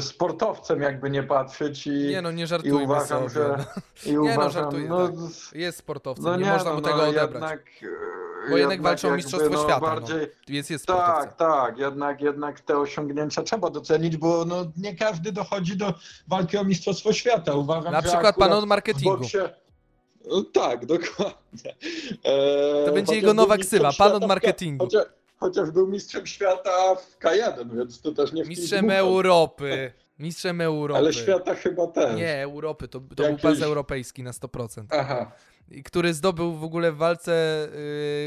sportowcem, 0.00 0.80
jakby 0.80 1.10
nie 1.10 1.22
patrzeć. 1.22 1.86
I, 1.86 1.90
nie 1.90 2.22
no, 2.22 2.30
nie 2.32 2.46
żartujmy 2.46 2.80
i 2.80 2.84
uważam, 2.84 3.28
sobie. 3.28 3.28
Że, 3.28 3.64
I 4.06 4.12
nie 4.12 4.20
uważam, 4.20 4.44
no, 4.44 4.50
żartuję, 4.50 4.88
no, 4.88 5.08
tak. 5.08 5.16
Jest 5.52 5.78
sportowcem, 5.78 6.24
no 6.24 6.36
nie, 6.36 6.44
nie 6.44 6.52
można 6.52 6.70
no, 6.70 6.76
mu 6.76 6.82
tego 6.82 6.96
no, 6.96 7.08
odebrać. 7.08 7.42
Jednak, 7.42 7.62
Bo 8.50 8.56
jednak, 8.56 8.82
walczą 8.82 9.08
o 9.08 9.16
Mistrzostwo 9.16 9.50
no, 9.50 9.62
Świata, 9.62 9.80
bardziej, 9.80 10.20
no, 10.20 10.26
więc 10.48 10.70
jest 10.70 10.86
Tak, 10.86 11.36
tak, 11.36 11.78
jednak, 11.78 12.20
jednak 12.20 12.60
te 12.60 12.78
osiągnięcia 12.78 13.42
trzeba 13.42 13.70
docenić, 13.70 14.16
bo 14.16 14.44
no, 14.44 14.66
nie 14.76 14.96
każdy 14.96 15.32
dochodzi 15.32 15.76
do 15.76 15.94
walki 16.28 16.56
o 16.58 16.64
Mistrzostwo 16.64 17.12
Świata. 17.12 17.54
Uważam, 17.54 17.92
Na 17.92 18.02
przykład 18.02 18.36
pan 18.36 18.52
od 18.52 18.66
marketingu. 18.66 19.16
Boksie, 19.18 19.38
no, 20.26 20.42
tak, 20.52 20.86
dokładnie. 20.86 21.74
E, 22.24 22.86
to 22.86 22.92
będzie 22.92 23.14
jego 23.14 23.34
nowa 23.34 23.56
ksywa, 23.56 23.90
pan 23.98 24.12
od 24.12 24.26
marketingu. 24.26 24.84
Chociaż, 24.84 25.04
chociaż 25.36 25.70
był 25.70 25.86
mistrzem 25.86 26.26
świata 26.26 26.94
w 26.94 27.18
K1, 27.18 27.76
więc 27.76 28.00
to 28.00 28.12
też 28.12 28.32
nie 28.32 28.44
w 28.44 28.48
Mistrzem 28.48 28.90
Europy. 28.90 29.92
Mistrzem 30.20 30.60
Europy. 30.60 30.98
Ale 30.98 31.12
świata 31.12 31.54
chyba 31.54 31.86
też. 31.86 32.16
Nie, 32.16 32.42
Europy, 32.42 32.88
to, 32.88 33.00
to 33.00 33.22
Jakiś... 33.22 33.42
był 33.42 33.50
pas 33.50 33.62
europejski 33.62 34.22
na 34.22 34.30
100%. 34.30 34.84
Aha. 34.90 35.32
Który 35.84 36.14
zdobył 36.14 36.54
w 36.54 36.64
ogóle 36.64 36.92
w 36.92 36.96
walce, 36.96 37.68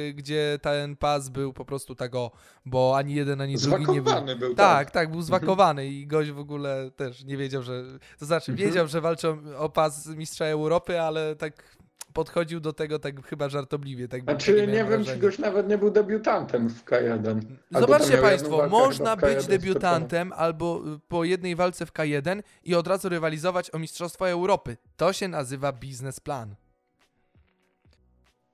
yy, 0.05 0.13
gdzie 0.13 0.59
ten 0.61 0.95
pas 0.95 1.29
był 1.29 1.53
po 1.53 1.65
prostu 1.65 1.95
tego, 1.95 2.31
bo 2.65 2.97
ani 2.97 3.15
jeden, 3.15 3.41
ani 3.41 3.55
drugi 3.55 3.91
nie 3.91 4.01
był. 4.01 4.13
był 4.39 4.55
tak, 4.55 4.55
tak, 4.55 4.91
tak, 4.91 5.11
był 5.11 5.21
zwakowany 5.21 5.87
i 5.87 6.07
gość 6.07 6.31
w 6.31 6.39
ogóle 6.39 6.91
też 6.91 7.23
nie 7.23 7.37
wiedział, 7.37 7.63
że. 7.63 7.83
To 8.19 8.25
znaczy, 8.25 8.51
mhm. 8.51 8.69
wiedział, 8.69 8.87
że 8.87 9.01
walczą 9.01 9.37
o 9.57 9.69
pas 9.69 10.07
mistrza 10.07 10.45
Europy, 10.45 11.01
ale 11.01 11.35
tak 11.35 11.77
podchodził 12.13 12.59
do 12.59 12.73
tego 12.73 12.99
tak 12.99 13.27
chyba 13.27 13.49
żartobliwie. 13.49 14.07
Tak 14.07 14.23
znaczy 14.23 14.67
nie 14.67 14.85
wiem, 14.85 15.05
czy 15.05 15.17
goś 15.17 15.39
nawet 15.39 15.67
nie 15.69 15.77
był 15.77 15.91
debiutantem 15.91 16.69
w 16.69 16.85
K1. 16.85 17.39
Zobaczcie 17.71 18.17
Państwo, 18.17 18.69
można 18.69 19.15
być 19.15 19.47
debiutantem 19.47 20.33
albo 20.35 20.81
y, 20.95 20.99
po 21.07 21.23
jednej 21.23 21.55
walce 21.55 21.85
w 21.85 21.93
K1 21.93 22.43
i 22.63 22.75
od 22.75 22.87
razu 22.87 23.09
rywalizować 23.09 23.73
o 23.73 23.79
Mistrzostwo 23.79 24.29
Europy. 24.29 24.77
To 24.97 25.13
się 25.13 25.27
nazywa 25.27 25.71
biznesplan. 25.71 26.55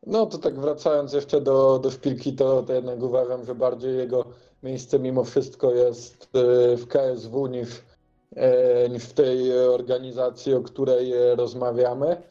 No 0.05 0.25
to 0.25 0.37
tak 0.37 0.59
wracając 0.59 1.13
jeszcze 1.13 1.41
do, 1.41 1.79
do 1.79 1.91
szpilki, 1.91 2.33
to, 2.33 2.63
to 2.63 2.73
jednak 2.73 3.03
uważam, 3.03 3.45
że 3.45 3.55
bardziej 3.55 3.97
jego 3.97 4.25
miejsce 4.63 4.99
mimo 4.99 5.23
wszystko 5.23 5.73
jest 5.73 6.29
y, 6.35 6.77
w 6.77 6.87
KSW 6.87 7.47
niż, 7.47 7.69
y, 8.85 8.89
niż 8.89 9.03
w 9.03 9.13
tej 9.13 9.59
organizacji, 9.67 10.53
o 10.53 10.61
której 10.61 11.13
rozmawiamy. 11.35 12.21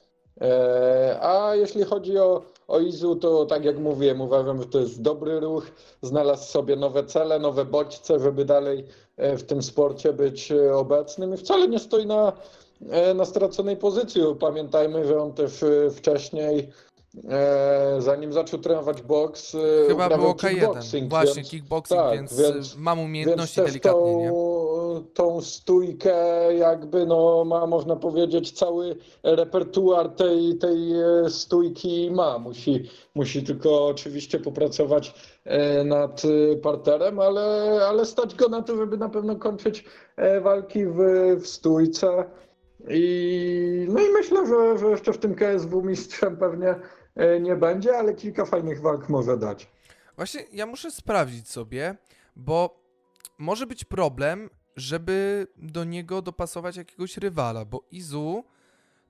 E, 0.40 1.18
a 1.22 1.54
jeśli 1.54 1.84
chodzi 1.84 2.18
o, 2.18 2.42
o 2.68 2.80
Izu, 2.80 3.16
to 3.16 3.46
tak 3.46 3.64
jak 3.64 3.78
mówiłem, 3.78 4.20
uważam, 4.20 4.58
że 4.62 4.68
to 4.68 4.80
jest 4.80 5.02
dobry 5.02 5.40
ruch. 5.40 5.66
Znalazł 6.02 6.44
sobie 6.50 6.76
nowe 6.76 7.04
cele, 7.04 7.38
nowe 7.38 7.64
bodźce, 7.64 8.20
żeby 8.20 8.44
dalej 8.44 8.84
e, 9.16 9.36
w 9.36 9.42
tym 9.42 9.62
sporcie 9.62 10.12
być 10.12 10.52
e, 10.52 10.74
obecnym 10.76 11.34
i 11.34 11.36
wcale 11.36 11.68
nie 11.68 11.78
stoi 11.78 12.06
na, 12.06 12.32
na 13.14 13.24
straconej 13.24 13.76
pozycji. 13.76 14.22
Pamiętajmy, 14.40 15.06
że 15.06 15.22
on 15.22 15.32
też 15.32 15.64
wcześniej, 15.96 16.68
zanim 17.98 18.32
zaczął 18.32 18.60
trenować 18.60 19.02
boks, 19.02 19.56
Chyba 19.88 20.08
było 20.08 20.32
K1. 20.32 20.48
kickboxing, 20.50 21.10
Właśnie, 21.10 21.34
więc- 21.34 21.50
kickboxing, 21.50 22.00
tak, 22.00 22.16
więc, 22.16 22.40
więc- 22.40 22.76
mam 22.76 22.98
Więc 22.98 23.08
umiejętności 23.08 23.56
też 23.56 23.64
delikatnie, 23.66 24.16
nie? 24.16 24.32
Tą, 25.00 25.40
stójkę 25.40 26.14
jakby 26.54 27.06
no 27.06 27.44
ma 27.44 27.66
można 27.66 27.96
powiedzieć 27.96 28.52
cały 28.52 28.96
repertuar 29.22 30.08
tej, 30.08 30.58
tej 30.58 30.92
e, 30.92 31.30
stójki 31.30 32.10
ma. 32.10 32.38
Musi, 32.38 32.90
musi 33.14 33.42
tylko 33.42 33.86
oczywiście 33.86 34.40
popracować 34.40 35.14
e, 35.44 35.84
nad 35.84 36.22
e, 36.24 36.56
parterem, 36.56 37.20
ale, 37.20 37.40
ale 37.88 38.06
stać 38.06 38.34
go 38.34 38.48
na 38.48 38.62
to, 38.62 38.76
żeby 38.76 38.96
na 38.96 39.08
pewno 39.08 39.36
kończyć 39.36 39.84
walki 40.42 40.86
w, 40.86 40.98
w 41.40 41.46
stójce. 41.46 42.24
I, 42.88 43.86
no 43.88 44.00
i 44.00 44.10
myślę, 44.12 44.46
że, 44.46 44.78
że 44.78 44.86
jeszcze 44.86 45.12
w 45.12 45.18
tym 45.18 45.34
KSW 45.34 45.82
mistrzem 45.82 46.36
pewnie 46.36 46.74
nie 47.40 47.56
będzie, 47.56 47.98
ale 47.98 48.14
kilka 48.14 48.44
fajnych 48.44 48.80
walk 48.80 49.08
może 49.08 49.36
dać. 49.36 49.70
Właśnie 50.16 50.40
ja 50.52 50.66
muszę 50.66 50.90
sprawdzić 50.90 51.48
sobie, 51.48 51.96
bo 52.36 52.88
może 53.38 53.66
być 53.66 53.84
problem, 53.84 54.50
żeby 54.78 55.46
do 55.56 55.84
niego 55.84 56.22
dopasować 56.22 56.76
jakiegoś 56.76 57.16
rywala, 57.16 57.64
bo 57.64 57.82
Izu 57.90 58.44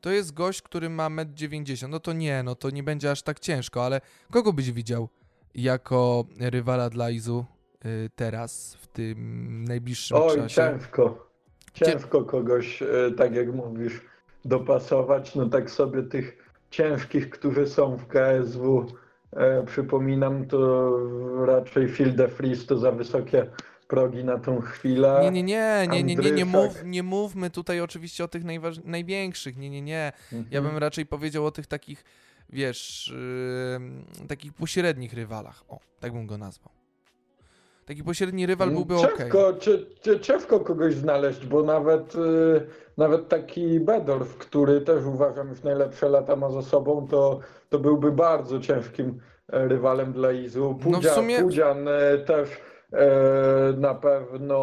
to 0.00 0.10
jest 0.10 0.34
gość, 0.34 0.62
który 0.62 0.90
ma 0.90 1.08
1,90 1.10 1.84
m. 1.84 1.90
No 1.90 2.00
to 2.00 2.12
nie, 2.12 2.42
no 2.42 2.54
to 2.54 2.70
nie 2.70 2.82
będzie 2.82 3.10
aż 3.10 3.22
tak 3.22 3.40
ciężko, 3.40 3.84
ale 3.84 4.00
kogo 4.32 4.52
byś 4.52 4.72
widział 4.72 5.08
jako 5.54 6.24
rywala 6.40 6.90
dla 6.90 7.10
Izu 7.10 7.44
y, 7.84 8.10
teraz, 8.16 8.74
w 8.74 8.86
tym 8.86 9.64
najbliższym 9.64 10.16
Oj, 10.16 10.36
czasie? 10.36 10.54
ciężko. 10.54 11.28
Ciężko 11.72 12.24
kogoś, 12.24 12.82
e, 12.82 12.86
tak 13.16 13.34
jak 13.34 13.54
mówisz, 13.54 14.00
dopasować. 14.44 15.34
No 15.34 15.48
tak 15.48 15.70
sobie 15.70 16.02
tych 16.02 16.52
ciężkich, 16.70 17.30
którzy 17.30 17.66
są 17.66 17.96
w 17.96 18.06
KSW, 18.06 18.86
e, 19.32 19.62
przypominam, 19.66 20.46
to 20.46 20.90
raczej 21.46 21.88
de 22.12 22.28
Vries 22.28 22.66
to 22.66 22.78
za 22.78 22.92
wysokie 22.92 23.46
progi 23.88 24.24
na 24.24 24.38
tą 24.38 24.60
chwilę. 24.60 25.20
Nie, 25.22 25.30
nie, 25.30 25.42
nie, 25.42 25.86
nie, 25.90 26.02
nie, 26.02 26.16
nie, 26.16 26.30
nie, 26.30 26.44
mów, 26.44 26.84
nie 26.84 27.02
mówmy 27.02 27.50
tutaj 27.50 27.80
oczywiście 27.80 28.24
o 28.24 28.28
tych 28.28 28.44
najważ... 28.44 28.76
największych, 28.84 29.56
nie, 29.56 29.70
nie, 29.70 29.82
nie. 29.82 30.12
Ja 30.32 30.38
bym 30.60 30.64
Mhm. 30.64 30.78
raczej 30.78 31.06
powiedział 31.06 31.46
o 31.46 31.50
tych 31.50 31.66
takich, 31.66 32.04
wiesz, 32.50 33.12
yy, 34.20 34.26
takich 34.26 34.52
pośrednich 34.52 35.12
rywalach. 35.12 35.64
O, 35.68 35.78
tak 36.00 36.12
bym 36.12 36.26
go 36.26 36.38
nazwał. 36.38 36.72
Taki 37.86 38.04
pośredni 38.04 38.46
rywal 38.46 38.70
byłby 38.70 38.94
ok. 38.96 39.18
Ciężko, 39.18 39.52
czy, 39.60 39.86
ciężko 40.20 40.60
kogoś 40.60 40.94
znaleźć, 40.94 41.46
bo 41.46 41.62
nawet, 41.62 42.14
y, 42.14 42.18
nawet 42.96 43.28
taki 43.28 43.80
Bedorf, 43.80 44.36
który 44.36 44.80
też 44.80 45.04
uważam 45.04 45.48
już 45.48 45.62
najlepsze 45.62 46.08
lata 46.08 46.36
ma 46.36 46.50
za 46.50 46.62
sobą, 46.62 47.06
to, 47.10 47.40
to 47.68 47.78
byłby 47.78 48.12
bardzo 48.12 48.60
ciężkim 48.60 49.20
e, 49.52 49.68
rywalem 49.68 50.12
dla 50.12 50.32
Izu. 50.32 50.78
No 50.86 51.00
w 51.00 51.04
sumie- 51.04 51.42
Pudzian 51.42 51.88
e, 51.88 52.18
też 52.18 52.48
na 53.76 53.94
pewno, 53.94 54.56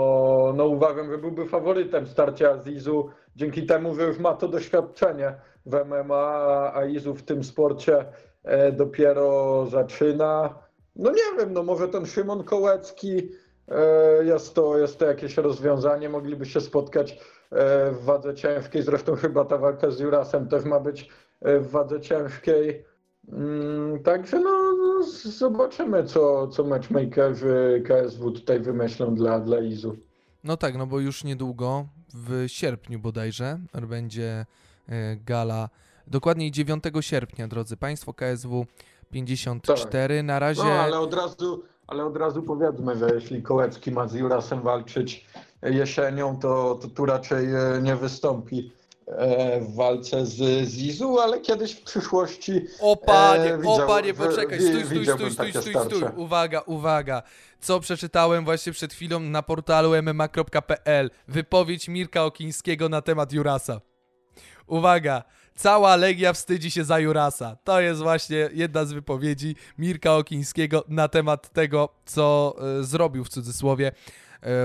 no 0.56 0.66
uważam, 0.66 1.12
że 1.12 1.18
byłby 1.18 1.46
faworytem 1.46 2.08
starcia 2.08 2.58
z 2.58 2.68
Izu, 2.68 3.10
dzięki 3.36 3.66
temu, 3.66 3.96
że 3.96 4.04
już 4.04 4.20
ma 4.20 4.34
to 4.34 4.48
doświadczenie 4.48 5.36
w 5.66 5.74
MMA, 5.86 6.72
a- 6.76 6.86
Izu 6.86 7.14
w 7.16 7.24
tym 7.24 7.44
sporcie 7.44 8.06
e, 8.44 8.72
dopiero 8.72 9.66
zaczyna. 9.66 10.56
No 10.96 11.12
nie 11.12 11.38
wiem, 11.40 11.54
no 11.54 11.64
może 11.64 11.88
ten 11.88 12.06
Szymon 12.06 12.44
Kołecki 12.44 13.30
e, 13.68 14.26
jest 14.26 14.54
to, 14.56 14.78
jest 14.78 15.00
to 15.00 15.06
jakieś 15.06 15.38
rozwiązanie, 15.38 16.10
mogliby 16.10 16.46
się 16.46 16.62
spotkać 16.62 17.12
e, 17.52 17.92
w 17.92 18.04
wadze 18.04 18.34
ciężkiej, 18.36 18.82
zresztą 18.82 19.16
chyba 19.16 19.46
ta 19.46 19.58
walka 19.58 19.92
z 19.92 20.00
Jurasem 20.00 20.48
też 20.48 20.64
ma 20.66 20.80
być 20.80 21.10
e, 21.42 21.60
w 21.60 21.72
wadze 21.72 22.02
ciężkiej. 22.02 22.86
Mm, 23.32 24.04
Także 24.04 24.40
no, 24.40 24.65
zobaczymy, 25.14 26.04
co, 26.04 26.48
co 26.48 26.64
matchmakerzy 26.64 27.84
KSW 27.88 28.32
tutaj 28.32 28.60
wymyślą 28.60 29.16
dla, 29.16 29.40
dla 29.40 29.60
Izu. 29.60 29.98
No 30.44 30.58
tak, 30.58 30.78
no 30.78 30.88
bo 30.88 31.00
już 31.00 31.24
niedługo, 31.24 31.86
w 32.14 32.44
sierpniu 32.48 33.00
bodajże, 33.00 33.60
będzie 33.88 34.46
e, 34.90 35.16
gala, 35.16 35.70
dokładniej 36.08 36.52
9 36.52 36.84
sierpnia, 37.02 37.48
drodzy 37.48 37.78
Państwo, 37.78 38.14
KSW 38.14 38.66
54. 39.12 40.24
Na 40.24 40.40
razie... 40.40 40.64
No 40.64 40.70
ale 40.70 41.00
od 41.00 41.14
razu, 41.14 41.64
ale 41.88 42.06
od 42.06 42.18
razu 42.18 42.44
powiedzmy, 42.44 42.98
że 42.98 43.16
jeśli 43.16 43.42
Kołecki 43.42 43.92
ma 43.92 44.08
z 44.08 44.14
Jurasem 44.14 44.62
walczyć 44.62 45.26
jesienią, 45.62 46.40
to, 46.40 46.80
to 46.82 46.88
tu 46.88 47.06
raczej 47.06 47.46
e, 47.46 47.80
nie 47.82 47.96
wystąpi 47.96 48.72
w 49.62 49.76
walce 49.76 50.26
z, 50.26 50.36
z 50.70 50.78
Izu, 50.78 51.20
ale 51.20 51.40
kiedyś 51.42 51.72
w 51.74 51.82
przyszłości 51.82 52.62
O 52.82 52.96
panie, 52.96 53.50
E, 53.54 53.56
o 53.56 53.58
widział- 53.58 53.88
panie, 53.88 54.14
wi- 54.14 54.20
poczekaj, 54.20 54.62
stój, 54.62 54.84
stój, 54.86 55.06
stój, 55.06 55.32
stój, 55.32 55.32
stój, 55.32 55.52
stój, 55.62 55.74
starcie. 55.74 56.16
uwaga, 56.18 56.62
uwaga. 56.62 57.24
Co 57.60 57.80
przeczytałem 57.80 58.46
właśnie 58.46 58.72
przed 58.72 58.94
chwilą 58.94 59.20
na 59.20 59.44
portalu 59.44 59.94
mma.pl. 59.96 61.10
Wypowiedź 61.28 61.88
Mirka 61.88 62.26
Okińskiego 62.26 62.90
na 62.90 63.02
temat 63.02 63.34
Jurasa. 63.34 63.82
Uwaga, 64.68 65.24
cała 65.56 65.96
Legia 65.96 66.34
wstydzi 66.34 66.72
się 66.72 66.84
za 66.84 67.00
Jurasa. 67.00 67.58
To 67.64 67.82
jest 67.82 68.02
właśnie 68.02 68.50
jedna 68.54 68.86
z 68.86 68.92
wypowiedzi 68.94 69.56
Mirka 69.78 70.16
Okińskiego 70.16 70.84
na 70.88 71.08
temat 71.08 71.54
tego, 71.54 71.90
co 72.06 72.56
e, 72.80 72.84
zrobił 72.84 73.24
w 73.24 73.30
cudzysłowie 73.30 73.88
e, 73.88 73.92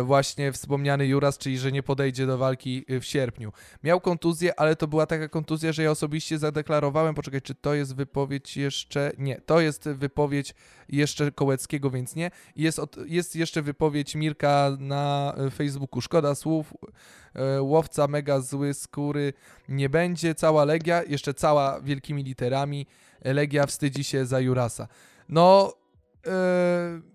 właśnie 0.05 0.53
wspomniany 0.53 1.07
Juras, 1.07 1.39
czyli 1.39 1.59
że 1.59 1.73
nie 1.73 1.83
podejdzie 1.83 2.27
do 2.27 2.39
walki 2.39 2.85
e, 2.89 3.01
w 3.01 3.05
sierpniu. 3.05 3.53
Miał 3.85 4.01
kontuzję, 4.01 4.61
ale 4.61 4.77
to 4.77 4.89
była 4.89 5.07
taka 5.07 5.29
kontuzja, 5.29 5.73
że 5.73 5.83
ja 5.83 5.91
osobiście 5.91 6.39
zadeklarowałem, 6.39 7.15
poczekaj, 7.15 7.43
czy 7.43 7.55
to 7.55 7.75
jest 7.75 7.95
wypowiedź 7.95 8.57
jeszcze, 8.57 9.13
nie, 9.19 9.41
to 9.41 9.61
jest 9.61 9.89
wypowiedź 9.89 10.55
jeszcze 10.89 11.33
Kołeckiego, 11.33 11.91
więc 11.91 12.17
nie. 12.17 12.31
Jest, 12.57 12.79
od, 12.79 12.97
jest 13.07 13.37
jeszcze 13.37 13.63
wypowiedź 13.63 14.15
Mirka 14.15 14.77
na 14.79 15.35
e, 15.37 15.51
Facebooku, 15.51 16.01
szkoda 16.01 16.35
słów, 16.35 16.75
e, 17.35 17.63
łowca 17.63 18.09
mega 18.09 18.41
zły 18.41 18.75
skóry 18.75 19.33
nie 19.69 19.89
będzie, 19.89 20.35
cała 20.35 20.65
Legia, 20.65 21.03
jeszcze 21.03 21.35
cała 21.35 21.81
wielkimi 21.81 22.25
literami, 22.25 22.87
e, 23.23 23.33
Legia 23.33 23.67
wstydzi 23.67 24.05
się 24.05 24.27
za 24.27 24.41
Jurasa. 24.41 24.89
No, 25.29 25.75
e, 26.27 27.10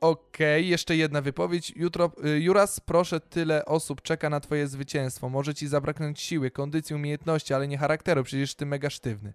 Okej, 0.00 0.68
jeszcze 0.68 0.96
jedna 0.96 1.20
wypowiedź. 1.22 1.72
Jutro, 1.76 2.12
y, 2.24 2.40
Juras, 2.40 2.80
proszę, 2.80 3.20
tyle 3.20 3.64
osób 3.64 4.02
czeka 4.02 4.30
na 4.30 4.40
twoje 4.40 4.66
zwycięstwo. 4.66 5.28
Może 5.28 5.54
ci 5.54 5.68
zabraknąć 5.68 6.20
siły, 6.20 6.50
kondycji, 6.50 6.96
umiejętności, 6.96 7.54
ale 7.54 7.68
nie 7.68 7.78
charakteru, 7.78 8.24
przecież 8.24 8.54
ty 8.54 8.66
mega 8.66 8.90
sztywny. 8.90 9.32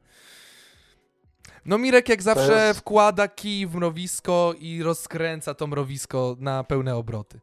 No 1.65 1.77
Mirek 1.77 2.09
jak 2.09 2.21
zawsze 2.23 2.67
jest- 2.67 2.79
wkłada 2.79 3.27
kij 3.27 3.67
w 3.67 3.75
mrowisko 3.75 4.53
i 4.59 4.83
rozkręca 4.83 5.53
to 5.53 5.67
mrowisko 5.67 6.35
na 6.39 6.63
pełne 6.63 6.95
obroty. 6.95 7.39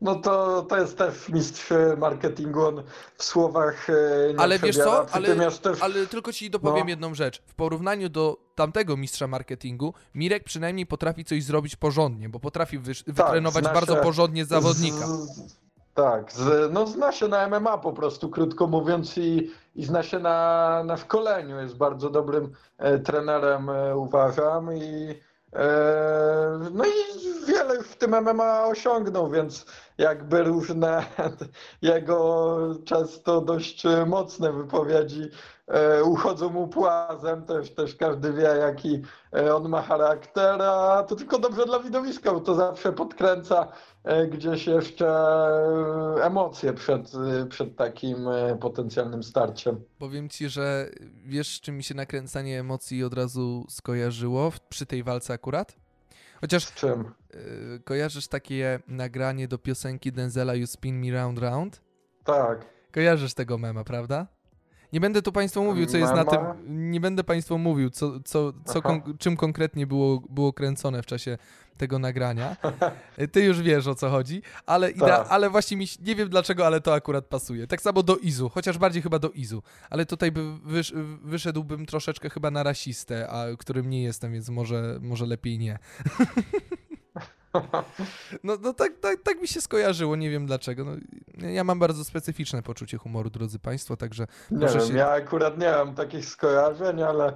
No 0.00 0.14
to, 0.14 0.62
to 0.62 0.78
jest 0.78 0.98
też 0.98 1.28
mistrz 1.28 1.68
marketingu, 1.98 2.66
on 2.66 2.82
w 3.16 3.24
słowach 3.24 3.90
e, 3.90 3.92
nie 4.34 4.40
Ale 4.40 4.58
wiesz 4.58 4.76
co? 4.76 5.06
Ale, 5.12 5.50
też... 5.50 5.82
ale 5.82 6.06
tylko 6.06 6.32
ci 6.32 6.50
dopowiem 6.50 6.84
No. 6.84 6.90
jedną 6.90 7.14
rzecz. 7.14 7.42
W 7.46 7.54
porównaniu 7.54 8.08
do 8.08 8.36
tamtego 8.54 8.96
mistrza 8.96 9.26
marketingu, 9.26 9.94
Mirek 10.14 10.44
przynajmniej 10.44 10.86
potrafi 10.86 11.24
coś 11.24 11.44
zrobić 11.44 11.76
porządnie, 11.76 12.28
bo 12.28 12.40
potrafi 12.40 12.80
wysz- 12.80 13.04
wytrenować 13.06 13.64
zna 13.64 13.72
bardzo 13.74 13.94
się 13.96 14.00
porządnie 14.02 14.44
zawodnika. 14.44 15.06
Z, 15.06 15.56
tak, 15.94 16.32
z, 16.32 16.72
no 16.72 16.86
zna 16.86 17.12
się 17.12 17.28
na 17.28 17.48
MMA 17.48 17.78
po 17.78 17.92
prostu, 17.92 18.28
krótko 18.28 18.66
mówiąc, 18.66 19.18
i, 19.18 19.50
i 19.74 19.84
zna 19.84 20.02
się 20.02 20.18
na, 20.18 20.82
na 20.84 20.96
szkoleniu. 20.96 21.60
Jest 21.60 21.76
bardzo 21.76 22.10
dobrym 22.10 22.52
e, 22.78 22.98
trenerem, 22.98 23.70
e, 23.70 23.96
uważam. 23.96 24.76
I, 24.76 25.14
no 26.70 26.84
i 26.84 27.20
wiele 27.46 27.82
w 27.82 27.96
tym 27.96 28.10
MMA 28.10 28.64
osiągnął, 28.64 29.30
więc 29.30 29.66
jakby 29.98 30.42
różne 30.42 31.04
jego 31.82 32.58
często 32.84 33.40
dość 33.40 33.82
mocne 34.06 34.52
wypowiedzi 34.52 35.30
e, 35.66 36.04
uchodzą 36.04 36.50
mu 36.50 36.68
płazem. 36.68 37.44
Też, 37.44 37.74
też 37.74 37.94
każdy 37.94 38.32
wie, 38.32 38.42
jaki 38.42 39.02
e, 39.36 39.54
on 39.54 39.68
ma 39.68 39.82
charakter, 39.82 40.62
a 40.62 41.02
to 41.02 41.16
tylko 41.16 41.38
dobrze 41.38 41.66
dla 41.66 41.80
widowiska, 41.80 42.32
bo 42.32 42.40
to 42.40 42.54
zawsze 42.54 42.92
podkręca 42.92 43.68
gdzieś 44.30 44.66
jeszcze 44.66 45.08
e, 45.08 46.24
emocje 46.24 46.72
przed, 46.72 47.12
e, 47.14 47.46
przed 47.46 47.76
takim 47.76 48.28
e, 48.28 48.56
potencjalnym 48.56 49.22
starciem. 49.22 49.80
Powiem 49.98 50.28
ci, 50.28 50.48
że 50.48 50.90
wiesz, 51.26 51.56
z 51.56 51.60
czym 51.60 51.76
mi 51.76 51.84
się 51.84 51.94
nakręcanie 51.94 52.60
emocji 52.60 53.04
od 53.04 53.14
razu 53.14 53.66
skojarzyło 53.68 54.52
przy 54.68 54.86
tej 54.86 55.02
walce 55.02 55.32
akurat? 55.34 55.76
Chociaż 56.40 56.64
Z 56.66 56.74
czym? 56.74 57.04
kojarzysz 57.84 58.28
takie 58.28 58.80
nagranie 58.88 59.48
do 59.48 59.58
piosenki 59.58 60.12
Denzela 60.12 60.54
You 60.54 60.66
Spin 60.66 61.00
Me 61.00 61.12
Round 61.12 61.38
Round? 61.38 61.82
Tak. 62.24 62.66
Kojarzysz 62.92 63.34
tego 63.34 63.58
mema, 63.58 63.84
prawda? 63.84 64.26
Nie 64.92 65.00
będę 65.00 65.22
tu 65.22 65.32
Państwu 65.32 65.64
mówił, 65.64 65.86
co 65.86 65.96
jest 65.98 66.14
na 66.14 66.24
tym. 66.24 66.38
Nie 66.90 67.00
będę 67.00 67.24
Państwu 67.24 67.58
mówił, 67.58 67.90
co, 67.90 68.20
co, 68.24 68.52
co 68.64 68.82
kon- 68.82 69.02
czym 69.18 69.36
konkretnie 69.36 69.86
było, 69.86 70.22
było 70.30 70.52
kręcone 70.52 71.02
w 71.02 71.06
czasie 71.06 71.38
tego 71.76 71.98
nagrania. 71.98 72.56
Ty 73.32 73.44
już 73.44 73.62
wiesz 73.62 73.86
o 73.86 73.94
co 73.94 74.10
chodzi, 74.10 74.42
ale, 74.66 74.90
idea, 74.90 75.18
Tak. 75.18 75.26
ale 75.30 75.50
właśnie 75.50 75.76
mi, 75.76 75.86
nie 76.06 76.14
wiem 76.14 76.28
dlaczego, 76.28 76.66
ale 76.66 76.80
to 76.80 76.94
akurat 76.94 77.26
pasuje. 77.26 77.66
Tak 77.66 77.80
samo 77.82 78.02
do 78.02 78.16
Izu, 78.16 78.48
chociaż 78.48 78.78
bardziej 78.78 79.02
chyba 79.02 79.18
do 79.18 79.30
Izu, 79.30 79.62
ale 79.90 80.06
tutaj 80.06 80.32
by 80.32 80.58
wysz, 80.58 80.92
wyszedłbym 81.24 81.86
troszeczkę 81.86 82.30
chyba 82.30 82.50
na 82.50 82.62
rasistę, 82.62 83.30
a 83.30 83.56
którym 83.56 83.90
nie 83.90 84.02
jestem, 84.02 84.32
więc 84.32 84.48
może, 84.48 84.98
może 85.00 85.26
lepiej 85.26 85.58
nie. 85.58 85.78
No, 88.44 88.56
no 88.62 88.72
tak, 88.74 88.92
tak, 89.00 89.22
tak 89.22 89.40
mi 89.40 89.48
się 89.48 89.60
skojarzyło, 89.60 90.16
nie 90.16 90.30
wiem 90.30 90.46
dlaczego. 90.46 90.84
No, 90.84 90.92
ja 91.48 91.64
mam 91.64 91.78
bardzo 91.78 92.04
specyficzne 92.04 92.62
poczucie 92.62 92.98
humoru, 92.98 93.30
drodzy 93.30 93.58
Państwo, 93.58 93.96
także 93.96 94.26
Nie 94.50 94.66
wiem, 94.66 94.80
się- 94.80 94.94
ja 94.96 95.08
akurat 95.10 95.58
nie 95.58 95.70
mam 95.70 95.94
takich 95.94 96.26
skojarzeń, 96.26 97.02
ale, 97.02 97.32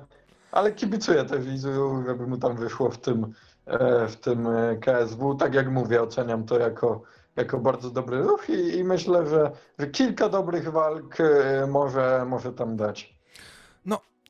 ale 0.53 0.73
kibicuję 0.73 1.25
też 1.25 1.47
Wizu, 1.47 2.03
żeby 2.07 2.27
mu 2.27 2.37
tam 2.39 2.57
wyszło 2.57 2.91
w 2.91 2.99
tym, 2.99 3.33
e, 3.67 4.09
w 4.09 4.17
tym 4.17 4.47
e, 4.47 4.77
KSW. 4.77 5.35
Tak 5.35 5.55
jak 5.55 5.71
mówię, 5.71 6.03
oceniam 6.03 6.45
to 6.45 6.59
jako, 6.59 7.03
jako 7.37 7.59
bardzo 7.59 7.91
dobry 7.91 8.23
ruch 8.23 8.49
i, 8.49 8.77
i 8.79 8.85
myślę, 8.85 9.27
że, 9.27 9.51
że 9.79 9.87
kilka 9.87 10.29
dobrych 10.29 10.73
walk 10.73 11.21
e, 11.21 11.67
może, 11.67 12.25
może 12.29 12.53
tam 12.53 12.77
dać. 12.77 13.14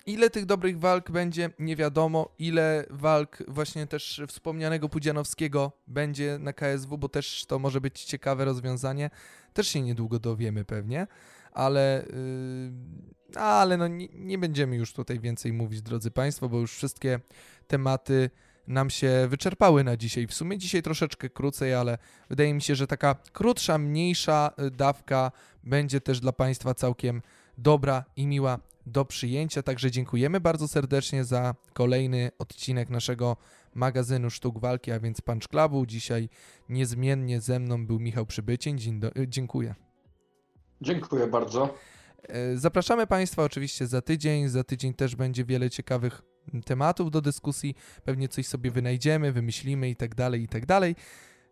Ile 0.06 0.30
tych 0.30 0.46
dobrych 0.46 0.78
walk 0.78 1.10
będzie, 1.10 1.50
nie 1.58 1.76
wiadomo. 1.76 2.34
Ile 2.38 2.86
walk 2.90 3.42
właśnie 3.48 3.86
też 3.86 4.22
wspomnianego 4.28 4.88
Pudzianowskiego 4.88 5.72
będzie 5.86 6.38
na 6.40 6.52
KSW, 6.52 6.98
bo 6.98 7.08
też 7.08 7.46
to 7.46 7.58
może 7.58 7.80
być 7.80 8.04
ciekawe 8.04 8.44
rozwiązanie. 8.44 9.10
Też 9.52 9.68
się 9.68 9.80
niedługo 9.80 10.18
dowiemy 10.18 10.64
pewnie, 10.64 11.06
ale, 11.52 12.06
yy, 13.32 13.40
ale 13.40 13.76
no 13.76 13.88
nie, 13.88 14.08
nie 14.12 14.38
będziemy 14.38 14.76
już 14.76 14.92
tutaj 14.92 15.20
więcej 15.20 15.52
mówić, 15.52 15.82
drodzy 15.82 16.10
Państwo, 16.10 16.48
bo 16.48 16.58
już 16.58 16.72
wszystkie 16.74 17.20
tematy 17.66 18.30
nam 18.66 18.90
się 18.90 19.26
wyczerpały 19.28 19.84
na 19.84 19.96
dzisiaj. 19.96 20.26
W 20.26 20.34
sumie 20.34 20.58
dzisiaj 20.58 20.82
troszeczkę 20.82 21.30
krócej, 21.30 21.74
ale 21.74 21.98
wydaje 22.30 22.54
mi 22.54 22.62
się, 22.62 22.74
że 22.74 22.86
taka 22.86 23.14
krótsza, 23.32 23.78
mniejsza 23.78 24.50
y, 24.58 24.70
dawka 24.70 25.32
będzie 25.62 26.00
też 26.00 26.20
dla 26.20 26.32
Państwa 26.32 26.74
całkiem 26.74 27.22
dobra 27.58 28.04
i 28.16 28.26
miła 28.26 28.58
do 28.86 29.04
przyjęcia. 29.04 29.62
Także 29.62 29.90
dziękujemy 29.90 30.40
bardzo 30.40 30.68
serdecznie 30.68 31.24
za 31.24 31.54
kolejny 31.72 32.30
odcinek 32.38 32.90
naszego 32.90 33.36
magazynu 33.74 34.30
Sztuk 34.30 34.58
Walki, 34.58 34.92
a 34.92 35.00
więc 35.00 35.20
Punch 35.20 35.48
Clubu. 35.48 35.86
Dzisiaj 35.86 36.28
niezmiennie 36.68 37.40
ze 37.40 37.58
mną 37.58 37.86
był 37.86 38.00
Michał 38.00 38.26
Przybycień. 38.26 39.00
Do... 39.00 39.08
y, 39.16 39.28
Dziękuję. 39.28 39.74
Dziękuję 40.80 41.26
bardzo. 41.26 41.74
E, 42.22 42.56
Zapraszamy 42.56 43.06
Państwa 43.06 43.42
oczywiście 43.44 43.86
za 43.86 44.02
tydzień. 44.02 44.48
Za 44.48 44.64
tydzień 44.64 44.94
też 44.94 45.16
będzie 45.16 45.44
wiele 45.44 45.70
ciekawych 45.70 46.22
tematów 46.64 47.10
do 47.10 47.20
dyskusji. 47.20 47.74
Pewnie 48.04 48.28
coś 48.28 48.46
sobie 48.46 48.70
wynajdziemy, 48.70 49.32
wymyślimy 49.32 49.90
i 49.90 49.96
tak 49.96 50.14
dalej, 50.14 50.42
i 50.42 50.48
tak 50.48 50.66
dalej. 50.66 50.96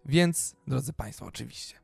Więc, 0.06 0.56
drodzy 0.66 0.92
Państwo, 0.92 1.26
oczywiście. 1.26 1.81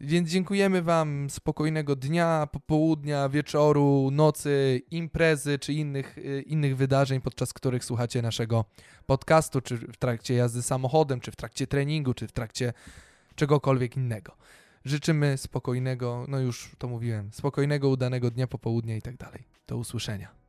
Więc 0.00 0.30
dziękujemy 0.30 0.82
Wam 0.82 1.30
spokojnego 1.30 1.96
dnia, 1.96 2.48
popołudnia, 2.52 3.28
wieczoru, 3.28 4.08
nocy, 4.12 4.82
imprezy 4.90 5.58
czy 5.58 5.72
innych, 5.72 6.18
y, 6.18 6.42
innych 6.42 6.76
wydarzeń, 6.76 7.20
podczas 7.20 7.52
których 7.52 7.84
słuchacie 7.84 8.22
naszego 8.22 8.64
podcastu, 9.06 9.60
czy 9.60 9.76
w 9.76 9.96
trakcie 9.96 10.34
jazdy 10.34 10.62
samochodem, 10.62 11.20
czy 11.20 11.30
w 11.30 11.36
trakcie 11.36 11.66
treningu, 11.66 12.14
czy 12.14 12.28
w 12.28 12.32
trakcie 12.32 12.72
czegokolwiek 13.34 13.96
innego. 13.96 14.36
Życzymy 14.84 15.38
spokojnego, 15.38 16.24
no 16.28 16.38
już 16.38 16.70
to 16.78 16.88
mówiłem, 16.88 17.32
spokojnego, 17.32 17.88
udanego 17.88 18.30
dnia, 18.30 18.46
popołudnia 18.46 18.96
i 18.96 19.02
tak 19.02 19.16
dalej. 19.16 19.44
Do 19.66 19.76
usłyszenia. 19.76 20.39